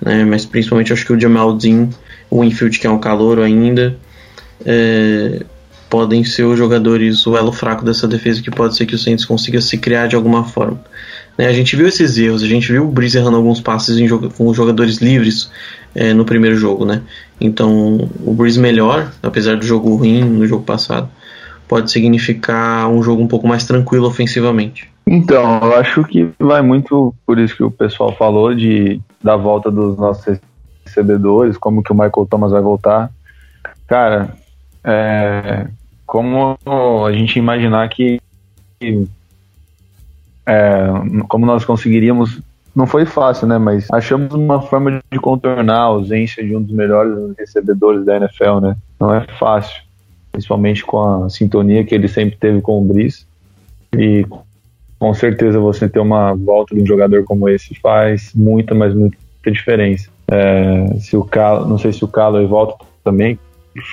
Né, 0.00 0.24
mas 0.24 0.44
principalmente 0.44 0.92
acho 0.92 1.04
que 1.04 1.12
o 1.12 1.20
Jamal 1.20 1.54
Dean, 1.54 1.88
o 2.30 2.44
Infield 2.44 2.78
que 2.78 2.86
é 2.86 2.90
um 2.90 2.98
calor 2.98 3.40
ainda, 3.40 3.96
é, 4.64 5.42
podem 5.88 6.24
ser 6.24 6.44
os 6.44 6.58
jogadores, 6.58 7.26
o 7.26 7.36
elo 7.36 7.52
fraco 7.52 7.84
dessa 7.84 8.08
defesa 8.08 8.42
que 8.42 8.50
pode 8.50 8.76
ser 8.76 8.86
que 8.86 8.94
o 8.94 8.98
Saints 8.98 9.24
consiga 9.24 9.60
se 9.60 9.78
criar 9.78 10.06
de 10.06 10.16
alguma 10.16 10.44
forma. 10.44 10.80
Né, 11.36 11.46
a 11.46 11.52
gente 11.52 11.74
viu 11.76 11.88
esses 11.88 12.16
erros, 12.16 12.42
a 12.42 12.46
gente 12.46 12.70
viu 12.70 12.84
o 12.84 12.90
Breeze 12.90 13.18
errando 13.18 13.36
alguns 13.36 13.60
passes 13.60 13.98
em, 13.98 14.08
com 14.08 14.54
jogadores 14.54 14.98
livres 14.98 15.50
é, 15.94 16.12
no 16.14 16.24
primeiro 16.24 16.56
jogo, 16.56 16.84
né? 16.84 17.02
Então 17.40 18.08
o 18.24 18.32
Breeze 18.32 18.58
melhor, 18.58 19.12
apesar 19.22 19.56
do 19.56 19.66
jogo 19.66 19.96
ruim 19.96 20.22
no 20.24 20.46
jogo 20.46 20.62
passado 20.64 21.08
pode 21.74 21.90
significar 21.90 22.88
um 22.88 23.02
jogo 23.02 23.20
um 23.20 23.26
pouco 23.26 23.48
mais 23.48 23.66
tranquilo 23.66 24.06
ofensivamente. 24.06 24.88
Então, 25.04 25.58
eu 25.60 25.74
acho 25.74 26.04
que 26.04 26.30
vai 26.38 26.62
muito 26.62 27.12
por 27.26 27.36
isso 27.36 27.56
que 27.56 27.64
o 27.64 27.70
pessoal 27.70 28.14
falou 28.14 28.54
de 28.54 29.00
da 29.20 29.34
volta 29.34 29.72
dos 29.72 29.98
nossos 29.98 30.38
recebedores, 30.86 31.58
como 31.58 31.82
que 31.82 31.90
o 31.90 31.94
Michael 31.94 32.28
Thomas 32.30 32.52
vai 32.52 32.62
voltar. 32.62 33.10
Cara, 33.88 34.36
é, 34.84 35.66
como 36.06 36.56
a 37.08 37.12
gente 37.12 37.40
imaginar 37.40 37.88
que, 37.88 38.20
é, 40.46 40.86
como 41.26 41.44
nós 41.44 41.64
conseguiríamos 41.64 42.40
não 42.72 42.86
foi 42.86 43.04
fácil, 43.04 43.48
né? 43.48 43.58
Mas 43.58 43.88
achamos 43.90 44.32
uma 44.32 44.62
forma 44.62 45.00
de 45.10 45.18
contornar 45.18 45.78
a 45.78 45.82
ausência 45.82 46.44
de 46.44 46.54
um 46.54 46.62
dos 46.62 46.72
melhores 46.72 47.36
recebedores 47.36 48.04
da 48.04 48.16
NFL, 48.16 48.60
né? 48.60 48.76
Não 49.00 49.12
é 49.12 49.26
fácil 49.38 49.83
principalmente 50.34 50.84
com 50.84 51.24
a 51.24 51.30
sintonia 51.30 51.84
que 51.84 51.94
ele 51.94 52.08
sempre 52.08 52.36
teve 52.36 52.60
com 52.60 52.80
o 52.80 52.84
Brice. 52.84 53.24
E 53.96 54.26
com 54.98 55.14
certeza 55.14 55.60
você 55.60 55.88
ter 55.88 56.00
uma 56.00 56.34
volta 56.34 56.74
de 56.74 56.82
um 56.82 56.86
jogador 56.86 57.22
como 57.22 57.48
esse 57.48 57.72
faz 57.76 58.32
muita, 58.34 58.74
mas 58.74 58.92
muita 58.92 59.16
diferença. 59.46 60.10
É, 60.26 60.98
se 60.98 61.16
o 61.16 61.22
Cal, 61.22 61.66
não 61.66 61.78
sei 61.78 61.92
se 61.92 62.04
o 62.04 62.08
Callaway 62.08 62.46
volta 62.46 62.84
também, 63.04 63.38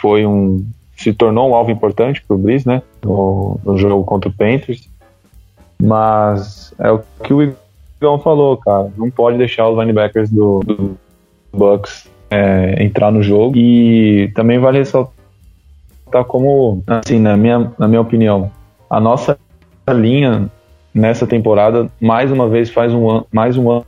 foi 0.01 0.25
um 0.25 0.65
se 0.97 1.13
tornou 1.13 1.49
um 1.49 1.55
alvo 1.55 1.71
importante 1.71 2.23
para 2.27 2.35
o 2.35 2.37
Brice, 2.37 2.67
né, 2.67 2.83
no, 3.03 3.59
no, 3.63 3.75
jogo 3.75 4.03
contra 4.03 4.29
o 4.29 4.33
Panthers. 4.33 4.87
Mas 5.81 6.73
é 6.77 6.91
o 6.91 7.01
que 7.23 7.33
o 7.33 7.41
Igão 7.41 8.19
falou, 8.19 8.57
cara, 8.57 8.91
não 8.95 9.09
pode 9.09 9.37
deixar 9.37 9.67
os 9.67 9.79
linebackers 9.79 10.29
do, 10.29 10.59
do 10.59 10.97
Bucks 11.51 12.07
é, 12.29 12.83
entrar 12.83 13.11
no 13.11 13.23
jogo 13.23 13.57
e 13.57 14.31
também 14.35 14.59
vale 14.59 14.77
ressaltar 14.77 15.20
tá 16.11 16.23
como, 16.23 16.83
assim, 16.87 17.19
na 17.19 17.35
minha, 17.37 17.71
na 17.77 17.87
minha 17.87 18.01
opinião, 18.01 18.51
a 18.89 18.99
nossa 18.99 19.37
linha 19.89 20.49
nessa 20.93 21.25
temporada, 21.25 21.89
mais 21.99 22.31
uma 22.31 22.47
vez, 22.47 22.69
faz 22.69 22.93
um 22.93 23.09
ano, 23.09 23.27
mais 23.31 23.57
um 23.57 23.71
ano, 23.71 23.85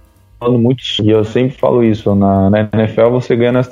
muito. 0.59 0.83
E 1.01 1.09
eu 1.09 1.23
sempre 1.23 1.57
falo 1.57 1.83
isso: 1.83 2.13
na, 2.15 2.49
na 2.49 2.69
NFL 2.73 3.09
você 3.09 3.35
ganha 3.35 3.51
nas 3.51 3.69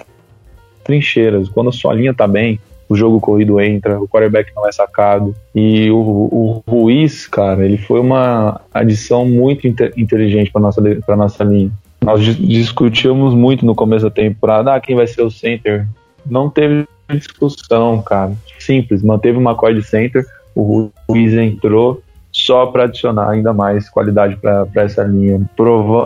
trincheiras. 0.84 1.50
Quando 1.50 1.70
a 1.70 1.74
sua 1.74 1.94
linha 1.94 2.14
tá 2.14 2.28
bem, 2.28 2.60
o 2.90 2.96
jogo 2.96 3.22
corrido 3.22 3.60
entra, 3.62 4.00
o 4.00 4.08
quarterback 4.08 4.52
não 4.56 4.68
é 4.68 4.72
sacado. 4.72 5.34
E 5.56 5.90
o, 5.90 5.98
o 5.98 6.64
Ruiz, 6.68 7.26
cara, 7.28 7.64
ele 7.64 7.78
foi 7.78 8.00
uma 8.00 8.60
adição 8.74 9.26
muito 9.26 9.66
inteligente 9.68 10.52
para 10.52 10.62
nossa 10.62 10.82
para 11.06 11.16
nossa 11.16 11.44
linha. 11.44 11.72
Nós 12.04 12.22
discutimos 12.22 13.34
muito 13.34 13.66
no 13.66 13.76
começo 13.76 14.06
da 14.06 14.12
temporada, 14.12 14.74
ah, 14.74 14.80
quem 14.80 14.96
vai 14.96 15.06
ser 15.06 15.22
o 15.22 15.30
center? 15.30 15.88
Não 16.26 16.50
teve 16.50 16.88
discussão, 17.16 18.02
cara. 18.02 18.34
Simples, 18.60 19.02
manteve 19.02 19.38
uma 19.38 19.56
de 19.74 19.84
center, 19.84 20.26
o 20.56 20.92
Ruiz 21.10 21.34
entrou 21.34 22.02
só 22.32 22.66
para 22.68 22.84
adicionar 22.84 23.30
ainda 23.30 23.54
mais 23.54 23.90
qualidade 23.90 24.38
para 24.38 24.68
essa 24.76 25.04
linha. 25.04 25.42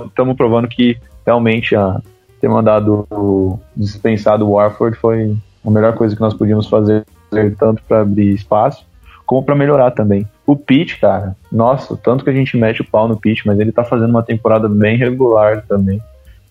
Estamos 0.07 0.35
provando 0.35 0.67
que 0.67 0.97
realmente 1.25 1.75
a, 1.75 2.01
ter 2.41 2.49
mandado 2.49 3.59
dispensado 3.75 4.45
o 4.45 4.51
Warford 4.51 4.97
foi 4.97 5.35
a 5.65 5.69
melhor 5.69 5.93
coisa 5.93 6.15
que 6.15 6.21
nós 6.21 6.33
podíamos 6.33 6.67
fazer, 6.67 7.05
tanto 7.57 7.81
para 7.87 8.01
abrir 8.01 8.33
espaço 8.33 8.85
como 9.25 9.43
para 9.43 9.55
melhorar 9.55 9.91
também. 9.91 10.27
O 10.45 10.55
Pitt, 10.55 10.99
cara, 10.99 11.35
nossa, 11.51 11.97
tanto 11.97 12.23
que 12.23 12.29
a 12.29 12.33
gente 12.33 12.55
mete 12.55 12.81
o 12.81 12.85
pau 12.85 13.07
no 13.07 13.17
Pitt, 13.17 13.45
mas 13.45 13.59
ele 13.59 13.71
tá 13.71 13.83
fazendo 13.83 14.11
uma 14.11 14.23
temporada 14.23 14.69
bem 14.69 14.97
regular 14.97 15.63
também. 15.67 15.99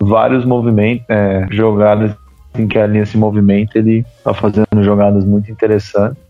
Vários 0.00 0.44
movimentos, 0.44 1.04
é, 1.08 1.46
jogadas 1.50 2.12
em 2.56 2.66
que 2.66 2.78
a 2.78 2.86
linha 2.86 3.04
se 3.04 3.16
movimenta, 3.16 3.78
ele 3.78 4.04
tá 4.22 4.32
fazendo 4.32 4.82
jogadas 4.82 5.24
muito 5.24 5.50
interessantes. 5.50 6.22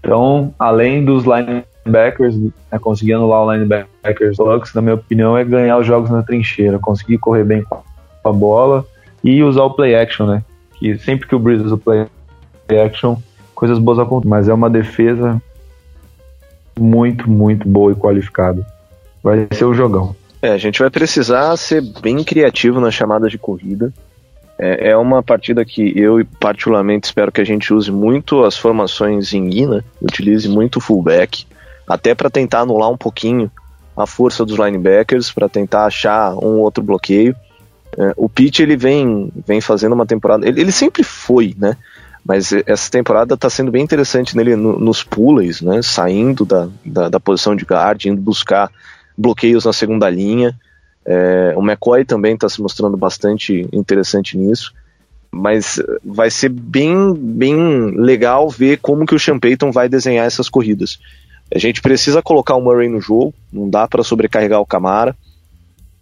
Então, 0.00 0.52
além 0.58 1.04
dos 1.04 1.24
linebackers, 1.24 2.36
né, 2.36 2.78
conseguir 2.80 3.14
anular 3.14 3.42
o 3.42 3.52
linebackers 3.52 4.38
Lux, 4.38 4.74
na 4.74 4.82
minha 4.82 4.94
opinião, 4.94 5.36
é 5.38 5.44
ganhar 5.44 5.78
os 5.78 5.86
jogos 5.86 6.10
na 6.10 6.22
trincheira, 6.22 6.78
conseguir 6.78 7.18
correr 7.18 7.44
bem 7.44 7.62
com 7.62 7.82
a 8.28 8.32
bola 8.32 8.84
e 9.22 9.42
usar 9.42 9.62
o 9.62 9.70
play 9.70 9.94
action, 9.94 10.26
né? 10.26 10.44
Que 10.78 10.98
sempre 10.98 11.26
que 11.26 11.34
o 11.34 11.38
Breeze 11.38 11.64
usa 11.64 11.76
o 11.76 11.78
play 11.78 12.06
action, 12.84 13.16
coisas 13.54 13.78
boas 13.78 13.98
acontecem, 13.98 14.28
mas 14.28 14.48
é 14.48 14.52
uma 14.52 14.68
defesa 14.68 15.40
muito, 16.78 17.30
muito 17.30 17.66
boa 17.66 17.92
e 17.92 17.94
qualificada. 17.94 18.66
Vai 19.22 19.48
ser 19.52 19.64
o 19.64 19.72
jogão. 19.72 20.14
É, 20.42 20.50
a 20.50 20.58
gente 20.58 20.78
vai 20.80 20.90
precisar 20.90 21.56
ser 21.56 21.80
bem 22.02 22.22
criativo 22.22 22.78
na 22.78 22.90
chamada 22.90 23.28
de 23.28 23.38
corrida. 23.38 23.90
É, 24.58 24.90
é 24.90 24.96
uma 24.96 25.22
partida 25.22 25.64
que 25.64 25.92
eu 25.98 26.24
particularmente 26.38 27.06
espero 27.06 27.32
que 27.32 27.40
a 27.40 27.44
gente 27.44 27.72
use 27.74 27.90
muito 27.90 28.44
as 28.44 28.56
formações 28.56 29.32
em 29.32 29.48
Guina, 29.48 29.84
utilize 30.00 30.48
muito 30.48 30.76
o 30.76 30.80
fullback, 30.80 31.46
até 31.88 32.14
para 32.14 32.30
tentar 32.30 32.60
anular 32.60 32.90
um 32.90 32.96
pouquinho 32.96 33.50
a 33.96 34.06
força 34.06 34.44
dos 34.44 34.58
linebackers, 34.58 35.30
para 35.30 35.48
tentar 35.48 35.86
achar 35.86 36.34
um 36.34 36.58
outro 36.58 36.82
bloqueio. 36.82 37.34
É, 37.96 38.12
o 38.16 38.28
Pitt 38.28 38.62
ele 38.62 38.76
vem, 38.76 39.30
vem 39.46 39.60
fazendo 39.60 39.92
uma 39.92 40.06
temporada, 40.06 40.46
ele, 40.46 40.60
ele 40.60 40.72
sempre 40.72 41.02
foi, 41.02 41.54
né? 41.56 41.76
Mas 42.24 42.52
essa 42.66 42.90
temporada 42.90 43.34
está 43.34 43.50
sendo 43.50 43.70
bem 43.70 43.82
interessante 43.82 44.34
nele 44.34 44.56
no, 44.56 44.78
nos 44.78 45.04
pulleys, 45.04 45.60
né? 45.60 45.82
Saindo 45.82 46.44
da, 46.44 46.68
da, 46.84 47.08
da, 47.10 47.20
posição 47.20 47.54
de 47.54 47.64
guard, 47.64 48.06
indo 48.06 48.20
buscar 48.20 48.70
bloqueios 49.16 49.66
na 49.66 49.74
segunda 49.74 50.08
linha. 50.08 50.58
É, 51.06 51.54
o 51.56 51.62
McCoy 51.62 52.04
também 52.04 52.34
está 52.34 52.48
se 52.48 52.60
mostrando 52.60 52.96
bastante 52.96 53.68
interessante 53.72 54.36
nisso. 54.36 54.72
Mas 55.30 55.82
vai 56.04 56.30
ser 56.30 56.48
bem, 56.48 57.12
bem 57.12 57.56
legal 57.96 58.48
ver 58.48 58.78
como 58.78 59.04
que 59.04 59.14
o 59.14 59.18
Sean 59.18 59.38
Payton 59.38 59.72
vai 59.72 59.88
desenhar 59.88 60.26
essas 60.26 60.48
corridas. 60.48 60.98
A 61.52 61.58
gente 61.58 61.82
precisa 61.82 62.22
colocar 62.22 62.54
o 62.54 62.60
Murray 62.60 62.88
no 62.88 63.00
jogo, 63.00 63.34
não 63.52 63.68
dá 63.68 63.88
para 63.88 64.04
sobrecarregar 64.04 64.60
o 64.60 64.66
Camara. 64.66 65.16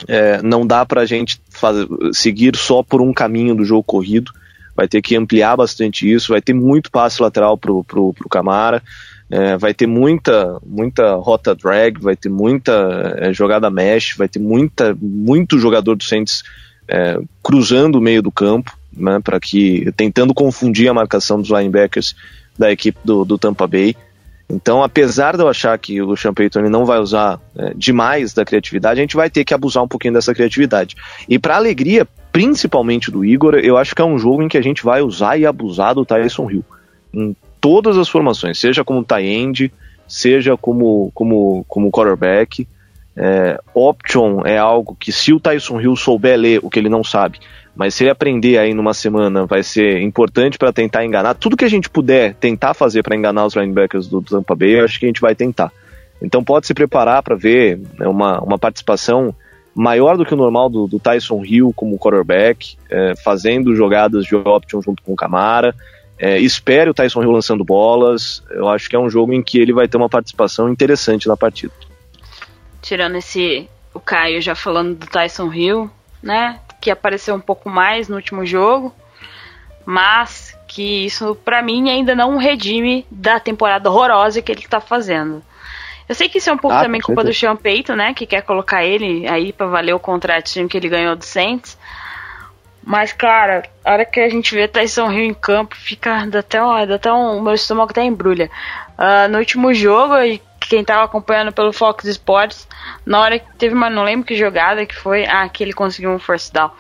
É, 0.07 0.43
não 0.43 0.67
dá 0.67 0.85
para 0.85 1.03
a 1.03 1.07
gente 1.07 1.41
fazer, 1.49 1.87
seguir 2.13 2.57
só 2.57 2.83
por 2.83 3.01
um 3.01 3.13
caminho 3.13 3.55
do 3.55 3.65
jogo 3.65 3.85
corrido 3.85 4.33
vai 4.75 4.89
ter 4.89 5.03
que 5.03 5.17
ampliar 5.17 5.57
bastante 5.57 6.11
isso, 6.11 6.33
vai 6.33 6.41
ter 6.41 6.55
muito 6.55 6.91
passe 6.91 7.23
lateral 7.23 7.57
pro, 7.57 7.85
pro, 7.85 8.13
pro 8.13 8.29
Camara, 8.29 8.83
é, 9.33 9.57
vai 9.57 9.73
ter 9.73 9.87
muita, 9.87 10.59
muita 10.63 11.15
rota 11.15 11.55
drag, 11.55 11.99
vai 11.99 12.15
ter 12.15 12.29
muita 12.29 13.17
é, 13.17 13.33
jogada 13.33 13.71
mesh, 13.71 14.15
vai 14.15 14.29
ter 14.29 14.39
muita, 14.39 14.95
muito 15.01 15.59
jogador 15.59 15.97
do 15.97 16.05
Saints 16.05 16.43
é, 16.87 17.19
cruzando 17.43 17.97
o 17.97 18.01
meio 18.01 18.21
do 18.21 18.31
campo, 18.31 18.77
né, 18.95 19.21
para 19.25 19.41
que 19.41 19.91
tentando 19.97 20.35
confundir 20.35 20.87
a 20.91 20.93
marcação 20.93 21.41
dos 21.41 21.49
linebackers 21.49 22.15
da 22.59 22.71
equipe 22.71 22.99
do, 23.03 23.25
do 23.25 23.39
Tampa 23.39 23.67
Bay. 23.67 23.97
Então, 24.51 24.83
apesar 24.83 25.35
de 25.35 25.43
eu 25.43 25.49
achar 25.49 25.79
que 25.79 26.03
o 26.03 26.15
Sean 26.15 26.35
Payton 26.35 26.69
não 26.69 26.85
vai 26.85 26.99
usar 26.99 27.41
é, 27.57 27.73
demais 27.75 28.35
da 28.35 28.45
criatividade, 28.45 29.01
a 29.01 29.03
gente 29.03 29.17
vai 29.17 29.31
ter 29.31 29.47
que 29.47 29.55
abusar 29.55 29.83
um 29.83 29.89
pouquinho 29.89 30.13
dessa 30.13 30.35
criatividade. 30.35 30.95
E 31.27 31.39
para 31.39 31.57
alegria, 31.57 32.07
principalmente 32.31 33.11
do 33.11 33.25
Igor, 33.25 33.55
eu 33.55 33.79
acho 33.79 33.95
que 33.95 34.03
é 34.03 34.05
um 34.05 34.19
jogo 34.19 34.43
em 34.43 34.49
que 34.49 34.59
a 34.59 34.63
gente 34.63 34.85
vai 34.85 35.01
usar 35.01 35.39
e 35.39 35.47
abusar 35.47 35.95
do 35.95 36.05
Tyson 36.05 36.51
Hill. 36.51 36.65
Todas 37.63 37.97
as 37.97 38.09
formações, 38.09 38.59
seja 38.59 38.83
como 38.83 39.05
tight 39.05 39.25
end, 39.25 39.73
seja 40.07 40.57
como, 40.57 41.13
como, 41.15 41.65
como 41.69 41.93
quarterback. 41.93 42.67
É, 43.15 43.61
option 43.75 44.41
é 44.45 44.59
algo 44.59 44.97
que 44.99 45.13
se 45.13 45.33
o 45.33 45.39
Tyson 45.39 45.81
Hill 45.81 45.95
souber 45.95 46.37
ler 46.37 46.61
o 46.63 46.69
que 46.69 46.79
ele 46.79 46.89
não 46.89 47.05
sabe, 47.05 47.39
mas 47.77 47.95
se 47.95 48.03
ele 48.03 48.11
aprender 48.11 48.59
aí 48.59 48.75
numa 48.75 48.95
semana, 48.95 49.47
vai 49.47 49.63
ser 49.63 50.01
importante 50.01 50.59
para 50.59 50.73
tentar 50.73 51.05
enganar. 51.05 51.35
Tudo 51.35 51.57
que 51.57 51.65
a 51.65 51.71
gente 51.71 51.89
puder 51.89 52.35
tentar 52.35 52.75
fazer 52.75 53.03
para 53.03 53.15
enganar 53.15 53.47
os 53.47 53.55
linebackers 53.55 54.09
do 54.09 54.21
Tampa 54.21 54.57
Bay, 54.57 54.81
eu 54.81 54.85
acho 54.85 54.99
que 54.99 55.07
a 55.07 55.09
gente 55.09 55.21
vai 55.21 55.35
tentar. 55.35 55.71
Então 56.21 56.43
pode 56.43 56.67
se 56.67 56.75
preparar 56.75 57.23
para 57.23 57.37
ver 57.37 57.81
né, 57.99 58.09
uma, 58.09 58.41
uma 58.41 58.59
participação 58.59 59.35
maior 59.75 60.17
do 60.17 60.25
que 60.25 60.35
o 60.35 60.37
normal 60.37 60.69
do, 60.69 60.87
do 60.87 60.99
Tyson 60.99 61.45
Hill 61.45 61.73
como 61.77 61.99
quarterback, 61.99 62.77
é, 62.91 63.15
fazendo 63.23 63.75
jogadas 63.77 64.25
de 64.25 64.35
option 64.35 64.83
junto 64.83 65.03
com 65.03 65.13
o 65.13 65.17
Camara. 65.17 65.75
É, 66.19 66.39
espere 66.39 66.91
o 66.91 66.95
Tyson 66.95 67.23
Hill 67.23 67.33
lançando 67.33 67.65
bolas. 67.65 68.43
Eu 68.51 68.69
acho 68.69 68.89
que 68.89 68.97
é 68.97 68.99
um 68.99 69.11
jogo 69.11 69.33
em 69.33 69.43
que 69.43 69.59
ele 69.59 69.73
vai 69.73 69.89
ter 69.89 69.97
uma 69.97 70.09
participação 70.09 70.69
interessante 70.71 71.27
na 71.27 71.37
partida. 71.37 71.73
Tirando 72.81 73.17
esse. 73.17 73.69
O 73.95 74.01
Caio 74.01 74.41
já 74.41 74.55
falando 74.55 74.95
do 74.95 75.07
Tyson 75.07 75.53
Hill, 75.53 75.91
né? 76.23 76.59
que 76.83 76.91
apareceu 76.91 77.35
um 77.37 77.41
pouco 77.41 77.71
mais 77.71 78.09
no 78.09 78.17
último 78.17 78.45
jogo, 78.45 78.93
mas 79.87 80.59
que 80.67 81.07
isso 81.07 81.37
para 81.37 81.63
mim 81.63 81.89
ainda 81.89 82.15
não 82.15 82.37
redime 82.37 83.07
da 83.09 83.39
temporada 83.39 83.89
horrorosa 83.89 84.43
que 84.43 84.51
ele 84.51 84.63
tá 84.63 84.81
fazendo. 84.81 85.43
Eu 86.09 86.15
sei 86.17 86.29
que 86.29 86.39
isso 86.39 86.51
é 86.51 86.53
um 86.53 86.59
pouco 86.59 86.77
ah, 86.77 86.83
também 86.83 87.01
culpa 87.01 87.23
do 87.23 87.33
Sean 87.33 87.55
Payton, 87.55 87.95
né, 87.95 88.13
que 88.13 88.27
quer 88.27 88.43
colocar 88.43 88.85
ele 88.85 89.27
aí 89.29 89.53
para 89.53 89.69
valer 89.69 89.95
o 89.95 90.01
contratinho 90.01 90.69
que 90.69 90.77
ele 90.77 90.89
ganhou 90.89 91.15
do 91.15 91.25
Saints. 91.25 91.79
Mas, 92.85 93.13
cara, 93.13 93.63
a 93.85 93.93
hora 93.93 94.05
que 94.05 94.19
a 94.19 94.29
gente 94.29 94.55
vê 94.55 94.67
Tyson 94.67 95.11
Hill 95.11 95.25
em 95.25 95.35
campo, 95.35 95.77
fica 95.77 96.29
até, 96.37 96.63
um, 96.63 96.73
até 96.73 97.13
um. 97.13 97.41
Meu 97.41 97.55
estômago 97.55 97.91
até 97.91 98.03
embrulha. 98.03 98.51
Uh, 98.99 99.29
no 99.31 99.39
último 99.39 99.73
jogo, 99.73 100.15
quem 100.61 100.85
tava 100.85 101.05
acompanhando 101.05 101.53
pelo 101.53 101.73
Fox 101.73 102.05
Sports, 102.05 102.67
na 103.07 103.21
hora 103.21 103.39
que 103.39 103.47
teve 103.57 103.75
uma, 103.75 103.89
não 103.89 104.03
lembro 104.05 104.27
que 104.27 104.35
jogada 104.35 104.85
que 104.85 104.97
foi, 104.97 105.25
ah, 105.27 105.49
que 105.49 105.63
ele 105.63 105.73
conseguiu 105.73 106.11
um 106.11 106.19
first 106.19 106.53
down. 106.53 106.71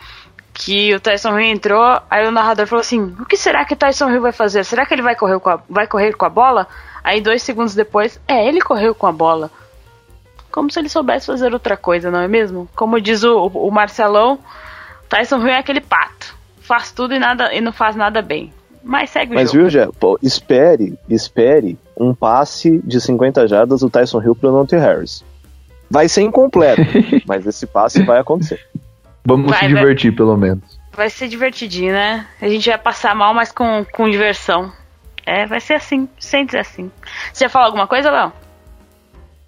Que 0.52 0.94
o 0.94 1.00
Tyson 1.00 1.38
Hill 1.38 1.50
entrou, 1.50 2.00
aí 2.10 2.26
o 2.26 2.30
narrador 2.30 2.66
falou 2.66 2.80
assim: 2.80 3.00
O 3.20 3.24
que 3.24 3.36
será 3.36 3.64
que 3.64 3.74
o 3.74 3.76
Tyson 3.76 4.10
Hill 4.10 4.20
vai 4.20 4.32
fazer? 4.32 4.64
Será 4.64 4.84
que 4.84 4.92
ele 4.92 5.02
vai 5.02 5.14
correr 5.14 5.38
com 5.38 5.50
a, 5.50 5.60
vai 5.68 5.86
correr 5.86 6.14
com 6.14 6.26
a 6.26 6.28
bola? 6.28 6.66
Aí 7.02 7.20
dois 7.20 7.42
segundos 7.42 7.74
depois, 7.74 8.20
é, 8.28 8.46
ele 8.46 8.60
correu 8.60 8.94
com 8.94 9.06
a 9.06 9.12
bola. 9.12 9.50
Como 10.50 10.70
se 10.70 10.78
ele 10.78 10.88
soubesse 10.88 11.26
fazer 11.26 11.52
outra 11.52 11.76
coisa, 11.76 12.10
não 12.10 12.20
é 12.20 12.28
mesmo? 12.28 12.68
Como 12.76 13.00
diz 13.00 13.22
o, 13.22 13.46
o 13.46 13.70
Marcelão, 13.70 14.38
Tyson 15.12 15.40
Hill 15.40 15.48
é 15.48 15.58
aquele 15.58 15.82
pato. 15.82 16.34
Faz 16.62 16.90
tudo 16.90 17.12
e, 17.12 17.18
nada, 17.18 17.52
e 17.52 17.60
não 17.60 17.70
faz 17.70 17.94
nada 17.94 18.22
bem. 18.22 18.50
Mas 18.82 19.10
segue 19.10 19.32
o 19.32 19.34
Mas 19.34 19.52
jogo. 19.52 19.68
viu, 19.68 19.70
Jé? 19.70 19.86
Espere, 20.22 20.98
espere 21.06 21.78
um 22.00 22.14
passe 22.14 22.80
de 22.82 22.98
50 22.98 23.46
jardas 23.46 23.80
do 23.80 23.90
Tyson 23.90 24.22
Hill 24.22 24.34
pro 24.34 24.50
Dante 24.50 24.74
Harris. 24.74 25.22
Vai 25.90 26.08
ser 26.08 26.22
incompleto, 26.22 26.80
mas 27.28 27.46
esse 27.46 27.66
passe 27.66 28.02
vai 28.02 28.20
acontecer. 28.20 28.58
Vamos 29.22 29.50
vai, 29.50 29.60
se 29.60 29.68
divertir, 29.68 30.10
vai, 30.12 30.16
pelo 30.16 30.36
menos. 30.38 30.80
Vai 30.96 31.10
ser 31.10 31.28
divertidinho, 31.28 31.92
né? 31.92 32.26
A 32.40 32.48
gente 32.48 32.70
vai 32.70 32.78
passar 32.78 33.14
mal, 33.14 33.34
mas 33.34 33.52
com, 33.52 33.84
com 33.92 34.08
diversão. 34.08 34.72
É, 35.26 35.46
vai 35.46 35.60
ser 35.60 35.74
assim, 35.74 36.08
sempre 36.18 36.58
assim. 36.58 36.90
Você 37.30 37.44
ia 37.44 37.50
falar 37.50 37.66
alguma 37.66 37.86
coisa, 37.86 38.10
Léo? 38.10 38.32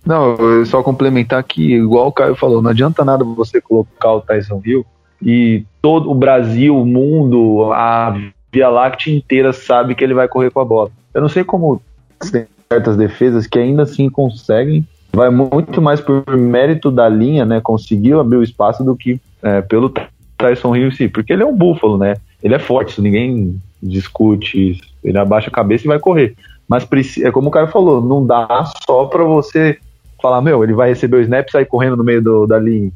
Não, 0.04 0.34
eu 0.36 0.66
só 0.66 0.82
complementar 0.82 1.42
que, 1.42 1.76
igual 1.76 2.08
o 2.08 2.12
Caio 2.12 2.36
falou, 2.36 2.60
não 2.60 2.70
adianta 2.70 3.02
nada 3.02 3.24
você 3.24 3.62
colocar 3.62 4.12
o 4.12 4.20
Tyson 4.20 4.60
Hill 4.62 4.84
e 5.24 5.64
todo 5.80 6.10
o 6.10 6.14
Brasil, 6.14 6.76
o 6.76 6.84
mundo, 6.84 7.72
a 7.72 8.14
Via 8.52 8.68
Láctea 8.68 9.14
inteira 9.14 9.52
sabe 9.52 9.94
que 9.94 10.04
ele 10.04 10.14
vai 10.14 10.28
correr 10.28 10.50
com 10.50 10.60
a 10.60 10.64
bola. 10.64 10.90
Eu 11.12 11.22
não 11.22 11.28
sei 11.28 11.42
como 11.42 11.80
certas 12.68 12.96
defesas 12.96 13.46
que 13.46 13.58
ainda 13.58 13.82
assim 13.82 14.08
conseguem, 14.10 14.86
vai 15.12 15.30
muito 15.30 15.80
mais 15.80 16.00
por 16.00 16.24
mérito 16.36 16.90
da 16.90 17.08
linha, 17.08 17.44
né? 17.44 17.60
Conseguiu 17.60 18.20
abrir 18.20 18.36
o 18.36 18.42
espaço 18.42 18.84
do 18.84 18.96
que 18.96 19.20
é, 19.42 19.62
pelo 19.62 19.92
Tyson 20.36 20.76
Hill 20.76 20.88
em 20.88 20.90
si, 20.90 21.08
porque 21.08 21.32
ele 21.32 21.42
é 21.42 21.46
um 21.46 21.56
búfalo, 21.56 21.96
né? 21.96 22.16
Ele 22.42 22.54
é 22.54 22.58
forte, 22.58 22.90
isso 22.90 23.02
ninguém 23.02 23.60
discute 23.82 24.72
isso. 24.72 24.82
Ele 25.02 25.18
abaixa 25.18 25.48
a 25.48 25.52
cabeça 25.52 25.84
e 25.84 25.88
vai 25.88 25.98
correr. 25.98 26.34
Mas 26.68 26.86
é 27.18 27.30
como 27.30 27.48
o 27.48 27.50
cara 27.50 27.66
falou, 27.68 28.00
não 28.00 28.26
dá 28.26 28.64
só 28.86 29.06
para 29.06 29.24
você 29.24 29.78
falar, 30.20 30.40
meu, 30.40 30.64
ele 30.64 30.72
vai 30.72 30.88
receber 30.88 31.18
o 31.18 31.20
snap 31.20 31.48
e 31.48 31.52
sair 31.52 31.66
correndo 31.66 31.96
no 31.96 32.04
meio 32.04 32.22
do, 32.22 32.46
da 32.46 32.58
linha. 32.58 32.90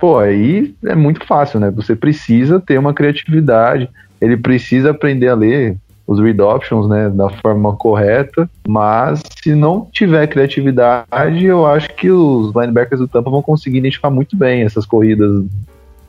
Pô, 0.00 0.18
aí 0.18 0.74
é 0.84 0.94
muito 0.94 1.26
fácil, 1.26 1.60
né? 1.60 1.70
Você 1.72 1.94
precisa 1.94 2.58
ter 2.58 2.78
uma 2.78 2.94
criatividade, 2.94 3.88
ele 4.18 4.36
precisa 4.36 4.90
aprender 4.92 5.28
a 5.28 5.34
ler 5.34 5.76
os 6.06 6.18
read 6.18 6.40
options, 6.40 6.88
né, 6.88 7.08
da 7.08 7.28
forma 7.28 7.76
correta, 7.76 8.50
mas 8.66 9.22
se 9.40 9.54
não 9.54 9.86
tiver 9.92 10.26
criatividade, 10.26 11.44
eu 11.44 11.64
acho 11.64 11.88
que 11.94 12.10
os 12.10 12.52
linebackers 12.52 12.98
do 12.98 13.06
Tampa 13.06 13.30
vão 13.30 13.40
conseguir 13.40 13.78
identificar 13.78 14.10
muito 14.10 14.36
bem 14.36 14.62
essas 14.62 14.84
corridas 14.84 15.44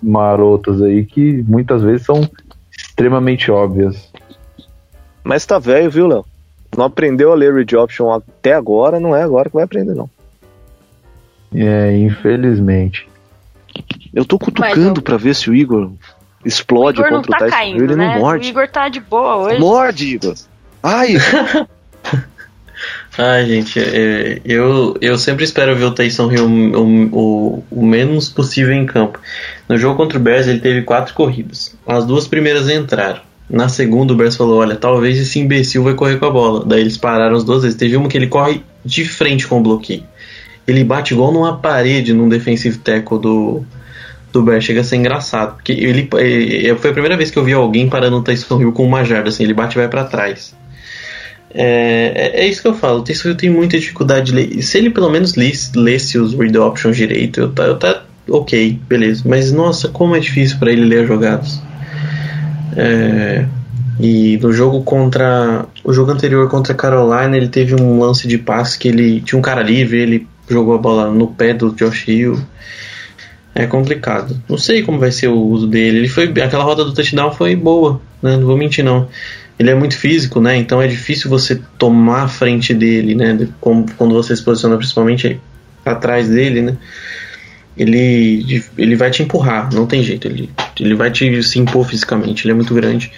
marotas 0.02 0.82
aí 0.82 1.06
que 1.06 1.44
muitas 1.48 1.84
vezes 1.84 2.04
são 2.04 2.28
extremamente 2.76 3.52
óbvias. 3.52 4.12
Mas 5.24 5.46
tá 5.46 5.60
velho, 5.60 5.92
viu, 5.92 6.08
Léo? 6.08 6.26
Não 6.76 6.86
aprendeu 6.86 7.32
a 7.32 7.36
ler 7.36 7.54
read 7.54 7.76
option 7.76 8.10
até 8.10 8.54
agora, 8.54 9.00
não 9.00 9.16
é 9.16 9.22
agora 9.22 9.50
que 9.50 9.56
vai 9.56 9.66
aprender, 9.66 9.94
não. 9.94 10.10
É, 11.54 11.96
infelizmente. 11.96 13.11
Eu 14.14 14.26
tô 14.26 14.38
cutucando 14.38 15.00
eu... 15.00 15.04
para 15.04 15.18
ver 15.18 15.36
se 15.36 15.50
o 15.50 15.56
Igor 15.56 15.92
explode 16.46 17.00
o 17.00 17.06
Igor 17.06 17.18
contra 17.18 17.32
não 17.32 17.40
tá 17.40 17.46
o 17.46 17.50
Tyson 17.50 17.56
caindo, 17.56 17.84
ele 17.84 17.96
né? 17.96 18.14
não 18.14 18.20
morde. 18.20 18.48
O 18.48 18.50
Igor 18.50 18.68
tá 18.68 18.90
de 18.90 19.00
boa 19.00 19.38
hoje. 19.38 19.60
Morde, 19.60 20.16
Igor. 20.16 20.36
Ai! 20.84 21.16
Ai, 23.18 23.46
gente, 23.46 23.80
é, 23.80 24.42
eu, 24.46 24.98
eu 25.02 25.18
sempre 25.18 25.44
espero 25.44 25.76
ver 25.76 25.86
o 25.86 25.92
Tyson 25.92 26.32
Hill 26.32 26.46
o, 26.46 27.10
o, 27.12 27.64
o, 27.70 27.86
menos 27.86 28.30
possível 28.30 28.74
em 28.74 28.86
campo. 28.86 29.20
No 29.68 29.78
jogo 29.78 29.98
contra 29.98 30.18
o 30.18 30.22
Bears, 30.22 30.48
ele 30.48 30.60
teve 30.60 30.82
quatro 30.84 31.14
corridas. 31.14 31.76
As 31.86 32.06
duas 32.06 32.28
primeiras 32.28 32.70
entraram. 32.70 33.22
Na 33.50 33.68
segunda, 33.68 34.14
o 34.14 34.16
Bears 34.16 34.38
falou: 34.38 34.60
Olha, 34.60 34.76
talvez 34.76 35.20
esse 35.20 35.40
imbecil 35.40 35.84
vai 35.84 35.94
correr 35.94 36.18
com 36.18 36.26
a 36.26 36.32
bola. 36.32 36.64
Daí 36.66 36.80
eles 36.80 36.98
pararam 36.98 37.36
as 37.36 37.44
duas 37.44 37.64
vezes. 37.64 37.78
Teve 37.78 37.98
uma 37.98 38.08
que 38.08 38.18
ele 38.18 38.28
corre 38.28 38.64
de 38.84 39.06
frente 39.06 39.46
com 39.46 39.60
o 39.60 39.64
bloqueio. 39.64 40.04
Ele 40.68 40.84
bate 40.84 41.14
igual 41.14 41.32
numa 41.32 41.58
parede 41.58 42.14
num 42.14 42.30
defensive 42.30 42.78
tackle 42.78 43.20
do, 43.20 43.66
do 44.32 44.42
Bear 44.42 44.62
chega 44.62 44.82
a 44.82 44.84
ser 44.84 44.96
engraçado. 44.96 45.56
Porque 45.56 45.72
ele, 45.72 46.08
ele, 46.14 46.76
foi 46.76 46.92
a 46.92 46.94
primeira 46.94 47.18
vez 47.18 47.32
que 47.32 47.38
eu 47.38 47.44
vi 47.44 47.54
alguém 47.54 47.90
parando 47.90 48.18
o 48.18 48.24
Tyson 48.24 48.62
Hill 48.62 48.72
com 48.72 48.86
uma 48.86 49.04
jarda, 49.04 49.30
assim, 49.30 49.44
ele 49.44 49.54
bate 49.54 49.78
e 49.78 49.80
vai 49.80 49.88
para 49.88 50.06
trás. 50.06 50.56
É, 51.54 52.14
é, 52.16 52.44
é, 52.44 52.48
isso 52.48 52.62
que 52.62 52.68
eu 52.68 52.74
falo, 52.74 53.00
o 53.00 53.04
Tyson 53.04 53.30
Hill 53.30 53.36
tem 53.36 53.50
muita 53.50 53.78
dificuldade 53.78 54.28
de 54.28 54.32
ler. 54.34 54.62
Se 54.62 54.78
ele 54.78 54.90
pelo 54.90 55.10
menos 55.10 55.36
lesse, 55.36 55.78
lesse 55.78 56.18
os 56.18 56.34
read 56.34 56.58
options 56.58 56.96
direito, 56.96 57.42
eu 57.42 57.52
tá, 57.52 57.64
eu 57.64 57.78
tá 57.78 58.04
ok, 58.30 58.80
beleza. 58.88 59.24
Mas 59.26 59.52
nossa, 59.52 59.90
como 59.90 60.16
é 60.16 60.20
difícil 60.20 60.58
para 60.58 60.72
ele 60.72 60.86
ler 60.86 61.02
as 61.02 61.08
jogadas. 61.08 61.62
É, 62.78 63.46
e 64.00 64.38
no 64.42 64.52
jogo 64.52 64.82
contra. 64.84 65.66
O 65.84 65.94
jogo 65.94 66.12
anterior 66.12 66.50
contra 66.50 66.74
Carolina, 66.74 67.36
ele 67.36 67.50
teve 67.50 67.76
um 67.76 68.00
lance 68.00 68.28
de 68.28 68.38
passe 68.38 68.78
que 68.78 68.88
ele 68.88 69.22
tinha 69.22 69.38
um 69.38 69.42
cara 69.42 69.62
livre, 69.62 70.00
ele 70.00 70.28
jogou 70.54 70.76
a 70.76 70.78
bola 70.78 71.12
no 71.12 71.28
pé 71.28 71.54
do 71.54 71.72
Josh 71.72 72.08
Hill 72.08 72.40
é 73.54 73.66
complicado. 73.66 74.42
Não 74.48 74.58
sei 74.58 74.82
como 74.84 75.00
vai 75.00 75.12
ser 75.12 75.28
o 75.28 75.38
uso 75.38 75.68
dele. 75.68 76.00
Ele 76.00 76.08
foi 76.08 76.26
aquela 76.42 76.64
roda 76.64 76.86
do 76.86 76.94
touchdown 76.94 77.32
foi 77.32 77.56
boa, 77.56 78.02
né? 78.22 78.38
Não 78.38 78.46
vou 78.46 78.58
mentir 78.58 78.84
não. 78.84 79.08
Ele 79.60 79.70
é 79.70 79.76
muito 79.76 79.98
físico, 79.98 80.40
né? 80.40 80.56
Então 80.56 80.82
é 80.82 80.88
difícil 80.88 81.30
você 81.30 81.62
tomar 81.78 82.24
a 82.24 82.28
frente 82.28 82.74
dele, 82.74 83.14
né? 83.14 83.48
Como, 83.60 83.86
quando 83.98 84.14
você 84.14 84.36
se 84.36 84.44
posiciona 84.44 84.78
principalmente 84.78 85.40
atrás 85.86 86.30
dele, 86.30 86.62
né? 86.62 86.78
Ele, 87.78 88.64
ele 88.78 88.96
vai 88.96 89.12
te 89.12 89.24
empurrar, 89.24 89.74
não 89.74 89.86
tem 89.86 90.04
jeito. 90.04 90.28
Ele, 90.28 90.50
ele 90.80 90.96
vai 90.96 91.12
te 91.12 91.44
se 91.44 91.60
impor 91.60 91.88
fisicamente. 91.88 92.46
Ele 92.46 92.52
é 92.52 92.56
muito 92.56 92.74
grande, 92.74 93.12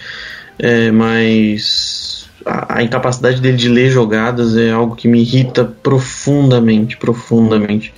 é, 0.58 0.90
mas 0.90 1.83
a, 2.44 2.78
a 2.78 2.82
incapacidade 2.82 3.40
dele 3.40 3.56
de 3.56 3.68
ler 3.68 3.90
jogadas 3.90 4.56
é 4.56 4.70
algo 4.70 4.96
que 4.96 5.08
me 5.08 5.20
irrita 5.20 5.64
profundamente, 5.64 6.96
profundamente. 6.96 7.92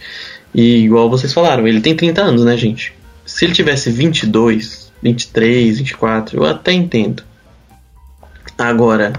E 0.54 0.84
igual 0.84 1.10
vocês 1.10 1.32
falaram, 1.32 1.66
ele 1.66 1.80
tem 1.80 1.94
30 1.94 2.22
anos, 2.22 2.44
né, 2.44 2.56
gente? 2.56 2.94
Se 3.24 3.44
ele 3.44 3.52
tivesse 3.52 3.90
22, 3.90 4.92
23, 5.02 5.78
24, 5.78 6.38
eu 6.38 6.44
até 6.44 6.72
entendo. 6.72 7.22
Agora, 8.56 9.12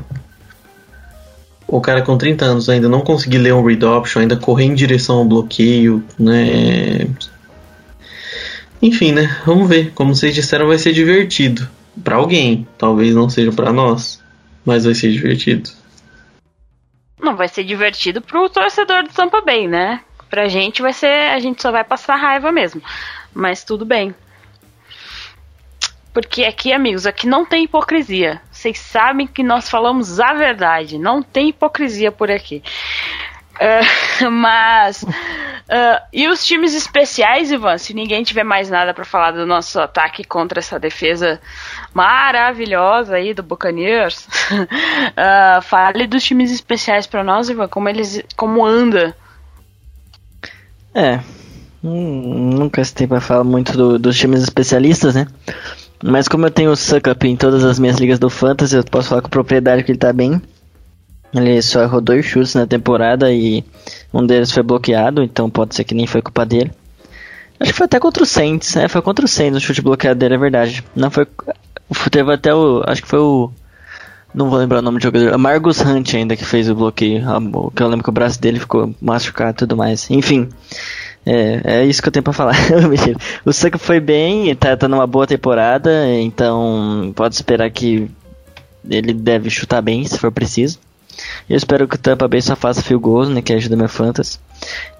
o 1.68 1.82
cara 1.82 2.02
com 2.02 2.18
30 2.18 2.46
anos 2.46 2.70
ainda 2.70 2.88
não 2.88 3.02
conseguir 3.02 3.38
ler 3.38 3.54
um 3.54 3.64
read 3.64 3.84
option, 3.86 4.22
ainda 4.22 4.38
correr 4.38 4.66
em 4.66 4.74
direção 4.74 5.18
ao 5.18 5.26
bloqueio, 5.26 6.04
né? 6.18 7.08
Enfim, 8.82 9.12
né? 9.12 9.38
Vamos 9.46 9.68
ver. 9.68 9.92
Como 9.94 10.16
vocês 10.16 10.34
disseram, 10.34 10.68
vai 10.68 10.78
ser 10.78 10.94
divertido. 10.94 11.68
para 12.04 12.16
alguém. 12.16 12.66
Talvez 12.78 13.14
não 13.14 13.30
seja 13.30 13.52
para 13.52 13.74
nós. 13.74 14.20
Mas 14.68 14.84
vai 14.84 14.94
ser 14.94 15.14
divertido. 15.14 15.70
Não 17.22 17.38
vai 17.38 17.48
ser 17.48 17.64
divertido 17.64 18.22
pro 18.22 18.50
torcedor 18.50 19.04
do 19.04 19.10
Tampa 19.10 19.40
Bay, 19.40 19.66
né? 19.66 20.02
Pra 20.30 20.50
gente 20.50 20.82
vai 20.82 20.92
ser. 20.92 21.32
A 21.32 21.40
gente 21.40 21.62
só 21.62 21.72
vai 21.72 21.86
passar 21.86 22.18
raiva 22.18 22.52
mesmo. 22.52 22.82
Mas 23.34 23.64
tudo 23.64 23.86
bem. 23.86 24.14
Porque 26.14 26.44
aqui, 26.44 26.74
amigos, 26.74 27.08
aqui 27.08 27.26
não 27.26 27.46
tem 27.46 27.64
hipocrisia. 27.64 28.42
Vocês 28.52 28.78
sabem 28.78 29.26
que 29.26 29.42
nós 29.42 29.70
falamos 29.70 30.20
a 30.20 30.34
verdade. 30.34 30.98
Não 30.98 31.24
tem 31.24 31.48
hipocrisia 31.48 32.12
por 32.12 32.30
aqui. 32.30 32.62
Uh, 33.60 34.30
mas. 34.32 35.04
Uh, 35.04 36.00
e 36.14 36.28
os 36.28 36.46
times 36.46 36.74
especiais, 36.74 37.52
Ivan? 37.52 37.78
Se 37.78 37.94
ninguém 37.94 38.24
tiver 38.24 38.44
mais 38.44 38.70
nada 38.70 38.94
para 38.94 39.04
falar 39.04 39.32
do 39.32 39.46
nosso 39.46 39.80
ataque 39.80 40.24
contra 40.24 40.60
essa 40.60 40.80
defesa 40.80 41.40
maravilhosa 41.94 43.16
aí 43.16 43.34
do 43.34 43.44
Buccaneers, 43.44 44.28
uh, 44.52 45.62
fale 45.64 46.08
dos 46.08 46.24
times 46.24 46.52
especiais 46.52 47.06
para 47.06 47.24
nós, 47.24 47.50
Ivan. 47.50 47.68
Como 47.68 47.90
eles. 47.90 48.24
Como 48.36 48.66
anda 48.66 49.16
é. 50.98 51.20
Hum, 51.84 52.50
nunca 52.56 52.84
se 52.84 53.06
pra 53.06 53.22
falar 53.22 53.44
muito 53.44 53.78
do, 53.78 54.00
dos 54.00 54.18
times 54.18 54.42
especialistas, 54.42 55.14
né? 55.14 55.28
Mas 56.04 56.28
como 56.28 56.48
eu 56.48 56.52
tenho 56.52 56.72
o 56.72 56.76
Suckup 56.76 57.28
em 57.28 57.36
todas 57.36 57.64
as 57.64 57.78
minhas 57.78 57.98
ligas 57.98 58.18
do 58.18 58.32
Fantasy, 58.32 58.76
eu 58.76 58.84
posso 58.84 59.10
falar 59.10 59.22
com 59.22 59.30
propriedade 59.30 59.84
que 59.84 59.92
ele 59.92 60.00
tá 60.00 60.12
bem. 60.12 60.42
Ele 61.38 61.62
só 61.62 61.82
errou 61.82 62.02
dois 62.02 62.26
chutes 62.26 62.56
na 62.56 62.66
temporada 62.66 63.32
e 63.32 63.64
um 64.14 64.26
deles 64.26 64.52
foi 64.52 64.64
bloqueado, 64.64 65.24
então 65.24 65.50
pode 65.50 65.76
ser 65.76 65.84
que 65.84 65.94
nem 65.94 66.08
foi 66.08 66.22
culpa 66.22 66.46
dele. 66.46 66.72
Acho 67.60 67.72
que 67.72 67.78
foi 67.78 67.86
até 67.86 68.00
contra 68.00 68.24
o 68.24 68.26
Saints, 68.26 68.76
né? 68.76 68.88
Foi 68.88 69.02
contra 69.02 69.26
o 69.26 69.28
Saints 69.28 69.58
o 69.58 69.66
chute 69.66 69.82
bloqueado 69.82 70.20
dele, 70.20 70.36
é 70.36 70.38
verdade. 70.38 70.84
Não 70.96 71.10
foi. 71.10 71.28
Teve 72.12 72.34
até 72.34 72.54
o. 72.54 72.84
Acho 72.86 73.02
que 73.02 73.08
foi 73.08 73.20
o. 73.20 73.52
Não 74.34 74.50
vou 74.50 74.60
lembrar 74.60 74.80
o 74.80 74.82
nome 74.82 75.00
do 75.00 75.04
jogador. 75.04 75.38
Margus 75.38 75.82
Hunt 75.82 76.14
ainda 76.14 76.36
que 76.36 76.46
fez 76.46 76.70
o 76.70 76.76
bloqueio. 76.76 77.24
Que 77.76 77.82
eu 77.82 77.88
lembro 77.88 78.04
que 78.04 78.10
o 78.10 78.14
braço 78.14 78.40
dele 78.40 78.60
ficou 78.60 78.94
machucado 79.02 79.52
e 79.52 79.56
tudo 79.56 79.76
mais. 79.76 80.10
Enfim. 80.12 80.50
É, 81.26 81.82
é 81.82 81.86
isso 81.86 82.02
que 82.02 82.08
eu 82.08 82.12
tenho 82.12 82.24
pra 82.24 82.32
falar. 82.32 82.56
o 83.44 83.52
Sucker 83.52 83.80
foi 83.80 84.00
bem, 84.00 84.56
tá, 84.56 84.78
tá 84.78 84.88
numa 84.88 85.06
boa 85.06 85.28
temporada, 85.28 85.92
então 86.22 87.12
pode 87.14 87.36
esperar 87.36 87.70
que 87.70 88.10
ele 88.90 89.14
deve 89.14 89.50
chutar 89.50 89.82
bem 89.82 90.06
se 90.06 90.18
for 90.18 90.32
preciso. 90.32 90.80
Eu 91.50 91.58
espero 91.58 91.88
que 91.88 91.96
o 91.96 92.00
Tampa 92.00 92.28
Bay 92.28 92.42
só 92.42 92.56
faça 92.56 92.82
fio 92.82 93.00
gols, 93.00 93.30
né, 93.30 93.42
que 93.42 93.54
ajuda 93.54 93.76
meu 93.76 93.90
fantasy. 93.90 94.40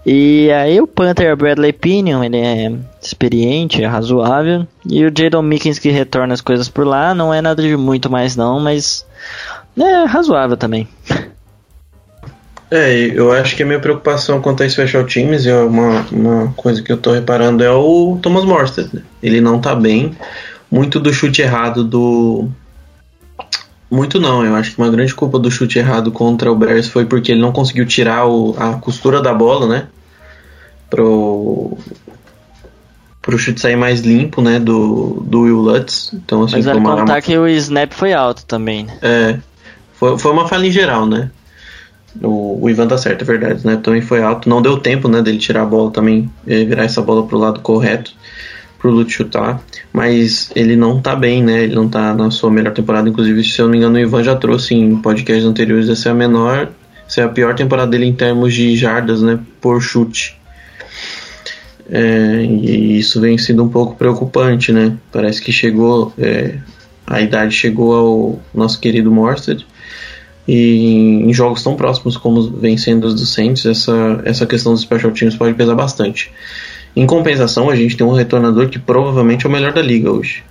E 0.06 0.50
aí 0.52 0.80
o 0.80 0.88
Panther 0.88 1.36
Bradley 1.36 1.74
Pinion, 1.74 2.24
ele 2.24 2.38
é 2.38 2.74
experiente, 3.02 3.84
é 3.84 3.88
razoável. 3.88 4.66
E 4.86 5.06
o 5.06 5.12
Jadon 5.16 5.42
Mickens 5.42 5.80
que 5.80 5.90
retorna 5.90 6.34
as 6.34 6.42
coisas 6.42 6.70
por 6.70 6.86
lá, 6.86 7.14
não 7.14 7.34
é 7.34 7.42
nada 7.42 7.62
de 7.62 7.76
muito 7.76 8.10
mais 8.10 8.36
não, 8.36 8.60
mas 8.60 9.06
é 9.78 10.06
razoável 10.06 10.58
também. 10.58 10.88
É, 12.70 12.94
eu 13.14 13.32
acho 13.32 13.56
que 13.56 13.64
a 13.64 13.66
minha 13.66 13.80
preocupação 13.80 14.42
quanto 14.42 14.62
a 14.62 14.70
special 14.70 15.06
teams, 15.06 15.46
é 15.46 15.56
uma, 15.56 16.06
uma 16.12 16.54
coisa 16.54 16.82
que 16.84 16.92
eu 16.92 16.98
tô 16.98 17.14
reparando, 17.14 17.64
é 17.64 17.72
o 17.72 18.20
Thomas 18.22 18.44
Morstead. 18.44 18.90
Né? 18.94 19.02
Ele 19.24 19.40
não 19.40 19.60
tá 19.60 19.74
bem. 19.74 20.16
Muito 20.70 21.00
do 21.00 21.14
chute 21.14 21.42
errado 21.42 21.84
do. 21.84 22.50
Muito 23.90 24.20
não, 24.20 24.46
eu 24.46 24.54
acho 24.56 24.72
que 24.72 24.78
uma 24.82 24.90
grande 24.90 25.16
culpa 25.16 25.40
do 25.40 25.50
chute 25.50 25.80
errado 25.80 26.12
contra 26.12 26.52
o 26.52 26.56
Bears 26.56 26.88
foi 26.88 27.06
porque 27.06 27.32
ele 27.32 27.42
não 27.42 27.54
conseguiu 27.54 27.86
tirar 27.86 28.26
o, 28.26 28.56
a 28.58 28.74
costura 28.74 29.22
da 29.22 29.34
bola, 29.34 29.68
né? 29.68 29.88
Pro, 30.90 31.78
pro 33.22 33.38
chute 33.38 33.62
sair 33.62 33.78
mais 33.78 34.02
limpo, 34.02 34.42
né? 34.42 34.60
Do, 34.60 35.24
do 35.26 35.42
Will 35.42 35.58
Lutz. 35.58 36.12
Então, 36.14 36.44
assim, 36.44 36.58
Mas 36.58 36.66
vale 36.66 36.82
contar 36.82 37.04
uma... 37.04 37.22
que 37.22 37.38
o 37.38 37.48
snap 37.48 37.94
foi 37.94 38.14
alto 38.14 38.46
também, 38.46 38.84
né? 38.84 38.98
É. 39.02 39.40
Foi, 39.94 40.18
foi 40.18 40.32
uma 40.32 40.48
falha 40.48 40.68
em 40.68 40.72
geral, 40.72 41.06
né? 41.06 41.32
O, 42.22 42.64
o 42.64 42.70
Ivan 42.70 42.88
tá 42.88 42.98
certo, 42.98 43.22
é 43.22 43.26
verdade, 43.26 43.66
né? 43.66 43.78
Também 43.78 44.02
foi 44.02 44.22
alto. 44.22 44.50
Não 44.50 44.62
deu 44.62 44.78
tempo, 44.78 45.08
né, 45.08 45.22
dele 45.22 45.38
tirar 45.38 45.64
a 45.64 45.66
bola 45.66 45.92
também, 45.92 46.30
eh, 46.46 46.66
virar 46.66 46.84
essa 46.84 47.02
bola 47.02 47.26
pro 47.26 47.38
lado 47.38 47.62
correto, 47.62 48.14
pro 48.80 48.92
Lute 48.92 49.14
chutar. 49.14 49.62
Mas 49.92 50.52
ele 50.56 50.76
não 50.76 51.02
tá 51.02 51.16
bem, 51.16 51.44
né? 51.44 51.64
Ele 51.64 51.76
não 51.76 51.88
tá 51.88 52.14
na 52.14 52.32
sua 52.32 52.52
melhor 52.52 52.74
temporada. 52.74 53.10
Inclusive, 53.10 53.44
se 53.44 53.60
eu 53.60 53.66
não 53.66 53.72
me 53.72 53.78
engano, 53.78 53.96
o 53.96 54.00
Ivan 54.00 54.24
já 54.24 54.36
trouxe 54.36 54.76
em 54.76 54.98
podcasts 54.98 55.46
anteriores 55.46 55.90
essa 55.90 56.10
é 56.10 56.12
a 56.12 56.16
menor, 56.16 56.70
essa 57.08 57.22
é 57.22 57.24
a 57.24 57.30
pior 57.30 57.56
temporada 57.56 57.92
dele 57.92 58.06
em 58.06 58.14
termos 58.14 58.54
de 58.54 58.76
jardas, 58.76 59.22
né? 59.22 59.40
Por 59.62 59.82
chute. 59.82 60.38
É, 61.90 62.44
e 62.44 63.00
isso 63.00 63.22
vem 63.22 63.38
sendo 63.38 63.64
um 63.64 63.70
pouco 63.70 63.96
preocupante, 63.96 64.72
né? 64.72 64.98
Parece 65.12 65.42
que 65.42 65.52
chegou. 65.52 66.14
É, 66.18 66.58
a 67.08 67.22
idade 67.22 67.56
chegou 67.56 67.96
ao 67.96 68.40
nosso 68.54 68.82
querido 68.82 69.10
Morstead 69.10 69.66
E 70.46 71.24
em 71.26 71.34
jogos 71.34 71.64
tão 71.64 71.78
próximos 71.78 72.18
como 72.18 72.52
vem 72.52 72.78
sendo 72.78 73.08
os 73.08 73.16
do 73.16 73.26
Saints, 73.26 73.66
essa, 73.66 74.22
essa 74.26 74.46
questão 74.46 74.74
dos 74.74 74.82
special 74.82 75.14
teams 75.14 75.38
pode 75.38 75.54
pesar 75.54 75.76
bastante. 75.76 76.30
Em 76.96 77.06
compensação, 77.06 77.70
a 77.70 77.76
gente 77.76 77.96
tem 77.96 78.06
um 78.06 78.14
retornador 78.14 78.70
que 78.70 78.80
provavelmente 78.80 79.46
é 79.46 79.50
o 79.50 79.52
melhor 79.52 79.74
da 79.74 79.82
liga 79.82 80.12
hoje. 80.12 80.44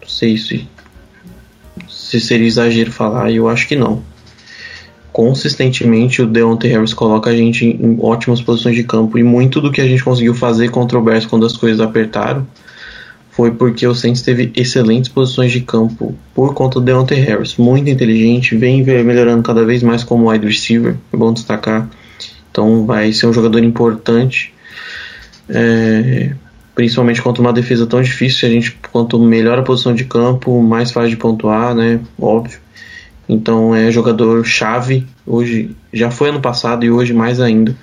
Não 0.00 0.08
sei 0.08 0.36
se, 0.36 0.66
se 1.88 2.20
seria 2.20 2.46
exagero 2.46 2.92
falar, 2.92 3.30
eu 3.32 3.48
acho 3.48 3.66
que 3.66 3.76
não. 3.76 4.02
Consistentemente, 5.12 6.22
o 6.22 6.26
Deontay 6.26 6.70
Harris 6.70 6.94
coloca 6.94 7.30
a 7.30 7.36
gente 7.36 7.66
em 7.66 7.98
ótimas 8.00 8.40
posições 8.40 8.76
de 8.76 8.84
campo 8.84 9.18
e 9.18 9.22
muito 9.22 9.60
do 9.60 9.72
que 9.72 9.80
a 9.80 9.86
gente 9.86 10.04
conseguiu 10.04 10.34
fazer 10.34 10.70
contra 10.70 10.98
o 10.98 11.02
Bears 11.02 11.26
quando 11.26 11.44
as 11.44 11.56
coisas 11.56 11.80
apertaram 11.80 12.46
foi 13.38 13.52
porque 13.52 13.86
o 13.86 13.94
Saints 13.94 14.20
teve 14.20 14.50
excelentes 14.56 15.08
posições 15.08 15.52
de 15.52 15.60
campo 15.60 16.12
por 16.34 16.54
conta 16.54 16.80
do 16.80 16.84
Deontay 16.84 17.20
Harris, 17.20 17.56
muito 17.56 17.88
inteligente, 17.88 18.56
vem 18.56 18.82
melhorando 18.82 19.44
cada 19.44 19.64
vez 19.64 19.80
mais 19.80 20.02
como 20.02 20.28
wide 20.28 20.44
receiver, 20.44 20.96
é 21.12 21.16
bom 21.16 21.32
destacar. 21.32 21.88
Então 22.50 22.84
vai 22.84 23.12
ser 23.12 23.28
um 23.28 23.32
jogador 23.32 23.62
importante, 23.62 24.52
é, 25.48 26.32
principalmente 26.74 27.22
contra 27.22 27.40
uma 27.40 27.52
defesa 27.52 27.86
tão 27.86 28.00
difícil. 28.02 28.48
A 28.48 28.52
gente 28.52 28.78
quanto 28.92 29.18
melhor 29.18 29.58
a 29.58 29.62
posição 29.62 29.94
de 29.94 30.04
campo, 30.04 30.62
mais 30.62 30.90
fácil 30.90 31.10
de 31.10 31.16
pontuar, 31.16 31.74
né? 31.74 32.00
Óbvio. 32.20 32.60
Então 33.28 33.74
é 33.74 33.90
jogador 33.90 34.44
chave 34.44 35.06
hoje, 35.26 35.76
já 35.92 36.10
foi 36.10 36.30
ano 36.30 36.40
passado 36.40 36.84
e 36.84 36.90
hoje 36.90 37.12
mais 37.12 37.40
ainda. 37.40 37.76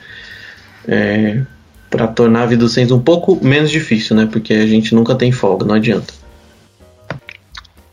É, 0.88 1.41
para 1.89 2.07
tornar 2.07 2.43
a 2.43 2.45
vida 2.45 2.63
do 2.63 2.70
Saints 2.70 2.91
um 2.91 3.01
pouco 3.01 3.39
menos 3.43 3.72
difícil, 3.72 4.16
né? 4.16 4.28
Porque 4.30 4.53
a 4.53 4.68
gente 4.68 4.93
nunca 4.93 5.16
tem 5.16 5.32
folga, 5.32 5.66
não 5.66 5.76
adianta. 5.76 6.13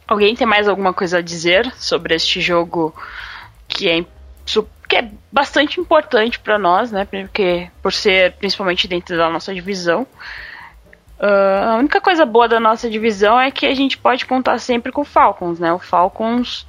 Alguém 0.09 0.35
tem 0.35 0.47
mais 0.47 0.67
alguma 0.67 0.93
coisa 0.93 1.19
a 1.19 1.23
dizer 1.23 1.73
sobre 1.77 2.15
este 2.15 2.41
jogo 2.41 2.95
que 3.69 3.89
é, 3.89 4.05
que 4.93 4.97
é 4.99 5.11
bastante 5.33 5.81
importante 5.81 6.39
para 6.39 6.59
nós, 6.59 6.93
né? 6.93 7.07
Porque 7.07 7.71
por 7.81 7.91
ser 7.91 8.33
principalmente 8.33 8.87
dentro 8.87 9.17
da 9.17 9.31
nossa 9.31 9.55
divisão. 9.55 10.07
Uh, 11.19 11.71
a 11.71 11.77
única 11.77 11.99
coisa 11.99 12.27
boa 12.27 12.47
da 12.47 12.61
nossa 12.61 12.91
divisão 12.91 13.41
é 13.41 13.51
que 13.51 13.65
a 13.65 13.75
gente 13.75 13.97
pode 13.97 14.27
contar 14.27 14.59
sempre 14.59 14.93
com 14.93 15.01
o 15.01 15.05
Falcons, 15.05 15.59
né? 15.59 15.73
O 15.73 15.79
Falcons 15.79 16.67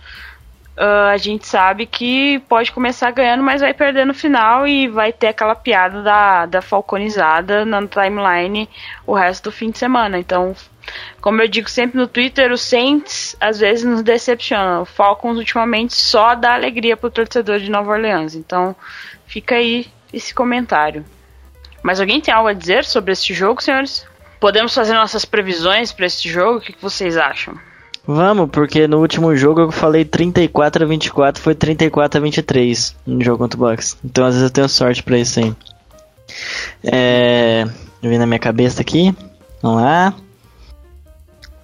Uh, 0.76 1.12
a 1.12 1.18
gente 1.18 1.46
sabe 1.46 1.86
que 1.86 2.40
pode 2.50 2.72
começar 2.72 3.12
ganhando, 3.12 3.44
mas 3.44 3.62
vai 3.62 3.76
perder 3.76 4.06
no 4.06 4.14
final 4.14 4.68
e 4.68 4.88
vai 4.88 5.14
ter 5.14 5.28
aquela 5.28 5.54
piada 5.54 6.02
da, 6.02 6.48
da 6.48 6.62
falconizada 6.64 7.64
na 7.64 7.86
timeline 7.86 8.68
o 9.06 9.14
resto 9.14 9.46
do 9.46 9.52
fim 9.52 9.70
de 9.70 9.78
semana. 9.78 10.18
Então, 10.18 10.56
como 11.22 11.42
eu 11.42 11.48
digo 11.48 11.70
sempre 11.70 11.98
no 11.98 12.08
Twitter, 12.08 12.52
o 12.52 12.58
Saints 12.58 13.36
às 13.40 13.60
vezes 13.60 13.86
nos 13.86 14.02
decepciona. 14.02 14.82
O 14.82 14.86
Falcons 14.86 15.38
ultimamente 15.38 15.94
só 15.94 16.34
dá 16.34 16.56
alegria 16.56 16.98
pro 16.98 17.12
torcedor 17.12 17.60
de 17.60 17.70
Nova 17.70 17.92
Orleans. 17.92 18.34
Então, 18.34 18.76
fica 19.28 19.56
aí 19.56 19.86
esse 20.12 20.34
comentário. 20.34 21.06
Mas 21.84 22.00
alguém 22.00 22.20
tem 22.20 22.34
algo 22.34 22.50
a 22.50 22.54
dizer 22.54 22.84
sobre 22.84 23.12
esse 23.12 23.32
jogo, 23.32 23.62
senhores? 23.62 24.08
Podemos 24.40 24.74
fazer 24.74 24.94
nossas 24.94 25.24
previsões 25.24 25.92
para 25.92 26.08
esse 26.08 26.28
jogo? 26.28 26.58
O 26.58 26.62
que, 26.62 26.74
que 26.74 26.82
vocês 26.82 27.16
acham? 27.16 27.60
Vamos, 28.06 28.50
porque 28.50 28.88
no 28.88 29.00
último 29.00 29.34
jogo 29.36 29.62
eu 29.62 29.72
falei 29.72 30.04
34 30.04 30.84
a 30.84 30.88
24, 30.88 31.42
foi 31.42 31.56
34 31.56 32.20
a 32.20 32.22
23 32.22 32.96
no 33.08 33.24
jogo 33.24 33.38
contra 33.38 33.58
o 33.58 33.70
Bucks. 33.70 33.98
Então 34.04 34.26
às 34.26 34.34
vezes 34.34 34.50
eu 34.50 34.54
tenho 34.54 34.68
sorte 34.68 35.02
pra 35.02 35.18
isso 35.18 35.40
aí. 35.40 35.54
É. 36.84 37.66
Vem 38.02 38.18
na 38.18 38.26
minha 38.26 38.40
cabeça 38.40 38.82
aqui. 38.82 39.16
Vamos 39.62 39.82
lá. 39.82 40.14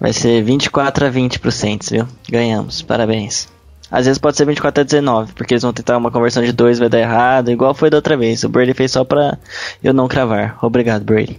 Vai 0.00 0.14
ser 0.14 0.42
24 0.42 1.04
a 1.04 1.10
20 1.10 1.38
pro 1.38 1.52
Saints, 1.52 1.90
viu? 1.90 2.08
Ganhamos, 2.30 2.80
parabéns. 2.80 3.48
Às 3.90 4.06
vezes 4.06 4.18
pode 4.18 4.38
ser 4.38 4.46
24 4.46 4.80
a 4.80 4.84
19, 4.84 5.34
porque 5.34 5.52
eles 5.52 5.62
vão 5.62 5.74
tentar 5.74 5.98
uma 5.98 6.10
conversão 6.10 6.42
de 6.42 6.52
2, 6.52 6.78
vai 6.78 6.88
dar 6.88 7.00
errado, 7.00 7.50
igual 7.50 7.74
foi 7.74 7.90
da 7.90 7.98
outra 7.98 8.16
vez. 8.16 8.42
O 8.44 8.48
Brady 8.48 8.72
fez 8.72 8.92
só 8.92 9.04
pra 9.04 9.36
eu 9.84 9.92
não 9.92 10.08
cravar. 10.08 10.56
Obrigado, 10.62 11.04
Brady. 11.04 11.38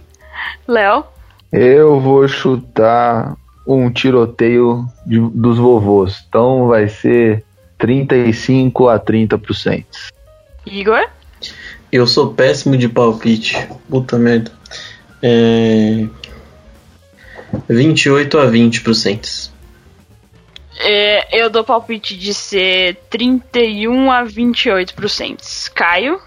Léo? 0.68 1.04
Eu 1.50 1.98
vou 1.98 2.28
chutar 2.28 3.36
um 3.66 3.90
tiroteio 3.90 4.86
de, 5.06 5.18
dos 5.18 5.58
vovôs. 5.58 6.24
Então 6.28 6.68
vai 6.68 6.88
ser 6.88 7.44
35 7.78 8.88
a 8.88 8.98
30%. 8.98 9.84
Igor? 10.66 11.08
Eu 11.90 12.06
sou 12.06 12.32
péssimo 12.32 12.76
de 12.76 12.88
palpite. 12.88 13.68
Puta 13.88 14.18
merda. 14.18 14.50
É... 15.22 16.06
28 17.68 18.38
a 18.38 18.46
20%. 18.46 19.50
É, 20.84 21.40
eu 21.40 21.50
dou 21.50 21.62
palpite 21.62 22.16
de 22.16 22.32
ser 22.32 22.96
31 23.10 24.10
a 24.10 24.24
28%. 24.24 25.70
Caio? 25.72 26.20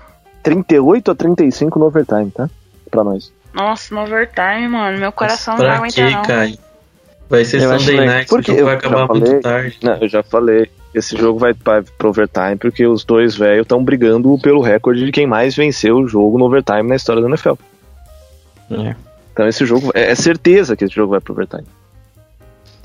38 0.44 1.12
a 1.12 1.16
35 1.16 1.80
no 1.80 1.86
overtime, 1.86 2.32
tá? 2.32 2.50
Pra 2.90 3.04
nós. 3.04 3.34
Nossa, 3.54 3.94
no 3.96 4.02
overtime, 4.02 4.68
mano. 4.68 5.00
Meu 5.00 5.12
coração 5.12 5.56
Nossa, 5.56 5.64
não 5.64 5.80
vai 5.80 5.90
aguentar, 5.90 6.12
não. 6.12 6.22
Caio? 6.22 6.65
Vai 7.30 7.44
ser 7.44 7.62
eu 7.62 7.80
Sunday 7.80 8.06
Night, 8.06 8.30
porque 8.30 8.62
vai 8.62 8.76
acabar 8.76 9.08
falei, 9.08 9.22
muito 9.22 9.42
tarde. 9.42 9.78
Não, 9.82 9.96
eu 9.96 10.08
já 10.08 10.24
falei. 10.24 10.70
Esse 10.94 11.18
jogo 11.18 11.40
vai 11.40 11.54
para 11.54 11.84
pro 11.98 12.10
overtime 12.10 12.56
porque 12.56 12.86
os 12.88 13.04
dois 13.04 13.36
velhos 13.36 13.64
estão 13.64 13.84
brigando 13.84 14.38
pelo 14.40 14.62
recorde 14.62 15.06
de 15.06 15.12
quem 15.12 15.28
mais 15.28 15.54
venceu 15.56 15.98
o 15.98 16.08
jogo 16.08 16.38
no 16.38 16.46
overtime 16.46 16.84
na 16.84 16.96
história 16.96 17.22
da 17.22 17.28
NFL. 17.28 17.56
É. 18.72 18.96
Então 19.34 19.48
esse 19.48 19.66
jogo 19.66 19.92
é, 19.94 20.12
é 20.12 20.16
certeza 20.16 20.76
que 20.76 20.86
esse 20.86 20.96
jogo 20.96 21.12
vai 21.12 21.20
pro 21.20 21.34
overtime. 21.34 21.66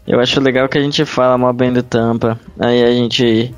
Eu 0.07 0.19
acho 0.19 0.41
legal 0.41 0.69
que 0.69 0.77
a 0.77 0.83
gente 0.83 1.05
fala 1.05 1.39
mal 1.39 1.53
bem 1.53 1.73
do 1.73 1.83
Tampa. 1.83 2.39
Aí 2.59 2.83
a 2.83 2.91
gente. 2.91 3.55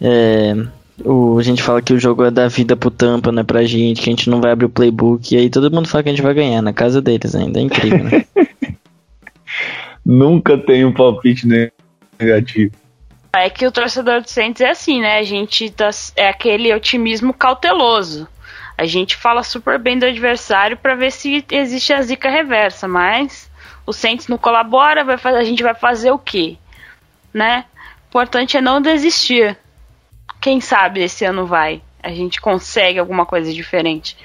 É, 0.00 0.56
o, 1.04 1.38
a 1.38 1.42
gente 1.42 1.62
fala 1.62 1.80
que 1.80 1.92
o 1.92 1.98
jogo 1.98 2.24
é 2.24 2.30
da 2.30 2.48
vida 2.48 2.76
pro 2.76 2.90
Tampa, 2.90 3.30
né? 3.30 3.44
Pra 3.44 3.62
gente, 3.62 4.02
que 4.02 4.10
a 4.10 4.12
gente 4.12 4.28
não 4.28 4.40
vai 4.40 4.50
abrir 4.50 4.66
o 4.66 4.70
playbook. 4.70 5.32
E 5.32 5.38
aí 5.38 5.48
todo 5.48 5.70
mundo 5.70 5.86
fala 5.86 6.02
que 6.02 6.08
a 6.08 6.12
gente 6.12 6.22
vai 6.22 6.34
ganhar 6.34 6.60
na 6.60 6.72
casa 6.72 7.00
deles 7.00 7.36
ainda. 7.36 7.60
É 7.60 7.62
incrível, 7.62 8.02
né? 8.02 8.24
Nunca 10.04 10.58
tem 10.58 10.84
um 10.84 10.92
palpite 10.92 11.46
negativo. 12.18 12.74
É 13.34 13.48
que 13.48 13.66
o 13.66 13.72
torcedor 13.72 14.20
do 14.20 14.28
Saints 14.28 14.60
é 14.60 14.70
assim, 14.70 15.00
né? 15.00 15.18
A 15.18 15.22
gente 15.22 15.70
tá, 15.70 15.88
é 16.16 16.28
aquele 16.28 16.74
otimismo 16.74 17.32
cauteloso. 17.32 18.28
A 18.76 18.84
gente 18.84 19.16
fala 19.16 19.42
super 19.42 19.78
bem 19.78 19.98
do 19.98 20.04
adversário 20.04 20.76
para 20.76 20.94
ver 20.94 21.12
se 21.12 21.44
existe 21.50 21.92
a 21.92 22.02
zica 22.02 22.28
reversa, 22.28 22.88
mas 22.88 23.50
o 23.86 23.92
Saints 23.92 24.28
não 24.28 24.36
colabora, 24.36 25.04
vai 25.04 25.16
fazer, 25.16 25.38
a 25.38 25.44
gente 25.44 25.62
vai 25.62 25.74
fazer 25.74 26.10
o 26.10 26.18
quê? 26.18 26.56
Né? 27.32 27.64
O 28.04 28.08
importante 28.08 28.56
é 28.56 28.60
não 28.60 28.82
desistir. 28.82 29.56
Quem 30.40 30.60
sabe 30.60 31.02
esse 31.02 31.24
ano 31.24 31.46
vai. 31.46 31.80
A 32.02 32.10
gente 32.10 32.40
consegue 32.40 32.98
alguma 32.98 33.24
coisa 33.24 33.52
diferente. 33.52 34.16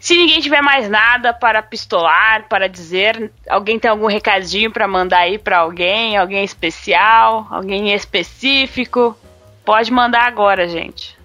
Se 0.00 0.14
ninguém 0.14 0.40
tiver 0.40 0.62
mais 0.62 0.88
nada 0.88 1.32
para 1.32 1.60
pistolar, 1.60 2.46
para 2.48 2.68
dizer, 2.68 3.32
alguém 3.48 3.78
tem 3.78 3.90
algum 3.90 4.06
recadinho 4.06 4.70
para 4.70 4.86
mandar 4.86 5.18
aí 5.18 5.38
para 5.38 5.58
alguém, 5.58 6.16
alguém 6.16 6.44
especial, 6.44 7.46
alguém 7.50 7.92
específico, 7.92 9.16
pode 9.64 9.90
mandar 9.90 10.22
agora, 10.22 10.68
gente. 10.68 11.16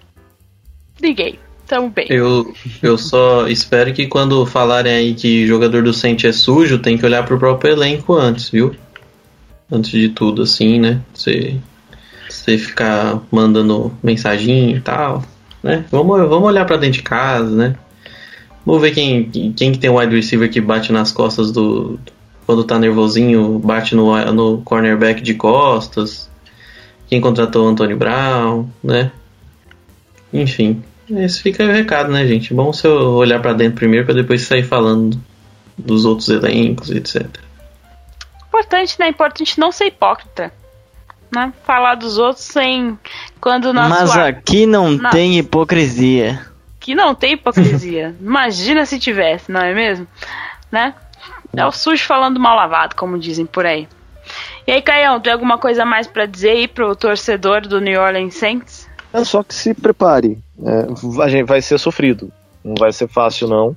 Liguei. 1.00 1.38
Tamo 1.66 1.88
bem. 1.88 2.06
Eu, 2.10 2.52
eu 2.82 2.98
só 2.98 3.48
espero 3.48 3.92
que 3.94 4.06
quando 4.06 4.44
falarem 4.44 4.92
aí 4.92 5.14
que 5.14 5.46
jogador 5.46 5.82
do 5.82 5.94
Sente 5.94 6.26
é 6.26 6.32
sujo, 6.32 6.78
tem 6.78 6.98
que 6.98 7.06
olhar 7.06 7.24
pro 7.24 7.38
próprio 7.38 7.72
elenco 7.72 8.14
antes, 8.14 8.50
viu? 8.50 8.74
Antes 9.72 9.90
de 9.90 10.10
tudo, 10.10 10.42
assim, 10.42 10.78
né? 10.78 11.00
Você, 11.14 11.56
você 12.28 12.58
ficar 12.58 13.18
mandando 13.30 13.96
mensagem 14.02 14.76
e 14.76 14.80
tal, 14.80 15.24
né? 15.62 15.86
Vamos, 15.90 16.28
vamos 16.28 16.48
olhar 16.48 16.66
para 16.66 16.76
dentro 16.76 16.98
de 16.98 17.02
casa, 17.02 17.50
né? 17.50 17.76
Vamos 18.64 18.80
ver 18.80 18.92
quem, 18.92 19.30
quem 19.52 19.72
que 19.72 19.78
tem 19.78 19.90
o 19.90 19.98
wide 19.98 20.14
receiver 20.14 20.50
que 20.50 20.60
bate 20.60 20.92
nas 20.92 21.12
costas 21.12 21.52
do. 21.52 21.98
Quando 22.46 22.64
tá 22.64 22.78
nervosinho, 22.78 23.58
bate 23.58 23.94
no, 23.94 24.16
no 24.32 24.62
cornerback 24.62 25.22
de 25.22 25.34
costas. 25.34 26.30
Quem 27.08 27.20
contratou 27.20 27.64
o 27.64 27.68
Antônio 27.68 27.96
Brown, 27.96 28.66
né? 28.82 29.12
Enfim, 30.32 30.82
esse 31.10 31.42
fica 31.42 31.64
o 31.64 31.68
recado, 31.68 32.10
né, 32.10 32.26
gente? 32.26 32.52
Bom 32.52 32.72
você 32.72 32.88
olhar 32.88 33.40
para 33.40 33.52
dentro 33.52 33.76
primeiro 33.76 34.06
para 34.06 34.14
depois 34.14 34.42
sair 34.42 34.62
falando 34.62 35.18
dos 35.76 36.04
outros 36.04 36.28
elencos, 36.28 36.90
etc. 36.90 37.26
Importante, 38.48 38.96
né? 38.98 39.08
Importante 39.08 39.58
não 39.58 39.70
ser 39.70 39.86
hipócrita. 39.86 40.52
Né? 41.34 41.52
Falar 41.64 41.96
dos 41.96 42.16
outros 42.18 42.44
sem. 42.44 42.98
Quando 43.40 43.72
nós 43.72 43.88
Mas 43.88 44.16
aqui 44.16 44.66
não 44.66 44.98
tem 45.10 45.38
hipocrisia 45.38 46.53
que 46.84 46.94
não 46.94 47.14
tem 47.14 47.32
hipocrisia. 47.32 48.14
Imagina 48.20 48.84
se 48.84 48.98
tivesse, 48.98 49.50
não 49.50 49.62
é 49.62 49.72
mesmo? 49.72 50.06
Né? 50.70 50.94
É 51.56 51.64
o 51.64 51.72
sujo 51.72 52.04
falando 52.04 52.38
mal 52.38 52.54
lavado, 52.54 52.94
como 52.94 53.18
dizem 53.18 53.46
por 53.46 53.64
aí. 53.64 53.88
E 54.66 54.72
aí, 54.72 54.82
Caião, 54.82 55.18
tem 55.18 55.32
alguma 55.32 55.56
coisa 55.56 55.86
mais 55.86 56.06
para 56.06 56.26
dizer 56.26 56.50
aí 56.50 56.68
pro 56.68 56.94
torcedor 56.94 57.62
do 57.62 57.80
New 57.80 57.98
Orleans 57.98 58.34
Saints? 58.34 58.86
É 59.14 59.24
só 59.24 59.42
que 59.42 59.54
se 59.54 59.72
prepare. 59.72 60.38
É, 60.62 61.22
a 61.22 61.28
gente 61.28 61.46
vai 61.46 61.62
ser 61.62 61.78
sofrido. 61.78 62.30
Não 62.62 62.74
vai 62.78 62.92
ser 62.92 63.08
fácil, 63.08 63.48
não. 63.48 63.74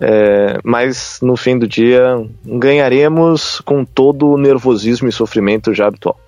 É, 0.00 0.58
mas 0.64 1.20
no 1.22 1.36
fim 1.36 1.56
do 1.56 1.68
dia 1.68 2.26
ganharemos 2.44 3.60
com 3.60 3.84
todo 3.84 4.30
o 4.30 4.36
nervosismo 4.36 5.08
e 5.08 5.12
sofrimento 5.12 5.72
já 5.72 5.86
habitual. 5.86 6.18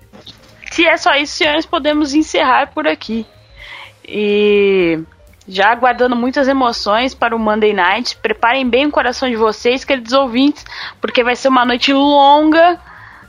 se 0.71 0.85
é 0.85 0.95
só 0.95 1.13
isso, 1.15 1.33
senhores, 1.33 1.65
podemos 1.65 2.13
encerrar 2.13 2.71
por 2.73 2.87
aqui. 2.87 3.25
E 4.07 4.99
já 5.47 5.71
aguardando 5.71 6.15
muitas 6.15 6.47
emoções 6.47 7.13
para 7.13 7.35
o 7.35 7.39
Monday 7.39 7.73
Night. 7.73 8.17
Preparem 8.17 8.67
bem 8.67 8.87
o 8.87 8.91
coração 8.91 9.29
de 9.29 9.35
vocês, 9.35 9.83
queridos 9.83 10.13
ouvintes, 10.13 10.65
porque 10.99 11.23
vai 11.23 11.35
ser 11.35 11.47
uma 11.47 11.65
noite 11.65 11.93
longa, 11.93 12.79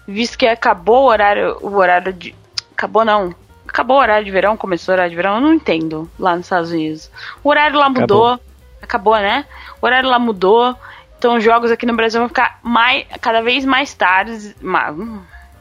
visto 0.06 0.38
que 0.38 0.46
acabou 0.46 1.04
o 1.04 1.08
horário, 1.08 1.58
o 1.60 1.74
horário 1.76 2.12
de 2.12 2.34
acabou 2.72 3.04
não. 3.04 3.34
Acabou 3.66 3.96
o 3.96 4.00
horário 4.00 4.24
de 4.24 4.30
verão, 4.30 4.56
começou 4.56 4.92
o 4.92 4.94
horário 4.94 5.10
de 5.10 5.16
verão, 5.16 5.34
eu 5.34 5.40
não 5.40 5.54
entendo 5.54 6.10
lá 6.18 6.36
nos 6.36 6.46
Estados 6.46 6.70
Unidos. 6.70 7.10
O 7.42 7.50
horário 7.50 7.78
lá 7.78 7.88
mudou, 7.88 8.26
acabou, 8.80 9.14
acabou 9.14 9.16
né? 9.16 9.44
O 9.82 9.86
horário 9.86 10.08
lá 10.08 10.18
mudou. 10.18 10.74
Então 11.18 11.36
os 11.36 11.44
jogos 11.44 11.70
aqui 11.70 11.84
no 11.84 11.96
Brasil 11.96 12.20
vão 12.20 12.28
ficar 12.28 12.58
mais, 12.62 13.06
cada 13.20 13.42
vez 13.42 13.64
mais 13.64 13.92
tardes, 13.92 14.54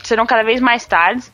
serão 0.04 0.26
cada 0.26 0.44
vez 0.44 0.62
mais 0.62 0.86
tardes. 0.86 1.32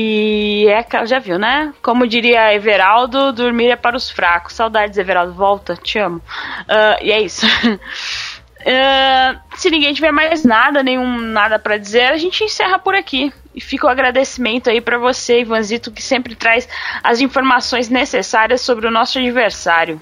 E 0.00 0.68
é, 0.68 0.86
já 1.06 1.18
viu, 1.18 1.40
né? 1.40 1.74
Como 1.82 2.06
diria 2.06 2.54
Everaldo, 2.54 3.32
dormir 3.32 3.70
é 3.70 3.74
para 3.74 3.96
os 3.96 4.08
fracos. 4.08 4.52
Saudades, 4.52 4.96
Everaldo, 4.96 5.32
volta, 5.32 5.74
te 5.74 5.98
amo. 5.98 6.18
Uh, 6.18 7.02
e 7.02 7.10
é 7.10 7.20
isso. 7.20 7.44
uh, 7.44 9.40
se 9.58 9.68
ninguém 9.68 9.92
tiver 9.92 10.12
mais 10.12 10.44
nada, 10.44 10.84
nenhum 10.84 11.18
nada 11.18 11.58
para 11.58 11.76
dizer, 11.76 12.12
a 12.12 12.16
gente 12.16 12.44
encerra 12.44 12.78
por 12.78 12.94
aqui. 12.94 13.32
E 13.52 13.60
fica 13.60 13.88
o 13.88 13.90
agradecimento 13.90 14.70
aí 14.70 14.80
para 14.80 14.98
você, 14.98 15.40
Ivanzito, 15.40 15.90
que 15.90 16.00
sempre 16.00 16.36
traz 16.36 16.68
as 17.02 17.20
informações 17.20 17.88
necessárias 17.88 18.60
sobre 18.60 18.86
o 18.86 18.92
nosso 18.92 19.18
adversário. 19.18 20.00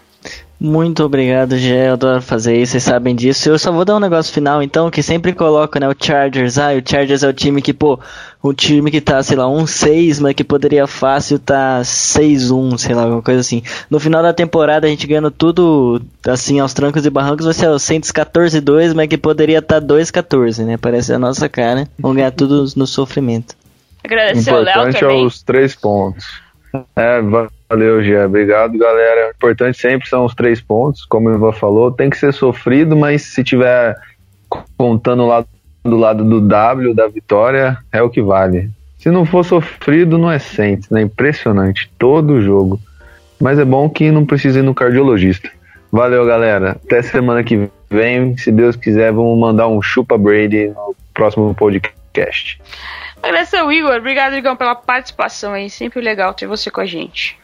Muito 0.58 1.04
obrigado, 1.04 1.58
Gé. 1.58 1.88
Eu 1.88 1.92
adoro 1.92 2.22
fazer 2.22 2.56
isso, 2.56 2.72
vocês 2.72 2.82
sabem 2.82 3.14
disso. 3.14 3.50
Eu 3.50 3.58
só 3.58 3.70
vou 3.70 3.84
dar 3.84 3.96
um 3.96 4.00
negócio 4.00 4.32
final, 4.32 4.62
então, 4.62 4.90
que 4.90 5.02
sempre 5.02 5.34
coloco, 5.34 5.78
né? 5.78 5.86
O 5.86 5.94
Chargers. 5.98 6.56
Ah, 6.56 6.72
o 6.72 6.82
Chargers 6.88 7.22
é 7.22 7.28
o 7.28 7.32
time 7.32 7.60
que, 7.60 7.74
pô, 7.74 8.00
um 8.42 8.54
time 8.54 8.90
que 8.90 9.00
tá, 9.00 9.22
sei 9.22 9.36
lá, 9.36 9.44
1-6, 9.44 10.18
mas 10.20 10.34
que 10.34 10.42
poderia 10.42 10.86
fácil 10.86 11.38
tá 11.38 11.80
6-1, 11.82 12.78
sei 12.78 12.94
lá, 12.94 13.02
alguma 13.02 13.20
coisa 13.20 13.40
assim. 13.40 13.62
No 13.90 14.00
final 14.00 14.22
da 14.22 14.32
temporada, 14.32 14.86
a 14.86 14.90
gente 14.90 15.06
ganhando 15.06 15.30
tudo, 15.30 16.00
assim, 16.26 16.58
aos 16.58 16.72
trancos 16.72 17.04
e 17.04 17.10
barrancos, 17.10 17.44
vai 17.44 17.54
ser 17.54 17.68
o 17.68 17.78
Saints 17.78 18.10
14-2, 18.10 18.94
mas 18.94 19.08
que 19.08 19.18
poderia 19.18 19.58
estar 19.58 19.80
tá 19.82 19.86
2-14, 19.86 20.64
né? 20.64 20.78
Parece 20.78 21.12
a 21.12 21.18
nossa 21.18 21.50
cara. 21.50 21.86
Vamos 21.98 22.16
ganhar 22.16 22.30
tudo 22.30 22.64
no 22.76 22.86
sofrimento. 22.86 23.54
Agradecer 24.02 24.54
o 24.54 24.60
Léo 24.60 24.92
também. 24.92 25.22
é 25.22 25.26
os 25.26 25.42
três 25.42 25.74
pontos. 25.74 26.24
É, 26.94 27.20
valeu, 27.68 28.02
Gé. 28.02 28.24
Obrigado, 28.26 28.78
galera. 28.78 29.28
O 29.28 29.30
importante 29.30 29.78
sempre 29.78 30.08
são 30.08 30.24
os 30.24 30.34
três 30.34 30.60
pontos, 30.60 31.04
como 31.04 31.28
o 31.28 31.34
Ivan 31.34 31.52
falou. 31.52 31.90
Tem 31.90 32.10
que 32.10 32.18
ser 32.18 32.32
sofrido, 32.32 32.96
mas 32.96 33.22
se 33.22 33.42
tiver 33.44 33.96
contando 34.76 35.26
lá 35.26 35.44
do 35.84 35.96
lado 35.96 36.24
do 36.24 36.40
W 36.40 36.94
da 36.94 37.06
vitória, 37.06 37.78
é 37.92 38.02
o 38.02 38.10
que 38.10 38.20
vale. 38.20 38.70
Se 38.98 39.10
não 39.10 39.24
for 39.24 39.44
sofrido, 39.44 40.18
não 40.18 40.30
é 40.30 40.38
Saints, 40.38 40.90
né? 40.90 41.02
Impressionante. 41.02 41.90
Todo 41.98 42.42
jogo. 42.42 42.80
Mas 43.40 43.58
é 43.58 43.64
bom 43.64 43.88
que 43.88 44.10
não 44.10 44.26
precisa 44.26 44.58
ir 44.58 44.62
no 44.62 44.74
cardiologista. 44.74 45.50
Valeu, 45.92 46.24
galera. 46.26 46.72
Até 46.84 47.02
semana 47.02 47.44
que 47.44 47.68
vem. 47.88 48.36
Se 48.36 48.50
Deus 48.50 48.74
quiser, 48.74 49.12
vamos 49.12 49.38
mandar 49.38 49.68
um 49.68 49.80
chupa 49.80 50.18
Brady 50.18 50.68
no 50.68 50.96
próximo 51.14 51.54
podcast. 51.54 52.60
Agradecer 53.22 53.58
ao 53.58 53.70
Igor. 53.70 53.94
Obrigado, 53.96 54.34
Igor, 54.36 54.56
pela 54.56 54.74
participação 54.74 55.52
aí. 55.52 55.70
Sempre 55.70 56.00
legal 56.00 56.34
ter 56.34 56.46
você 56.46 56.70
com 56.70 56.80
a 56.80 56.86
gente. 56.86 57.38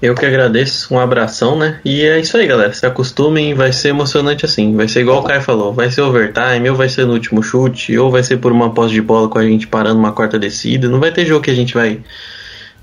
Eu 0.00 0.14
que 0.14 0.26
agradeço, 0.26 0.92
um 0.92 0.98
abração, 0.98 1.58
né? 1.58 1.80
E 1.82 2.04
é 2.04 2.20
isso 2.20 2.36
aí, 2.36 2.46
galera. 2.46 2.72
Se 2.72 2.84
acostumem, 2.84 3.54
vai 3.54 3.72
ser 3.72 3.88
emocionante 3.88 4.44
assim. 4.44 4.76
Vai 4.76 4.88
ser 4.88 5.00
igual 5.00 5.20
o 5.20 5.22
Caio 5.22 5.40
falou: 5.40 5.72
vai 5.72 5.90
ser 5.90 6.02
overtime, 6.02 6.68
ou 6.68 6.76
vai 6.76 6.88
ser 6.88 7.06
no 7.06 7.14
último 7.14 7.42
chute, 7.42 7.96
ou 7.96 8.10
vai 8.10 8.22
ser 8.22 8.36
por 8.36 8.52
uma 8.52 8.74
posse 8.74 8.92
de 8.92 9.00
bola 9.00 9.28
com 9.28 9.38
a 9.38 9.44
gente 9.44 9.66
parando 9.66 9.98
uma 9.98 10.12
quarta 10.12 10.38
descida. 10.38 10.88
Não 10.88 11.00
vai 11.00 11.10
ter 11.12 11.24
jogo 11.24 11.42
que 11.42 11.50
a 11.50 11.54
gente 11.54 11.72
vai 11.72 12.00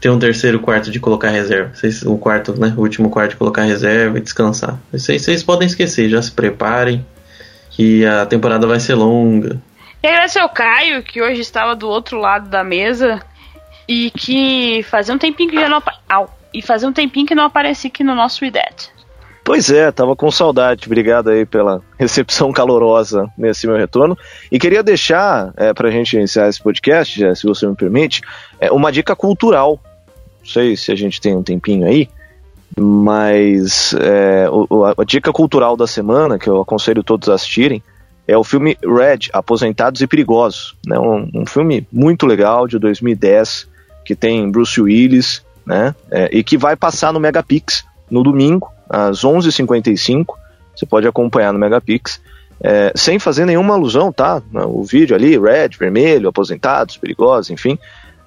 ter 0.02 0.10
um 0.10 0.18
terceiro 0.18 0.60
quarto 0.60 0.90
de 0.90 1.00
colocar 1.00 1.30
reserva. 1.30 1.72
O 2.06 2.18
quarto, 2.18 2.60
né? 2.60 2.74
O 2.76 2.82
último 2.82 3.12
quarto 3.12 3.32
de 3.32 3.38
colocar 3.38 3.62
reserva 3.62 4.18
e 4.18 4.22
descansar. 4.22 4.80
Vocês, 4.92 5.22
vocês 5.22 5.44
podem 5.44 5.68
esquecer, 5.68 6.10
já 6.10 6.22
se 6.22 6.32
preparem, 6.32 7.06
que 7.70 8.04
a 8.06 8.26
temporada 8.26 8.66
vai 8.66 8.80
ser 8.80 8.96
longa. 8.96 9.62
E 10.02 10.08
agradecer 10.08 10.40
ao 10.40 10.50
Caio, 10.50 11.04
que 11.04 11.22
hoje 11.22 11.42
estava 11.42 11.76
do 11.76 11.88
outro 11.88 12.18
lado 12.18 12.50
da 12.50 12.64
mesa 12.64 13.22
e 13.88 14.12
que 14.12 14.84
fazia 14.90 15.14
um 15.14 15.18
tempinho 15.18 15.52
que 15.52 15.60
já 15.60 15.70
não. 15.70 15.82
Au, 16.10 16.43
e 16.54 16.62
fazia 16.62 16.88
um 16.88 16.94
tempinho 16.94 17.26
que 17.26 17.36
não 17.36 17.46
aparecia 17.46 17.90
aqui 17.90 18.04
no 18.04 18.16
nosso 18.16 18.46
IDET. 18.46 18.92
Pois 19.44 19.70
é, 19.70 19.92
tava 19.92 20.16
com 20.16 20.32
saudade. 20.32 20.86
Obrigado 20.86 21.30
aí 21.30 21.46
pela 21.46 21.82
recepção 22.00 22.52
calorosa 22.54 23.30
nesse 23.38 23.68
meu 23.68 23.76
retorno. 23.76 24.18
E 24.52 24.58
queria 24.58 24.82
deixar, 24.82 25.54
é, 25.58 25.74
pra 25.74 25.92
gente 25.92 26.16
iniciar 26.16 26.48
esse 26.48 26.62
podcast, 26.62 27.20
já, 27.20 27.36
se 27.36 27.46
você 27.46 27.68
me 27.68 27.76
permite, 27.76 28.22
é, 28.60 28.72
uma 28.72 28.92
dica 28.92 29.16
cultural. 29.16 29.80
Não 30.40 30.50
sei 30.50 30.78
se 30.78 30.92
a 30.92 30.96
gente 30.96 31.20
tem 31.20 31.36
um 31.36 31.44
tempinho 31.44 31.86
aí, 31.86 32.10
mas 32.78 33.94
é, 33.96 34.48
o, 34.50 34.86
a 34.86 35.04
dica 35.04 35.32
cultural 35.32 35.76
da 35.76 35.88
semana, 35.88 36.40
que 36.40 36.48
eu 36.48 36.62
aconselho 36.62 37.04
todos 37.04 37.28
a 37.28 37.34
assistirem, 37.34 37.84
é 38.26 38.38
o 38.38 38.44
filme 38.44 38.78
Red, 38.82 39.30
Aposentados 39.34 40.02
e 40.02 40.08
Perigosos. 40.08 40.76
Né? 40.86 40.98
Um, 40.98 41.30
um 41.34 41.46
filme 41.46 41.86
muito 41.92 42.26
legal, 42.26 42.68
de 42.68 42.80
2010, 42.80 43.68
que 44.06 44.16
tem 44.16 44.50
Bruce 44.50 44.80
Willis, 44.80 45.44
né? 45.66 45.96
É, 46.12 46.30
e 46.32 46.44
que 46.44 46.58
vai 46.58 46.76
passar 46.76 47.14
no 47.14 47.20
Megapix 47.20 47.86
no 48.10 48.24
domingo, 48.24 48.72
às 48.90 49.24
11h55. 49.24 50.36
Você 50.76 50.86
pode 50.86 51.08
acompanhar 51.08 51.54
no 51.54 51.60
Megapix. 51.60 52.22
É, 52.62 52.94
sem 52.96 53.20
fazer 53.20 53.46
nenhuma 53.46 53.74
alusão, 53.74 54.12
tá? 54.12 54.42
O 54.54 54.84
vídeo 54.84 55.16
ali, 55.16 55.38
red, 55.38 55.70
vermelho, 55.78 56.30
aposentados, 56.30 56.96
perigosos, 56.96 57.50
enfim. 57.50 57.78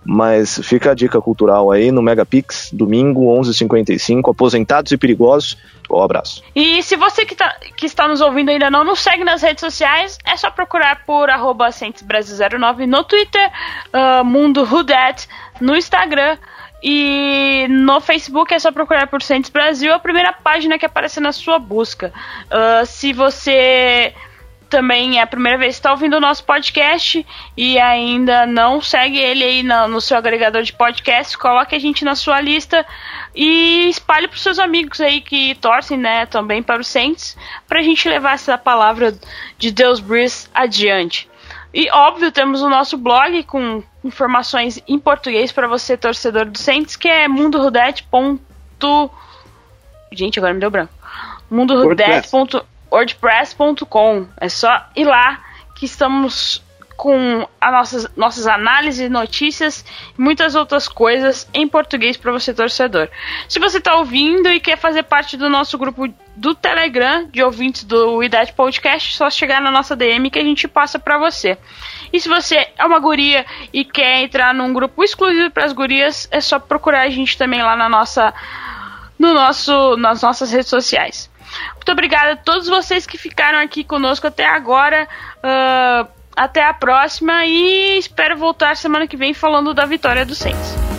Mas 0.05 0.61
fica 0.63 0.93
a 0.93 0.95
dica 0.95 1.21
cultural 1.21 1.73
aí 1.73 1.91
no 1.91 2.03
Megapix, 2.03 2.71
domingo, 2.73 3.27
11h55, 3.41 4.31
aposentados 4.31 4.93
e 4.93 4.97
perigosos. 4.97 5.57
Um 5.91 6.01
abraço. 6.01 6.43
E 6.55 6.83
se 6.83 6.97
você 6.97 7.25
que, 7.25 7.35
tá, 7.35 7.57
que 7.77 7.87
está 7.87 8.07
nos 8.07 8.21
ouvindo 8.21 8.51
ainda 8.51 8.71
não 8.71 8.85
nos 8.85 9.01
segue 9.01 9.25
nas 9.25 9.43
redes 9.43 9.61
sociais, 9.61 10.19
é 10.25 10.37
só 10.37 10.51
procurar 10.51 11.05
por 11.05 11.31
arroba 11.31 11.71
09 11.71 12.87
no 12.87 13.05
Twitter, 13.05 13.51
uh, 13.93 14.25
Mundo 14.25 14.65
Rudet 14.65 15.29
no 15.61 15.75
Instagram. 15.75 16.37
E 16.83 17.67
no 17.69 18.01
Facebook 18.01 18.53
é 18.53 18.59
só 18.59 18.71
procurar 18.71 19.07
por 19.07 19.23
Santos 19.23 19.51
Brasil, 19.51 19.93
a 19.95 19.99
primeira 19.99 20.33
página 20.33 20.79
que 20.79 20.87
aparece 20.87 21.21
na 21.21 21.33
sua 21.33 21.59
busca. 21.59 22.13
Uh, 22.47 22.87
se 22.87 23.13
você 23.13 24.15
também 24.69 25.19
é 25.19 25.23
a 25.23 25.27
primeira 25.27 25.59
vez 25.59 25.77
que 25.77 25.79
está 25.79 25.93
ouvindo 25.93 26.17
o 26.17 26.21
nosso 26.21 26.45
podcast 26.45 27.25
e 27.57 27.79
ainda 27.79 28.47
não 28.47 28.81
segue 28.81 29.19
ele 29.19 29.45
aí 29.45 29.63
no, 29.63 29.89
no 29.89 30.01
seu 30.01 30.17
agregador 30.17 30.63
de 30.63 30.73
podcast, 30.73 31.39
coloque 31.39 31.75
a 31.75 31.79
gente 31.79 32.05
na 32.05 32.15
sua 32.15 32.41
lista 32.41 32.85
e 33.35 33.89
espalhe 33.89 34.29
para 34.29 34.39
seus 34.39 34.59
amigos 34.59 35.01
aí 35.01 35.21
que 35.21 35.55
torcem, 35.57 35.97
né, 35.97 36.27
também 36.27 36.63
para 36.63 36.81
os 36.81 36.89
Saints, 36.89 37.37
para 37.69 37.81
a 37.81 37.83
gente 37.83 38.09
levar 38.09 38.35
essa 38.35 38.59
palavra 38.59 39.15
de 39.59 39.71
Deus 39.71 40.01
Breeze 40.01 40.49
adiante. 40.53 41.29
E 41.73 41.91
óbvio, 41.91 42.33
temos 42.33 42.63
o 42.63 42.69
nosso 42.69 42.97
blog 42.97 43.43
com 43.45 43.83
informações 44.07 44.83
em 44.87 44.99
português 44.99 45.53
para 45.53 45.67
você, 45.69 45.97
torcedor 45.97 46.47
do 46.47 46.59
Saints, 46.59 46.97
que 46.97 47.09
é 47.09 47.29
mundorudete.com. 47.29 49.11
Gente, 50.13 50.39
agora 50.39 50.55
me 50.55 50.61
deu 50.61 50.71
branco. 50.71 50.93
mundorudete.com 51.51 52.77
wordpress.com. 52.91 54.27
É 54.41 54.49
só 54.49 54.87
ir 54.95 55.05
lá 55.05 55.43
que 55.75 55.85
estamos 55.85 56.63
com 56.97 57.47
as 57.61 57.73
nossas, 57.73 58.17
nossas 58.17 58.47
análises, 58.47 59.11
notícias 59.11 59.85
e 60.19 60.21
muitas 60.21 60.55
outras 60.55 60.89
coisas 60.89 61.49
em 61.53 61.69
português 61.69 62.17
para 62.17 62.33
você 62.33 62.55
torcedor. 62.55 63.09
Se 63.49 63.59
você 63.59 63.79
está 63.79 63.97
ouvindo 63.97 64.49
e 64.49 64.59
quer 64.59 64.79
fazer 64.79 65.03
parte 65.03 65.37
do 65.37 65.51
nosso 65.51 65.77
grupo 65.77 66.09
do 66.35 66.55
Telegram 66.55 67.27
de 67.31 67.43
ouvintes 67.43 67.85
do 67.85 68.23
Idade 68.23 68.53
Podcast, 68.53 69.17
só 69.17 69.31
chegar 69.31 69.61
na 69.61 69.71
nossa 69.71 69.95
DM 69.95 70.31
que 70.31 70.39
a 70.39 70.45
gente 70.45 70.67
passa 70.67 70.99
para 70.99 71.19
você. 71.19 71.59
E 72.13 72.21
se 72.21 72.29
você 72.29 72.67
é 72.79 72.85
uma 72.85 72.99
guria 72.99 73.45
e 73.73 73.85
quer 73.85 74.23
entrar 74.23 74.55
num 74.55 74.73
grupo 74.73 75.05
exclusivo 75.05 75.51
para 75.51 75.65
as 75.65 75.73
gurias, 75.73 76.29
é 76.31 76.41
só 76.41 76.59
procurar 76.59 77.03
a 77.03 77.11
gente 77.11 77.37
também 77.37 77.63
lá 77.63 77.77
na 77.77 77.89
nossa 77.89 78.33
no 79.19 79.33
nosso 79.33 79.97
nas 79.97 80.23
nossas 80.23 80.51
redes 80.53 80.69
sociais. 80.69 81.31
Muito 81.75 81.93
obrigada 81.93 82.33
a 82.33 82.37
todos 82.37 82.69
vocês 82.69 83.07
que 83.07 83.17
ficaram 83.17 83.59
aqui 83.59 83.85
conosco 83.85 84.27
até 84.27 84.45
agora. 84.45 85.09
Uh, 85.39 86.16
até 86.37 86.63
a 86.63 86.75
próxima 86.75 87.47
e 87.47 87.99
espero 87.99 88.37
voltar 88.37 88.77
semana 88.77 89.07
que 89.09 89.17
vem 89.17 89.33
falando 89.33 89.73
da 89.73 89.87
vitória 89.87 90.27
do 90.27 90.35
Saints. 90.35 90.96